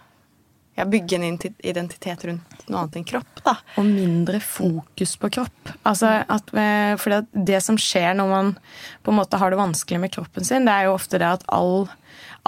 ja, 0.77 0.85
bygge 0.85 1.17
en 1.17 1.39
identitet 1.59 2.25
rundt 2.29 2.67
noe 2.69 2.83
annet 2.83 2.99
enn 2.99 3.07
kropp, 3.09 3.41
da. 3.47 3.55
Og 3.81 3.87
mindre 3.89 4.41
fokus 4.45 5.15
på 5.21 5.31
kropp. 5.39 5.73
Altså 5.89 6.11
at, 6.21 6.53
for 7.01 7.23
det 7.33 7.63
som 7.65 7.79
skjer 7.81 8.13
når 8.19 8.29
man 8.33 8.53
på 9.07 9.13
en 9.13 9.19
måte 9.21 9.41
har 9.41 9.53
det 9.53 9.61
vanskelig 9.61 10.03
med 10.03 10.13
kroppen 10.13 10.45
sin, 10.45 10.69
det 10.69 10.75
er 10.75 10.89
jo 10.89 10.97
ofte 10.99 11.21
det 11.23 11.31
at 11.39 11.47
all, 11.49 11.87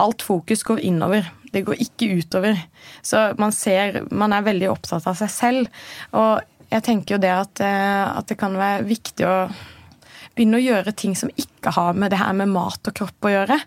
alt 0.01 0.24
fokus 0.27 0.66
går 0.68 0.85
innover. 0.90 1.31
Det 1.55 1.64
går 1.64 1.81
ikke 1.81 2.11
utover. 2.20 2.61
Så 3.01 3.31
man 3.40 3.55
ser 3.57 4.03
Man 4.12 4.35
er 4.37 4.44
veldig 4.44 4.68
opptatt 4.74 5.07
av 5.09 5.16
seg 5.16 5.33
selv. 5.33 5.83
Og 6.12 6.44
jeg 6.68 6.85
tenker 6.85 7.16
jo 7.16 7.22
det 7.22 7.33
at, 7.33 7.64
eh, 7.64 8.05
at 8.12 8.29
det 8.29 8.37
kan 8.40 8.57
være 8.59 8.85
viktig 8.85 9.24
å 9.24 9.37
begynne 10.38 10.61
å 10.61 10.62
gjøre 10.62 10.94
ting 10.96 11.16
som 11.18 11.33
ikke 11.35 11.74
har 11.74 11.98
med 11.98 12.14
det 12.14 12.20
her 12.22 12.37
med 12.38 12.53
mat 12.55 12.88
og 12.88 12.96
kropp 13.01 13.27
å 13.27 13.35
gjøre. 13.35 13.59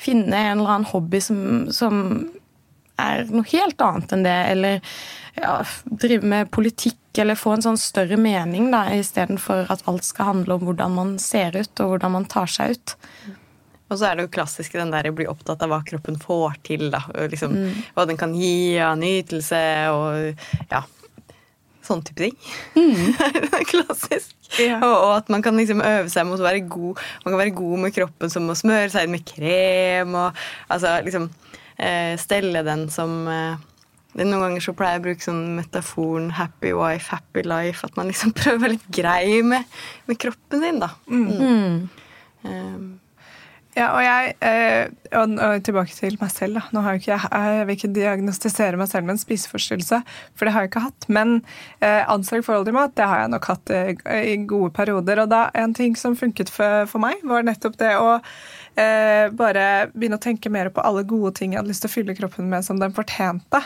Finne 0.00 0.36
en 0.36 0.58
eller 0.58 0.74
annen 0.76 0.90
hobby 0.92 1.22
som, 1.24 1.40
som 1.74 2.02
er 2.98 3.26
noe 3.30 3.46
helt 3.52 3.80
annet 3.84 4.14
enn 4.14 4.24
det, 4.26 4.38
eller 4.52 4.80
ja, 5.38 5.58
drive 5.84 6.26
med 6.26 6.50
politikk, 6.54 7.00
eller 7.18 7.38
få 7.38 7.56
en 7.56 7.64
sånn 7.64 7.80
større 7.80 8.18
mening, 8.20 8.70
da, 8.74 8.84
istedenfor 8.94 9.70
at 9.72 9.84
alt 9.90 10.06
skal 10.06 10.32
handle 10.32 10.58
om 10.58 10.68
hvordan 10.68 10.94
man 10.94 11.12
ser 11.22 11.56
ut, 11.56 11.72
og 11.82 11.94
hvordan 11.94 12.14
man 12.18 12.28
tar 12.30 12.50
seg 12.50 12.76
ut. 12.76 12.96
Og 13.88 13.96
så 13.96 14.10
er 14.10 14.18
det 14.18 14.26
jo 14.26 14.34
klassisk 14.34 14.74
den 14.76 14.92
der 14.92 15.08
å 15.08 15.14
bli 15.16 15.26
opptatt 15.30 15.62
av 15.64 15.72
hva 15.72 15.80
kroppen 15.86 16.18
får 16.20 16.58
til, 16.68 16.88
da. 16.92 17.00
Liksom, 17.30 17.54
mm. 17.56 17.82
Hva 17.96 18.04
den 18.10 18.20
kan 18.20 18.34
gi 18.36 18.76
av 18.84 18.98
nytelse 19.00 19.62
og 19.94 20.68
ja, 20.68 20.82
sånn 21.88 22.04
type 22.06 22.22
ting. 22.22 22.36
Mm. 22.76 23.14
Klassisk. 23.72 24.34
Ja. 24.60 24.78
Og, 24.80 24.94
og, 24.94 25.12
at 25.18 25.32
man 25.32 25.44
kan 25.44 25.58
liksom 25.58 25.82
øve 25.84 26.08
seg 26.12 26.28
mot 26.28 26.40
å 26.40 26.46
være 26.46 26.62
god 26.72 27.00
Man 27.20 27.34
kan 27.34 27.40
være 27.42 27.52
god 27.58 27.82
med 27.82 27.92
kroppen 27.92 28.30
som 28.32 28.46
å 28.48 28.56
smøre 28.56 28.88
seg 28.94 29.04
inn 29.04 29.12
med 29.12 29.26
krem 29.28 30.14
og 30.16 30.38
altså 30.72 30.94
liksom 31.04 31.26
eh, 31.76 32.14
stelle 32.16 32.62
den 32.64 32.86
som 32.92 33.12
eh, 33.28 33.66
noen 34.16 34.40
ganger 34.40 34.64
så 34.64 34.74
pleier 34.76 34.96
jeg 34.96 35.02
å 35.02 35.04
bruke 35.04 35.26
sånn 35.26 35.42
metaforen 35.58 36.30
'happy 36.34 36.72
wife, 36.74 37.12
happy 37.12 37.44
life'. 37.44 37.84
At 37.84 37.96
man 37.98 38.08
liksom 38.10 38.32
prøver 38.38 38.56
å 38.56 38.62
være 38.64 38.76
litt 38.76 38.88
grei 38.94 39.42
med, 39.46 39.68
med 40.08 40.18
kroppen 40.18 40.64
sin, 40.64 40.80
da. 40.82 40.90
Mm. 41.06 41.28
Mm. 41.38 41.76
Um, 42.48 42.88
ja, 43.78 43.88
og 43.94 44.02
jeg 44.02 44.32
eh, 44.42 44.90
og, 45.14 45.36
og, 45.38 45.62
tilbake 45.64 45.94
til 45.94 46.18
meg 46.20 46.32
selv. 46.34 46.58
da. 46.58 46.64
Nå 46.74 46.82
har 46.82 46.96
jeg, 46.96 47.04
ikke, 47.04 47.18
jeg 47.30 47.66
vil 47.68 47.76
ikke 47.76 47.92
diagnostisere 47.94 48.80
meg 48.80 48.90
selv 48.90 49.06
med 49.06 49.14
en 49.14 49.22
spiseforstyrrelse, 49.22 50.00
for 50.34 50.48
det 50.48 50.54
har 50.54 50.64
jeg 50.66 50.72
ikke 50.72 50.84
hatt. 50.88 51.08
Men 51.08 51.36
eh, 51.78 52.02
anstrengt 52.10 52.48
forhold 52.48 52.66
til 52.68 52.76
mat 52.76 52.96
det 52.98 53.06
har 53.08 53.22
jeg 53.22 53.32
nok 53.36 53.50
hatt 53.52 53.74
eh, 53.74 53.92
i 54.18 54.36
gode 54.50 54.72
perioder. 54.74 55.22
Og 55.22 55.30
da 55.30 55.46
en 55.58 55.76
ting 55.78 55.96
som 55.98 56.18
funket 56.18 56.50
for, 56.52 56.88
for 56.90 57.02
meg, 57.04 57.22
var 57.22 57.46
nettopp 57.46 57.78
det 57.80 57.94
å 57.96 58.18
eh, 58.78 59.28
bare 59.34 59.88
begynne 59.94 60.18
å 60.18 60.22
tenke 60.22 60.50
mer 60.52 60.70
på 60.74 60.82
alle 60.84 61.04
gode 61.08 61.34
ting 61.38 61.52
jeg 61.52 61.60
hadde 61.60 61.72
lyst 61.72 61.82
til 61.84 61.90
å 61.90 61.94
fylle 61.94 62.16
kroppen 62.18 62.48
med 62.50 62.64
som 62.66 62.78
den 62.80 62.94
fortjente. 62.96 63.60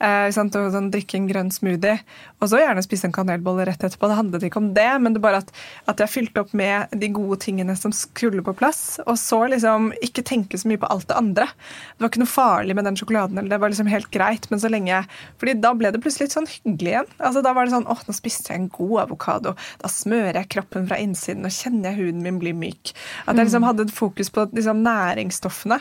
Eh, 0.00 0.28
sånn, 0.34 0.52
drikke 0.94 1.18
en 1.18 1.28
grønn 1.28 1.52
smoothie, 1.54 1.98
og 2.40 2.50
så 2.50 2.60
gjerne 2.60 2.84
spise 2.84 3.08
en 3.08 3.14
kanelbolle 3.14 3.66
rett 3.68 3.84
etterpå. 3.84 4.08
Det 4.10 4.18
handlet 4.18 4.46
ikke 4.48 4.62
om 4.62 4.70
det, 4.76 4.88
men 5.04 5.16
det 5.16 5.22
bare 5.24 5.42
at, 5.44 5.52
at 5.90 6.00
jeg 6.02 6.12
fylte 6.12 6.44
opp 6.44 6.54
med 6.56 6.92
de 6.96 7.10
gode 7.14 7.40
tingene 7.44 7.76
som 7.78 7.94
skulle 7.94 8.44
på 8.44 8.56
plass. 8.56 8.98
Og 9.06 9.18
så 9.20 9.42
liksom 9.52 9.92
ikke 10.04 10.24
tenke 10.26 10.60
så 10.60 10.70
mye 10.70 10.80
på 10.80 10.90
alt 10.92 11.08
det 11.10 11.18
andre. 11.18 11.48
Det 11.94 12.04
var 12.04 12.12
ikke 12.12 12.24
noe 12.24 12.34
farlig 12.34 12.78
med 12.78 12.88
den 12.88 12.98
sjokoladen, 13.00 13.40
eller 13.40 13.56
det 13.56 13.60
var 13.62 13.74
liksom 13.74 13.90
helt 13.92 14.10
greit, 14.14 14.48
men 14.50 14.62
så 14.62 14.72
lenge 14.72 15.04
fordi 15.40 15.56
da 15.60 15.72
ble 15.76 15.90
det 15.92 16.00
plutselig 16.02 16.28
litt 16.28 16.36
sånn 16.36 16.50
hyggelig 16.50 16.94
igjen. 16.94 17.10
Altså 17.18 17.42
Da 17.44 17.52
var 17.56 17.66
det 17.66 17.74
sånn 17.74 17.88
åh, 17.90 18.00
nå 18.06 18.14
spiste 18.16 18.52
jeg 18.52 18.62
en 18.62 18.70
god 18.72 19.04
avokado. 19.04 19.54
Da 19.82 19.90
smører 19.92 20.40
jeg 20.40 20.50
kroppen 20.56 20.88
fra 20.88 20.98
innsiden, 21.02 21.46
og 21.46 21.54
kjenner 21.54 21.90
jeg 21.90 22.00
huden 22.00 22.24
min 22.24 22.40
bli 22.42 22.54
myk. 22.56 22.94
At 23.26 23.36
jeg 23.36 23.48
liksom 23.48 23.66
hadde 23.66 23.88
et 23.88 23.94
fokus 23.94 24.30
på 24.32 24.46
liksom, 24.54 24.82
næringsstoffene. 24.86 25.80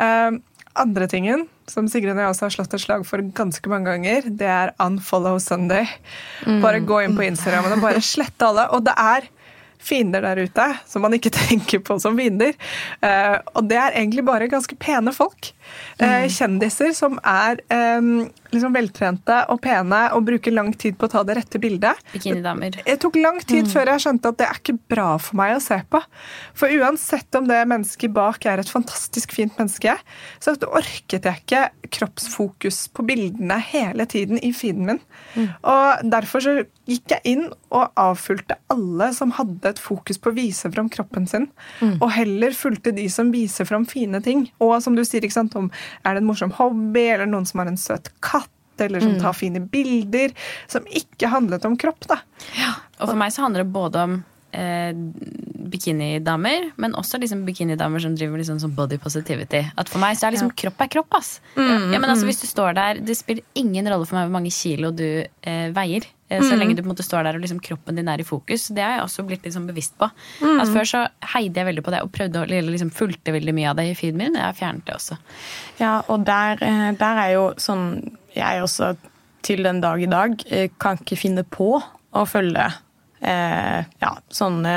Uh, 0.00 0.40
andre 0.78 1.06
tingen, 1.10 1.44
som 1.68 1.88
Sigrun 1.90 2.16
og 2.16 2.24
jeg 2.24 2.32
også 2.32 2.46
har 2.46 2.54
slått 2.54 2.74
et 2.76 2.82
slag 2.82 3.04
for 3.04 3.20
ganske 3.36 3.68
mange 3.68 3.92
ganger, 3.92 4.28
det 4.40 4.48
er 4.48 4.72
unfollow 4.80 5.36
Sunday. 5.42 5.84
Bare 6.62 6.80
gå 6.80 7.02
inn 7.04 7.16
på 7.18 7.26
Instagram 7.26 7.68
og 7.74 7.84
bare 7.84 8.00
slette 8.04 8.48
alle. 8.48 8.64
Og 8.72 8.84
det 8.86 8.96
er 8.96 9.28
fiender 9.82 10.22
der 10.24 10.44
ute 10.46 10.68
som 10.88 11.02
man 11.04 11.16
ikke 11.16 11.32
tenker 11.42 11.82
på 11.84 11.98
som 12.02 12.16
fiender. 12.18 12.56
Uh, 13.02 13.38
og 13.56 13.68
det 13.70 13.78
er 13.80 13.98
egentlig 13.98 14.24
bare 14.26 14.50
ganske 14.52 14.78
pene 14.80 15.14
folk. 15.16 15.52
Uh, 16.00 16.26
kjendiser 16.32 16.92
som 16.96 17.18
er 17.26 17.60
um, 17.98 18.24
liksom 18.52 18.74
veltrente 18.74 19.38
og 19.52 19.60
pene 19.64 20.00
og 20.16 20.26
bruker 20.26 20.54
lang 20.54 20.72
tid 20.76 20.98
på 20.98 21.08
å 21.08 21.12
ta 21.12 21.22
det 21.26 21.36
rette 21.38 21.60
bildet. 21.62 22.00
Bikinidamer. 22.12 22.80
Det 22.84 22.98
tok 23.02 23.18
lang 23.20 23.40
tid 23.44 23.66
mm. 23.66 23.72
før 23.72 23.92
jeg 23.94 24.04
skjønte 24.06 24.32
at 24.32 24.40
det 24.40 24.48
er 24.48 24.60
ikke 24.60 24.76
bra 24.94 25.08
for 25.22 25.40
meg 25.40 25.56
å 25.56 25.62
se 25.64 25.78
på. 25.92 26.02
For 26.58 26.82
uansett 26.82 27.38
om 27.38 27.48
det 27.48 27.60
mennesket 27.70 28.14
bak 28.14 28.46
er 28.48 28.62
et 28.62 28.72
fantastisk 28.72 29.34
fint 29.36 29.56
menneske, 29.60 29.96
så 30.42 30.56
orket 30.68 31.28
jeg 31.28 31.44
ikke 31.44 31.64
kroppsfokus 31.92 32.86
på 32.94 33.04
bildene 33.08 33.58
hele 33.68 34.06
tiden 34.08 34.40
i 34.40 34.52
feeden 34.56 34.88
min. 34.88 35.02
Mm. 35.34 35.48
Og 35.68 36.12
derfor 36.12 36.44
så 36.44 36.54
gikk 36.88 37.14
jeg 37.14 37.34
inn 37.34 37.44
og 37.72 37.92
avfulgte 38.00 38.58
alle 38.72 39.10
som 39.16 39.32
hadde 39.36 39.72
et 39.72 39.80
fokus 39.80 40.18
på 40.20 40.32
å 40.32 40.36
vise 40.36 40.70
fram 40.72 40.90
kroppen 40.92 41.28
sin, 41.30 41.48
mm. 41.80 41.98
og 42.00 42.08
heller 42.16 42.56
fulgte 42.56 42.94
de 42.96 43.06
som 43.12 43.32
viser 43.34 43.68
fram 43.68 43.86
fine 43.88 44.20
ting. 44.24 44.46
Og 44.62 44.74
som 44.84 44.96
du 44.96 45.04
sier, 45.06 45.24
ikke 45.24 45.38
sant, 45.38 45.51
om 45.58 45.70
er 46.02 46.16
det 46.16 46.22
en 46.22 46.28
morsom 46.28 46.52
hobby, 46.58 47.06
eller 47.14 47.30
noen 47.30 47.48
som 47.48 47.62
har 47.62 47.70
en 47.70 47.80
søt 47.80 48.10
katt, 48.24 48.50
eller 48.80 49.02
som 49.04 49.16
mm. 49.16 49.22
tar 49.22 49.36
fine 49.36 49.62
bilder, 49.72 50.34
som 50.70 50.86
ikke 50.90 51.30
handlet 51.32 51.64
om 51.68 51.78
kropp, 51.78 52.06
da. 52.10 52.22
Ja, 52.58 52.74
og 52.98 53.12
for 53.12 53.18
meg 53.20 53.34
så 53.34 53.44
handler 53.44 53.64
det 53.64 53.74
både 53.74 54.06
om 54.08 54.20
eh, 54.52 54.92
bikinidamer, 55.72 56.70
men 56.76 56.94
også 56.98 57.20
liksom 57.22 57.44
bikinidamer 57.48 58.02
som 58.02 58.16
driver 58.16 58.40
liksom 58.40 58.60
sånn 58.62 58.74
body 58.76 58.98
positivity. 59.02 59.62
At 59.78 59.90
For 59.92 60.02
meg 60.02 60.18
så 60.18 60.28
er 60.28 60.36
liksom 60.36 60.52
ja. 60.52 60.58
kropp 60.64 60.84
er 60.84 60.90
kropp. 60.96 61.16
ass. 61.18 61.34
Mm, 61.56 61.92
ja, 61.94 61.98
men 61.98 62.08
altså 62.10 62.26
mm. 62.26 62.30
Hvis 62.30 62.42
du 62.42 62.46
står 62.48 62.74
der 62.76 63.00
Det 63.04 63.16
spiller 63.16 63.44
ingen 63.58 63.88
rolle 63.88 64.06
for 64.08 64.18
meg 64.18 64.28
hvor 64.28 64.36
mange 64.36 64.52
kilo 64.54 64.92
du 64.94 65.06
eh, 65.24 65.68
veier. 65.74 66.08
Eh, 66.32 66.40
så 66.40 66.54
mm. 66.54 66.58
lenge 66.60 66.76
du 66.76 66.82
på 66.82 66.88
en 66.88 66.94
måte 66.94 67.06
står 67.06 67.26
der 67.26 67.38
og 67.38 67.44
liksom 67.44 67.60
kroppen 67.64 67.98
din 67.98 68.08
er 68.08 68.22
i 68.22 68.26
fokus. 68.26 68.68
Det 68.72 68.84
har 68.84 68.96
jeg 68.96 69.04
også 69.04 69.26
blitt 69.28 69.46
liksom 69.46 69.66
bevisst 69.68 69.96
på. 70.00 70.08
Mm. 70.40 70.60
At 70.62 70.72
Før 70.72 70.88
så 70.88 71.02
heide 71.34 71.60
jeg 71.60 71.68
veldig 71.68 71.84
på 71.84 71.94
det 71.94 72.02
og 72.04 72.12
prøvde 72.14 72.42
å 72.42 72.48
liksom 72.48 72.92
fulgte 72.94 73.34
veldig 73.34 73.56
mye 73.56 73.70
av 73.72 73.80
det 73.80 73.88
i 73.90 73.96
feeden 73.98 74.22
min. 74.22 74.38
Jeg 74.38 74.48
har 74.48 74.58
fjernet 74.58 74.86
det 74.88 74.96
også. 74.96 75.18
Ja, 75.80 75.94
og 76.08 76.26
der, 76.28 76.62
eh, 76.64 76.90
der 76.98 77.24
er 77.26 77.32
jo 77.36 77.46
sånn 77.60 77.88
Jeg 78.32 78.62
også 78.64 78.94
til 79.44 79.60
den 79.66 79.82
dag 79.82 80.00
i 80.00 80.08
dag 80.08 80.38
eh, 80.48 80.70
kan 80.80 80.96
ikke 80.96 81.18
finne 81.20 81.44
på 81.44 81.74
å 81.76 82.22
følge 82.28 82.70
eh, 83.22 83.84
ja, 84.02 84.12
sånne 84.32 84.74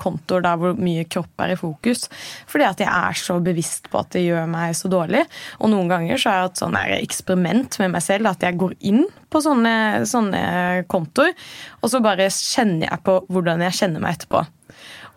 kontoer 0.00 0.44
der 0.44 0.60
hvor 0.60 0.76
mye 0.78 1.06
kropp 1.10 1.44
er 1.44 1.54
i 1.54 1.58
fokus. 1.60 2.06
Fordi 2.50 2.66
at 2.68 2.82
jeg 2.84 2.90
er 2.90 3.18
så 3.18 3.38
bevisst 3.44 3.88
på 3.92 4.02
at 4.02 4.12
det 4.16 4.26
gjør 4.26 4.48
meg 4.50 4.76
så 4.78 4.90
dårlig. 4.92 5.24
Og 5.62 5.72
noen 5.72 5.90
ganger 5.90 6.20
så 6.20 6.30
har 6.30 6.38
jeg 6.40 6.50
hatt 6.50 6.62
sånn 6.62 6.78
eksperiment 6.98 7.80
med 7.82 7.96
meg 7.96 8.04
selv 8.04 8.32
at 8.32 8.44
jeg 8.44 8.60
går 8.60 8.76
inn 8.90 9.04
på 9.28 9.42
sånne, 9.44 10.04
sånne 10.08 10.44
kontoer, 10.88 11.34
og 11.82 11.90
så 11.92 12.00
bare 12.04 12.30
kjenner 12.32 12.88
jeg 12.88 13.04
på 13.04 13.18
hvordan 13.28 13.66
jeg 13.66 13.80
kjenner 13.82 14.04
meg 14.04 14.16
etterpå. 14.16 14.44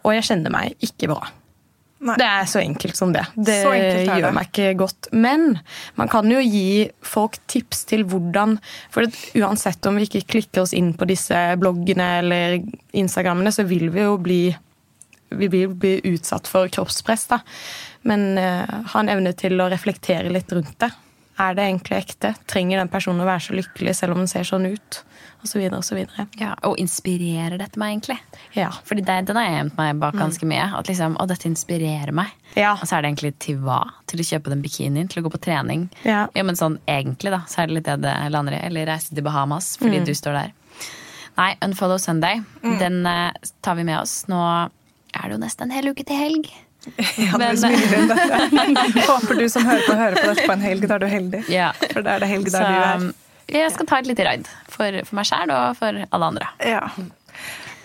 Og 0.01 0.17
jeg 0.17 0.27
kjenner 0.31 0.53
meg 0.53 0.75
ikke 0.83 1.11
bra. 1.13 1.29
Nei. 2.01 2.15
Det 2.17 2.25
er 2.25 2.47
så 2.49 2.61
enkelt 2.63 2.97
som 2.97 3.11
det. 3.13 3.21
Det 3.35 3.59
gjør 3.61 4.23
det. 4.25 4.31
meg 4.33 4.47
ikke 4.49 4.71
godt. 4.79 5.11
Men 5.13 5.59
man 5.99 6.09
kan 6.09 6.25
jo 6.31 6.39
gi 6.41 6.87
folk 7.05 7.37
tips 7.51 7.83
til 7.91 8.07
hvordan 8.09 8.57
For 8.93 9.05
uansett 9.37 9.85
om 9.85 9.99
vi 9.99 10.07
ikke 10.07 10.23
klikker 10.33 10.63
oss 10.63 10.73
inn 10.73 10.95
på 10.97 11.05
disse 11.09 11.37
bloggene 11.61 12.07
eller 12.23 12.57
Instagrammene, 12.97 13.53
så 13.53 13.67
vil 13.69 13.91
vi 13.93 14.05
jo 14.07 14.17
bli 14.21 14.41
vi 15.31 15.47
bli 15.47 15.93
utsatt 16.09 16.49
for 16.49 16.67
kroppspress. 16.67 17.27
da. 17.29 17.39
Men 18.01 18.33
uh, 18.35 18.81
ha 18.91 18.99
en 18.99 19.13
evne 19.13 19.31
til 19.37 19.61
å 19.61 19.69
reflektere 19.71 20.33
litt 20.33 20.51
rundt 20.51 20.73
det. 20.81 20.89
Er 21.41 21.55
det 21.57 21.65
egentlig 21.65 21.97
ekte? 21.97 22.33
Trenger 22.49 22.81
den 22.81 22.91
personen 22.91 23.23
å 23.23 23.29
være 23.29 23.45
så 23.47 23.55
lykkelig 23.57 23.95
selv 23.97 24.15
om 24.15 24.21
den 24.23 24.29
ser 24.29 24.45
sånn 24.47 24.67
ut? 24.69 25.01
Og 25.41 25.49
så 25.49 25.57
videre 25.57 25.79
og 25.81 25.85
så 25.85 25.95
videre. 25.97 26.27
Ja, 26.37 26.51
og 26.69 26.77
inspirerer 26.77 27.57
dette 27.57 27.79
meg 27.81 27.95
egentlig? 27.95 28.17
Ja. 28.53 28.67
Fordi 28.85 29.01
det, 29.07 29.15
den 29.25 29.39
har 29.39 29.47
jeg 29.47 29.55
gjemt 29.55 29.79
meg 29.79 30.01
bak 30.03 30.13
mm. 30.13 30.21
ganske 30.21 30.49
mye. 30.51 30.67
At 30.77 30.91
liksom, 30.91 31.15
Å, 31.17 31.25
dette 31.31 31.49
inspirerer 31.49 32.13
meg. 32.13 32.29
Ja. 32.53 32.75
Og 32.75 32.85
så 32.85 32.97
er 32.97 33.01
det 33.01 33.09
egentlig 33.09 33.33
til 33.41 33.57
hva? 33.65 33.79
Til 34.11 34.21
å 34.21 34.27
kjøpe 34.27 34.53
den 34.53 34.61
bikinien? 34.61 35.09
Til 35.09 35.23
å 35.23 35.25
gå 35.25 35.33
på 35.33 35.41
trening? 35.41 35.87
Ja. 36.05 36.27
ja 36.37 36.45
men 36.45 36.59
sånn 36.59 36.77
egentlig, 36.85 37.33
da, 37.33 37.41
så 37.49 37.63
er 37.63 37.71
det 37.71 37.79
litt 37.79 37.89
det 37.89 37.97
det 38.05 38.13
lander 38.33 38.59
i. 38.59 38.61
Eller 38.69 38.89
reise 38.91 39.15
til 39.15 39.25
Bahamas 39.25 39.73
fordi 39.81 40.03
mm. 40.03 40.09
du 40.11 40.13
står 40.17 40.37
der. 40.37 40.53
Nei, 41.39 41.51
Unfollow 41.65 41.97
Sunday, 42.01 42.43
mm. 42.61 42.75
den 42.77 43.01
uh, 43.07 43.31
tar 43.65 43.79
vi 43.79 43.87
med 43.87 43.97
oss. 43.97 44.19
Nå 44.29 44.41
er 44.45 45.23
det 45.25 45.39
jo 45.39 45.41
nesten 45.41 45.71
en 45.71 45.73
hel 45.73 45.89
uke 45.89 46.05
til 46.05 46.21
helg. 46.21 46.51
Ja, 47.17 47.37
Men, 47.37 48.77
Håper 49.11 49.37
du 49.37 49.45
som 49.53 49.65
hører 49.67 49.83
på, 49.85 49.93
hører 49.93 50.17
på 50.17 50.27
dette 50.31 50.45
på 50.47 50.55
en 50.55 50.63
helg. 50.65 50.87
Da 50.89 50.97
er 50.97 51.03
du 51.03 51.09
heldig. 51.11 51.41
Ja. 51.51 51.71
For 51.81 52.01
da 52.01 52.15
er 52.15 52.23
det 52.23 52.29
helg 52.31 52.49
der 52.49 52.55
Så, 52.57 52.61
du 52.65 52.85
er. 52.87 53.09
Jeg 53.51 53.73
skal 53.75 53.89
ta 53.89 53.99
et 54.01 54.07
lite 54.09 54.25
raid 54.25 54.47
for, 54.71 55.01
for 55.05 55.17
meg 55.19 55.27
sjæl 55.27 55.51
og 55.53 55.75
for 55.77 56.05
alle 56.07 56.29
andre. 56.33 56.47
Ja. 56.65 56.85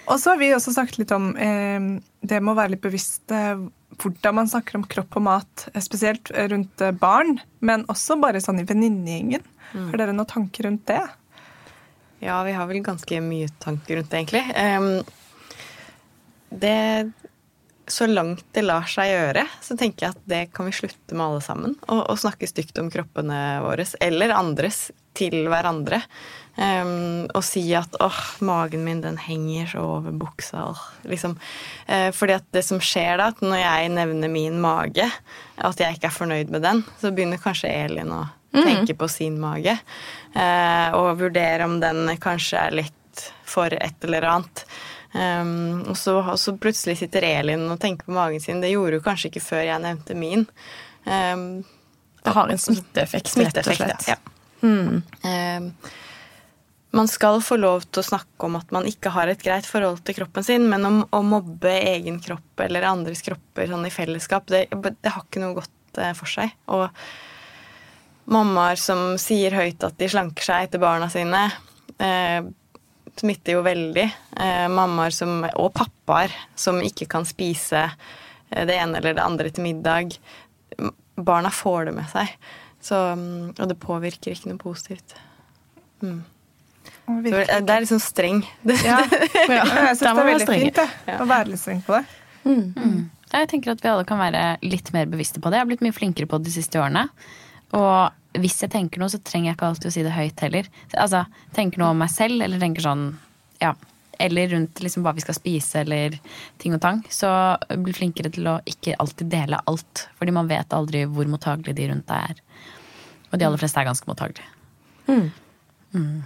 Og 0.06 0.20
så 0.22 0.32
har 0.32 0.40
vi 0.40 0.52
også 0.54 0.72
sagt 0.76 1.00
litt 1.00 1.12
om 1.12 1.32
eh, 1.34 1.88
det 2.22 2.38
med 2.40 2.54
å 2.54 2.58
være 2.58 2.76
litt 2.76 2.84
bevisst 2.84 3.34
eh, 3.34 3.66
hvordan 4.00 4.38
man 4.38 4.48
snakker 4.48 4.78
om 4.78 4.86
kropp 4.88 5.18
og 5.18 5.24
mat, 5.26 5.68
eh, 5.72 5.82
spesielt 5.82 6.30
rundt 6.52 6.80
eh, 6.80 6.94
barn, 6.94 7.38
men 7.60 7.84
også 7.92 8.18
bare 8.22 8.42
sånn 8.44 8.62
i 8.62 8.66
venninnegjengen. 8.68 9.44
Mm. 9.72 9.88
Har 9.90 10.02
dere 10.02 10.16
noen 10.16 10.30
tanker 10.30 10.68
rundt 10.68 10.86
det? 10.88 11.02
Ja, 12.24 12.40
vi 12.46 12.54
har 12.56 12.68
vel 12.70 12.84
ganske 12.84 13.20
mye 13.20 13.48
tanker 13.62 13.98
rundt 13.98 14.12
det, 14.12 14.22
egentlig. 14.22 14.44
Um, 14.56 15.02
det 16.50 16.76
så 17.86 18.06
langt 18.10 18.44
det 18.56 18.64
lar 18.66 18.86
seg 18.90 19.10
gjøre, 19.12 19.46
så 19.62 19.76
tenker 19.78 20.06
jeg 20.06 20.16
at 20.16 20.28
det 20.28 20.42
kan 20.54 20.68
vi 20.68 20.74
slutte 20.74 21.14
med 21.14 21.26
alle 21.26 21.42
sammen. 21.44 21.76
Å 21.86 22.16
snakke 22.18 22.48
stygt 22.50 22.78
om 22.82 22.90
kroppene 22.92 23.60
våre, 23.64 23.86
eller 24.02 24.34
andres, 24.34 24.88
til 25.16 25.46
hverandre. 25.48 26.02
Um, 26.56 27.26
og 27.36 27.42
si 27.44 27.62
at 27.76 27.92
åh, 28.00 28.18
magen 28.44 28.84
min 28.86 29.02
den 29.04 29.18
henger 29.20 29.68
så 29.74 29.84
over 29.98 30.14
buksa. 30.16 30.70
Liksom. 31.08 31.36
Uh, 31.88 32.08
fordi 32.16 32.36
at 32.38 32.46
det 32.56 32.62
som 32.64 32.80
skjer 32.80 33.20
da, 33.20 33.30
at 33.32 33.42
når 33.44 33.60
jeg 33.60 33.92
nevner 33.96 34.32
min 34.32 34.58
mage, 34.62 35.08
at 35.56 35.80
jeg 35.82 35.96
ikke 35.96 36.10
er 36.10 36.16
fornøyd 36.16 36.52
med 36.52 36.64
den, 36.64 36.82
så 37.00 37.12
begynner 37.12 37.42
kanskje 37.42 37.72
Elin 37.72 38.12
å 38.12 38.24
tenke 38.56 38.96
på 38.96 39.08
sin 39.12 39.36
mage. 39.40 39.76
Uh, 40.36 40.96
og 40.96 41.20
vurdere 41.20 41.68
om 41.68 41.78
den 41.82 42.08
kanskje 42.22 42.68
er 42.68 42.78
litt 42.84 43.26
for 43.48 43.72
et 43.72 44.08
eller 44.08 44.24
annet. 44.28 44.64
Um, 45.16 45.84
og, 45.88 45.94
så, 45.96 46.18
så, 46.36 46.52
plutselig 46.60 46.98
sitter 47.00 47.24
Elin 47.24 47.64
og 47.72 47.78
tenker 47.80 48.08
på 48.08 48.16
magen 48.16 48.42
sin. 48.42 48.60
Det 48.60 48.74
gjorde 48.74 48.98
hun 48.98 49.06
kanskje 49.06 49.30
ikke 49.30 49.44
før 49.44 49.62
jeg 49.64 49.82
nevnte 49.84 50.16
min. 50.18 50.44
Um, 51.06 51.46
det 52.26 52.34
har 52.34 52.50
en 52.50 52.60
smitteeffekt, 52.60 53.30
smitteeffekt 53.32 53.80
rett 53.80 53.94
og 53.94 54.02
slett. 54.02 54.10
Ja. 54.10 54.18
Mm. 54.66 55.00
Um, 55.24 55.70
man 56.96 57.08
skal 57.12 57.42
få 57.44 57.58
lov 57.60 57.84
til 57.90 58.00
å 58.00 58.06
snakke 58.06 58.48
om 58.48 58.56
at 58.58 58.70
man 58.72 58.86
ikke 58.88 59.12
har 59.12 59.28
et 59.28 59.42
greit 59.44 59.66
forhold 59.68 60.00
til 60.06 60.16
kroppen 60.20 60.46
sin, 60.46 60.66
men 60.70 60.86
om 60.88 61.02
å 61.12 61.22
mobbe 61.26 61.72
egen 61.92 62.18
kropp 62.24 62.64
eller 62.64 62.86
andres 62.88 63.24
kropper 63.26 63.68
sånn 63.68 63.84
i 63.88 63.92
fellesskap, 63.92 64.48
det, 64.52 64.66
det 64.72 65.12
har 65.12 65.24
ikke 65.26 65.42
noe 65.42 65.58
godt 65.58 66.00
eh, 66.00 66.14
for 66.16 66.30
seg. 66.30 66.54
Og 66.72 66.88
mammaer 68.32 68.80
som 68.80 69.18
sier 69.20 69.54
høyt 69.54 69.84
at 69.86 69.98
de 70.00 70.08
slanker 70.10 70.46
seg 70.46 70.68
etter 70.68 70.82
barna 70.82 71.10
sine, 71.12 71.42
eh, 72.00 72.40
smitter 73.20 73.56
jo 73.56 73.64
veldig. 73.66 74.06
Eh, 74.36 74.66
mammaer 74.72 75.14
som, 75.14 75.40
og 75.56 75.72
pappaer 75.76 76.34
som 76.58 76.80
ikke 76.84 77.08
kan 77.10 77.26
spise 77.28 77.86
eh, 77.86 78.64
det 78.68 78.76
ene 78.76 79.00
eller 79.00 79.16
det 79.16 79.24
andre 79.24 79.50
til 79.50 79.66
middag. 79.66 80.16
Barna 81.16 81.52
får 81.54 81.90
det 81.90 81.96
med 81.96 82.10
seg. 82.12 82.32
Så, 82.82 82.98
mm, 83.18 83.56
og 83.56 83.68
det 83.70 83.78
påvirker 83.82 84.36
ikke 84.36 84.52
noe 84.52 84.62
positivt. 84.62 85.16
Mm. 86.04 86.22
Det 87.06 87.32
er 87.38 87.82
litt 87.82 87.90
sånn 87.90 88.02
streng. 88.02 88.44
Ja, 88.86 89.00
ja 89.46 89.62
jeg 89.62 89.96
syns 89.96 90.02
det 90.02 90.12
er 90.12 90.30
veldig 90.30 90.48
fint 90.50 90.80
det, 90.80 90.88
å 91.16 91.26
være 91.28 91.52
litt 91.52 91.62
streng 91.62 91.82
på 91.86 91.96
det. 91.96 92.04
Mm. 92.46 92.66
Mm. 92.76 93.00
Jeg 93.32 93.50
tenker 93.50 93.72
at 93.72 93.82
vi 93.82 93.90
alle 93.90 94.06
kan 94.06 94.20
være 94.20 94.44
litt 94.62 94.92
mer 94.94 95.08
bevisste 95.10 95.42
på 95.42 95.50
det. 95.50 95.58
Jeg 95.58 95.66
har 95.66 95.70
blitt 95.72 95.84
mye 95.86 95.96
flinkere 95.96 96.30
på 96.30 96.38
det 96.38 96.50
de 96.50 96.54
siste 96.54 96.78
årene. 96.82 97.08
Og 97.74 98.25
hvis 98.42 98.60
jeg 98.64 98.72
tenker 98.72 99.02
noe, 99.02 99.12
så 99.12 99.20
trenger 99.22 99.50
jeg 99.50 99.58
ikke 99.58 99.68
alltid 99.70 99.90
å 99.90 99.94
si 99.94 100.06
det 100.06 100.14
høyt 100.14 100.42
heller. 100.44 100.70
Altså, 100.94 101.24
tenker 101.56 101.82
noe 101.82 101.92
om 101.94 102.02
meg 102.02 102.12
selv, 102.12 102.42
eller 102.44 102.62
tenker 102.62 102.84
sånn 102.84 103.06
ja, 103.62 103.72
eller 104.18 104.48
rundt 104.48 104.80
liksom 104.80 105.04
hva 105.04 105.12
vi 105.16 105.24
skal 105.24 105.36
spise, 105.36 105.82
eller 105.82 106.16
ting 106.62 106.74
og 106.76 106.82
tang. 106.84 107.02
Så 107.12 107.28
bli 107.82 107.94
flinkere 107.96 108.32
til 108.32 108.48
å 108.48 108.58
ikke 108.68 108.96
alltid 109.02 109.30
dele 109.32 109.60
alt. 109.70 110.06
Fordi 110.18 110.34
man 110.36 110.50
vet 110.50 110.76
aldri 110.76 111.04
hvor 111.10 111.28
mottagelige 111.30 111.78
de 111.78 111.90
rundt 111.92 112.08
deg 112.10 112.32
er. 112.32 112.44
Og 113.30 113.38
de 113.38 113.48
aller 113.48 113.60
fleste 113.60 113.82
er 113.82 113.88
ganske 113.88 114.08
mottagelige. 114.08 114.48
Mm. 115.06 115.28
Mm. 115.96 116.24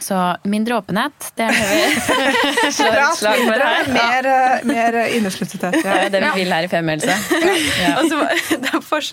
Så 0.00 0.16
mindre 0.48 0.78
åpenhet, 0.80 1.30
det 1.36 1.48
er 1.48 1.56
det 1.56 1.66
vi 1.70 2.70
slår 2.78 2.98
et 3.00 3.18
slag 3.18 3.42
for 3.44 3.64
her. 3.66 3.90
Mer, 3.94 4.28
eh, 4.30 4.64
mer 4.68 4.98
innesluttethet. 5.16 5.76
Ja. 5.82 5.98
Det 6.06 6.08
er 6.08 6.14
det 6.14 6.22
vi 6.24 6.44
vil 6.44 6.54
her 6.54 6.66
i 6.66 6.70
Femihelse. 6.72 7.16
Ja. 7.82 7.92
Altså, 8.00 8.22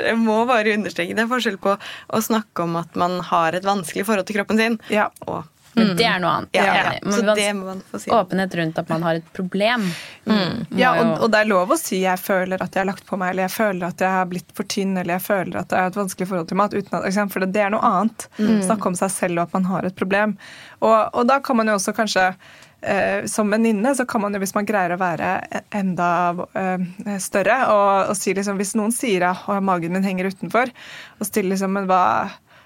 jeg 0.07 0.17
må 0.21 0.39
bare 0.49 0.77
understreke 0.77 1.17
det 1.17 1.25
er 1.25 1.31
forskjell 1.31 1.59
på 1.61 1.75
å 1.77 2.23
snakke 2.23 2.65
om 2.67 2.79
at 2.79 2.97
man 2.99 3.19
har 3.31 3.57
et 3.57 3.67
vanskelig 3.67 4.07
forhold 4.07 4.29
til 4.29 4.39
kroppen 4.39 4.61
sin, 4.61 4.79
ja. 4.93 5.09
og 5.27 5.45
men 5.77 5.93
det 5.99 6.07
er 6.09 6.19
noe 6.23 6.33
annet. 6.39 6.57
Ja, 6.57 6.65
ja. 6.75 7.11
Så 7.11 7.23
det 7.37 7.47
må 7.57 7.69
man 7.69 7.81
få 7.91 8.01
si. 8.01 8.11
Åpenhet 8.13 8.57
rundt 8.59 8.81
at 8.81 8.91
man 8.91 9.05
har 9.07 9.21
et 9.21 9.31
problem. 9.37 9.87
Mm. 10.25 10.65
Ja, 10.79 10.93
og, 10.99 11.13
og, 11.21 11.31
det 11.33 11.43
er 11.43 11.49
lov 11.49 11.73
å 11.73 11.79
si 11.79 12.01
'jeg 12.03 12.19
føler 12.19 12.61
at 12.63 12.75
jeg 12.75 12.83
har 12.83 12.89
lagt 12.91 13.05
på 13.07 13.19
meg', 13.19 13.31
eller 13.35 13.47
'jeg 13.47 13.55
føler 13.55 13.87
at 13.87 14.01
jeg 14.01 14.11
har 14.17 14.29
blitt 14.33 14.53
for 14.53 14.63
tynn', 14.63 14.97
eller 14.97 15.17
'jeg 15.17 15.25
føler 15.27 15.59
at 15.61 15.71
jeg 15.71 15.79
har 15.79 15.91
et 15.93 16.01
vanskelig 16.01 16.27
forhold 16.27 16.47
til 16.47 16.57
mat'. 16.57 16.77
At, 16.77 17.31
for 17.31 17.45
det 17.45 17.61
er 17.61 17.73
noe 17.73 17.83
annet. 17.83 18.29
Mm. 18.37 18.61
Snakke 18.61 18.87
om 18.87 18.95
seg 18.95 19.11
selv 19.11 19.39
og 19.39 19.47
at 19.47 19.53
man 19.53 19.65
har 19.71 19.85
et 19.85 19.95
problem. 19.95 20.37
Og, 20.81 20.97
og 21.13 21.27
da 21.27 21.39
kan 21.39 21.57
man 21.57 21.67
jo 21.67 21.77
også 21.77 21.93
kanskje 21.93 22.33
Eh, 22.81 23.25
som 23.25 23.49
venninne 23.49 23.95
så 23.95 24.05
kan 24.05 24.21
man 24.21 24.35
jo, 24.35 24.39
hvis 24.39 24.53
man 24.53 24.65
greier 24.69 24.93
å 24.93 24.99
være 25.01 25.31
enda 25.73 26.09
eh, 26.53 27.15
større, 27.17 27.55
og, 27.73 28.11
og 28.11 28.17
si 28.19 28.35
liksom 28.37 28.59
Hvis 28.61 28.75
noen 28.77 28.93
sier 28.93 29.25
at 29.31 29.47
magen 29.65 29.95
min 29.95 30.05
henger 30.05 30.29
utenfor, 30.29 30.69
og 31.17 31.25
stiller 31.25 31.55
liksom 31.55 31.73
Men 31.73 31.87
hva 31.89 32.03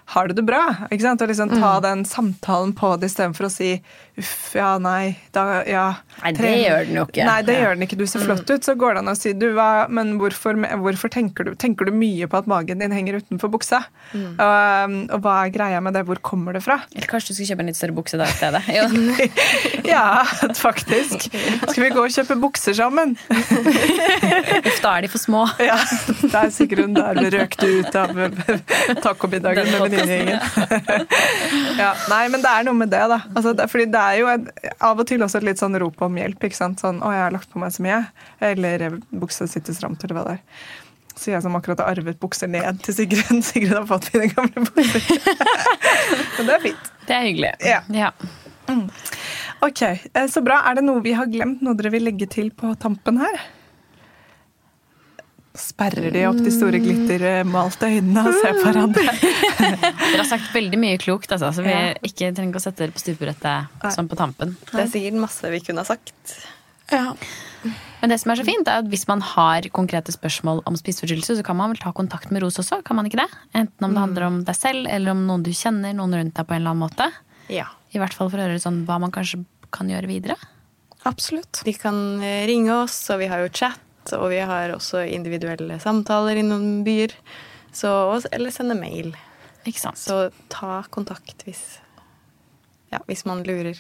har 0.05 0.27
du 0.27 0.33
det 0.33 0.43
bra? 0.47 0.63
Ikke 0.89 1.05
sant? 1.05 1.21
Og 1.23 1.31
liksom 1.31 1.51
ta 1.53 1.77
mm. 1.77 1.83
den 1.85 2.05
samtalen 2.05 2.73
på 2.77 2.95
det 2.99 3.11
istedenfor 3.11 3.47
å 3.47 3.53
si 3.53 3.73
uff, 4.19 4.55
ja, 4.55 4.75
nei, 4.81 5.15
da, 5.31 5.61
ja. 5.67 5.85
Nei, 6.21 6.31
det 6.35 6.51
gjør 6.59 6.85
den 6.87 6.97
jo 6.99 7.05
ikke. 7.07 7.25
Nei, 7.27 7.37
det 7.47 7.55
ja. 7.55 7.63
gjør 7.63 7.77
den 7.77 7.85
ikke. 7.87 7.97
Du 7.99 8.05
ser 8.09 8.23
flott 8.25 8.43
mm. 8.43 8.53
ut. 8.53 8.67
Så 8.67 8.75
går 8.79 8.95
det 8.95 9.03
an 9.03 9.11
å 9.11 9.15
si 9.17 9.33
du, 9.37 9.47
hva, 9.55 9.69
men 9.89 10.15
hvorfor, 10.21 10.57
hvorfor 10.83 11.11
tenker, 11.13 11.47
du, 11.47 11.55
tenker, 11.59 11.89
du, 11.89 11.95
mye 11.95 12.27
på 12.29 12.41
at 12.41 12.49
magen 12.51 12.81
din 12.83 12.93
henger 12.95 13.19
utenfor 13.21 13.51
buksa? 13.53 13.83
Mm. 14.11 14.35
Og, 14.35 14.97
og, 15.15 15.17
hva 15.23 15.35
er 15.45 15.53
greia 15.55 15.81
med 15.83 15.95
det? 15.97 16.03
Hvor 16.09 16.21
kommer 16.25 16.57
det 16.57 16.63
fra? 16.65 16.81
Eller 16.95 17.09
kanskje 17.09 17.33
du 17.33 17.39
skal 17.39 17.51
kjøpe 17.51 17.65
en 17.65 17.71
litt 17.71 17.79
større 17.79 17.97
bukse 17.97 18.19
da 18.19 18.27
i 18.27 18.35
stedet? 18.35 18.61
ja, 19.93 20.05
faktisk. 20.59 21.29
Skal 21.29 21.85
vi 21.85 21.91
gå 21.95 22.05
og 22.05 22.13
kjøpe 22.13 22.37
bukser 22.41 22.77
sammen? 22.77 23.15
Uff, 24.61 24.81
da 24.83 24.97
er 24.97 25.07
de 25.07 25.11
for 25.11 25.21
små. 25.21 25.45
ja, 25.69 25.79
det 26.21 26.33
er 26.43 26.53
sikkert 26.53 26.85
hun 26.85 26.97
der 26.97 27.21
røkte 27.37 27.71
ut 27.79 27.99
av 28.01 28.13
tacomiddagen 29.01 29.71
med 29.71 29.85
venninnegjengen. 29.87 30.39
ja, 31.79 31.91
nei, 32.11 32.23
men 32.33 32.43
det 32.43 32.51
er 32.51 32.67
noe 32.67 32.77
med 32.77 32.91
det, 32.91 33.03
da. 33.11 33.21
Altså, 33.33 33.55
det, 33.57 33.67
fordi 33.71 33.87
det 33.91 34.00
er 34.03 34.19
jo 34.19 34.29
et, 34.31 34.69
av 34.83 34.99
og 34.99 35.07
til 35.09 35.23
også 35.23 35.41
et 35.41 35.47
litt 35.49 35.61
sånn 35.61 35.77
rop 35.81 36.01
om 36.05 36.19
hjelp. 36.19 36.43
ikke 36.43 36.57
sant? 36.57 36.81
Sånn 36.83 37.01
'Å, 37.01 37.11
jeg 37.13 37.23
har 37.25 37.35
lagt 37.35 37.51
på 37.51 37.59
meg 37.59 37.71
så 37.71 37.83
mye'. 37.85 38.05
Eller 38.41 39.01
'buksa 39.11 39.47
sitter 39.47 39.73
stramt', 39.73 40.03
eller 40.03 40.17
hva 40.17 40.25
det 40.27 40.37
er. 40.39 40.43
Så 41.15 41.31
jeg 41.31 41.43
som 41.43 41.55
akkurat 41.55 41.81
har 41.83 41.91
arvet 41.93 42.19
bukser 42.21 42.49
ned 42.49 42.81
til 42.85 42.95
Sigrun. 42.95 43.41
Sigrun 43.49 43.81
har 43.81 43.87
fått 43.89 44.09
mine 44.13 44.31
gamle 44.33 44.65
bukser. 44.65 45.03
Men 46.37 46.47
det 46.47 46.55
er 46.55 46.63
fint. 46.63 46.91
Det 47.07 47.15
er 47.17 47.25
hyggelig. 47.27 47.51
Ja. 47.67 47.81
ja. 47.93 48.11
Mm. 48.67 48.87
Ok, 49.61 49.81
eh, 49.81 50.27
Så 50.31 50.41
bra. 50.41 50.61
Er 50.65 50.79
det 50.79 50.85
noe 50.87 51.03
vi 51.05 51.13
har 51.17 51.29
glemt? 51.29 51.61
Noe 51.61 51.77
dere 51.77 51.91
vil 51.93 52.07
legge 52.07 52.29
til 52.31 52.49
på 52.55 52.73
tampen 52.81 53.19
her? 53.21 53.41
Sperrer 55.51 56.13
de 56.15 56.21
opp 56.29 56.37
de 56.39 56.51
store 56.53 56.79
glittermalte 56.79 57.89
øynene 57.91 58.21
og 58.23 58.37
ser 58.39 58.55
på 58.55 58.69
hverandre? 58.69 59.03
Dere 59.59 60.21
har 60.21 60.29
sagt 60.29 60.53
veldig 60.55 60.79
mye 60.79 60.99
klokt, 61.01 61.31
altså, 61.35 61.49
så 61.57 61.65
vi 61.65 61.73
ikke 62.07 62.29
trenger 62.31 62.53
ikke 62.53 62.61
å 62.61 62.63
sette 62.63 62.85
dere 62.85 62.95
på 62.95 63.03
stupebrettet 63.03 63.91
sånn 63.97 64.07
på 64.07 64.19
tampen. 64.19 64.55
Det 64.71 64.85
er 64.85 64.91
sikkert 64.93 65.19
masse 65.19 65.51
vi 65.51 65.59
kunne 65.65 65.83
ha 65.83 65.89
sagt. 65.89 66.37
Ja. 66.91 67.09
Men 68.01 68.13
det 68.13 68.17
som 68.23 68.31
er 68.31 68.39
så 68.39 68.45
fint, 68.47 68.71
er 68.71 68.79
at 68.81 68.87
hvis 68.89 69.03
man 69.09 69.21
har 69.33 69.67
konkrete 69.75 70.15
spørsmål 70.15 70.63
om 70.69 70.79
spiseforstyrrelse, 70.79 71.37
så 71.41 71.45
kan 71.45 71.59
man 71.59 71.73
vel 71.73 71.83
ta 71.83 71.91
kontakt 71.95 72.31
med 72.31 72.45
ROS 72.45 72.61
også, 72.63 72.79
kan 72.87 72.97
man 72.97 73.11
ikke 73.11 73.19
det? 73.19 73.27
Enten 73.51 73.87
om 73.89 73.93
det 73.93 74.05
handler 74.05 74.27
om 74.29 74.39
deg 74.47 74.57
selv, 74.57 74.87
eller 74.87 75.13
om 75.13 75.27
noen 75.27 75.45
du 75.45 75.51
kjenner, 75.51 75.93
noen 75.99 76.15
rundt 76.17 76.35
deg 76.39 76.47
på 76.47 76.55
en 76.55 76.63
eller 76.63 76.73
annen 76.73 76.87
måte. 76.87 77.11
Ja. 77.51 77.67
I 77.91 77.99
hvert 77.99 78.15
fall 78.15 78.31
for 78.31 78.39
å 78.39 78.47
høre 78.47 78.63
sånn, 78.63 78.85
hva 78.87 78.97
man 79.03 79.11
kanskje 79.13 79.43
kan 79.71 79.91
gjøre 79.91 80.09
videre. 80.09 80.39
Absolutt. 81.07 81.61
De 81.67 81.73
kan 81.75 81.95
eh, 82.23 82.45
ringe 82.49 82.73
oss, 82.85 83.03
og 83.11 83.21
vi 83.21 83.29
har 83.31 83.43
jo 83.43 83.53
chat 83.53 83.79
og 84.17 84.29
vi 84.33 84.41
har 84.45 84.73
også 84.75 85.05
individuelle 85.07 85.77
samtaler 85.83 86.39
i 86.41 86.45
noen 86.45 86.81
byer. 86.87 87.13
Så, 87.71 87.91
eller 88.31 88.51
sende 88.51 88.75
mail. 88.75 89.13
Ikke 89.67 89.79
sant. 89.79 89.99
Så 90.01 90.29
ta 90.51 90.81
kontakt 90.89 91.45
hvis, 91.45 91.79
ja, 92.91 92.99
hvis 93.07 93.23
man 93.29 93.43
lurer. 93.47 93.77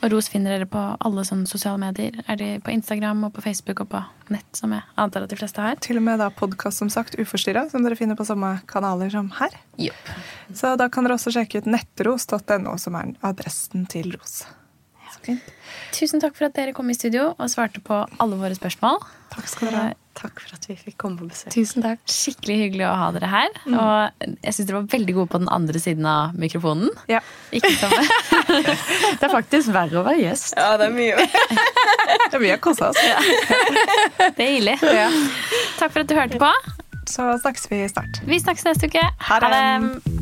Og 0.00 0.08
Ros 0.10 0.30
finner 0.32 0.56
dere 0.56 0.68
på 0.70 0.80
alle 1.04 1.24
sånne 1.28 1.46
sosiale 1.50 1.78
medier. 1.82 2.16
Er 2.26 2.40
de 2.40 2.48
på 2.64 2.72
Instagram 2.72 3.28
og 3.28 3.34
på 3.36 3.44
Facebook 3.44 3.84
og 3.84 3.92
på 3.92 4.00
nett, 4.32 4.48
som 4.56 4.72
jeg 4.74 4.82
antar 4.98 5.26
at 5.26 5.34
de 5.34 5.38
fleste 5.38 5.62
har? 5.62 5.76
Til 5.84 6.00
og 6.00 6.06
med 6.08 6.22
da 6.22 6.30
podkast, 6.34 6.82
som 6.82 6.90
sagt, 6.92 7.18
Uforstyrra, 7.20 7.68
som 7.70 7.84
dere 7.84 7.98
finner 7.98 8.18
på 8.18 8.26
samme 8.26 8.56
kanaler 8.70 9.12
som 9.12 9.30
her. 9.38 9.54
Yep. 9.78 10.16
Så 10.58 10.74
da 10.80 10.88
kan 10.92 11.06
dere 11.06 11.20
også 11.20 11.34
sjekke 11.36 11.62
ut 11.62 11.70
nettros.no, 11.70 12.74
som 12.80 12.98
er 12.98 13.14
adressen 13.28 13.86
til 13.92 14.16
Ros. 14.16 14.42
Tusen 15.92 16.22
takk 16.22 16.36
for 16.38 16.48
at 16.48 16.56
dere 16.56 16.74
kom 16.76 16.90
i 16.90 16.96
studio 16.96 17.32
og 17.32 17.50
svarte 17.52 17.82
på 17.84 18.02
alle 18.22 18.38
våre 18.40 18.56
spørsmål. 18.56 19.02
Takk 19.32 19.48
skal 19.50 19.70
dere 19.70 19.82
ha. 19.82 19.98
Takk 20.12 20.42
for 20.44 20.52
at 20.52 20.66
vi 20.68 20.74
fikk 20.76 20.98
komme 21.00 21.16
på 21.22 21.26
besøk. 21.30 21.48
Tusen 21.54 21.84
takk. 21.84 22.02
Skikkelig 22.10 22.56
hyggelig 22.66 22.84
å 22.84 22.92
ha 23.00 23.06
dere 23.14 23.30
her. 23.32 23.54
Mm. 23.64 23.76
Og 23.80 24.26
jeg 24.44 24.56
syns 24.56 24.68
dere 24.68 24.80
var 24.82 24.90
veldig 24.92 25.14
gode 25.16 25.32
på 25.32 25.40
den 25.40 25.48
andre 25.56 25.80
siden 25.80 26.08
av 26.08 26.36
mikrofonen. 26.38 26.92
Ja. 27.08 27.22
Ikke 27.54 27.72
samme. 27.80 28.02
det 29.16 29.24
er 29.24 29.32
faktisk 29.32 29.72
verre 29.72 30.02
å 30.02 30.04
være 30.04 30.20
gjest. 30.20 30.52
Ja, 30.60 30.74
det 30.80 30.90
er 30.90 30.96
mye. 30.98 31.26
det 32.28 32.36
er 32.36 32.44
mye 32.44 32.58
å 32.58 32.62
kose 32.68 32.92
oss. 32.92 33.00
Ja. 33.00 33.20
Det 34.36 34.44
er 34.44 34.56
ille. 34.58 34.76
Ja. 34.84 35.08
Takk 35.80 35.94
for 35.94 36.04
at 36.04 36.12
du 36.12 36.18
hørte 36.18 36.42
på. 36.42 36.52
Så 37.08 37.32
snakkes 37.40 37.70
vi 37.72 37.84
snart. 37.90 38.20
Vi 38.28 38.40
snakkes 38.40 38.68
neste 38.68 38.92
uke. 38.92 39.08
Ha 39.30 39.40
det. 39.48 40.21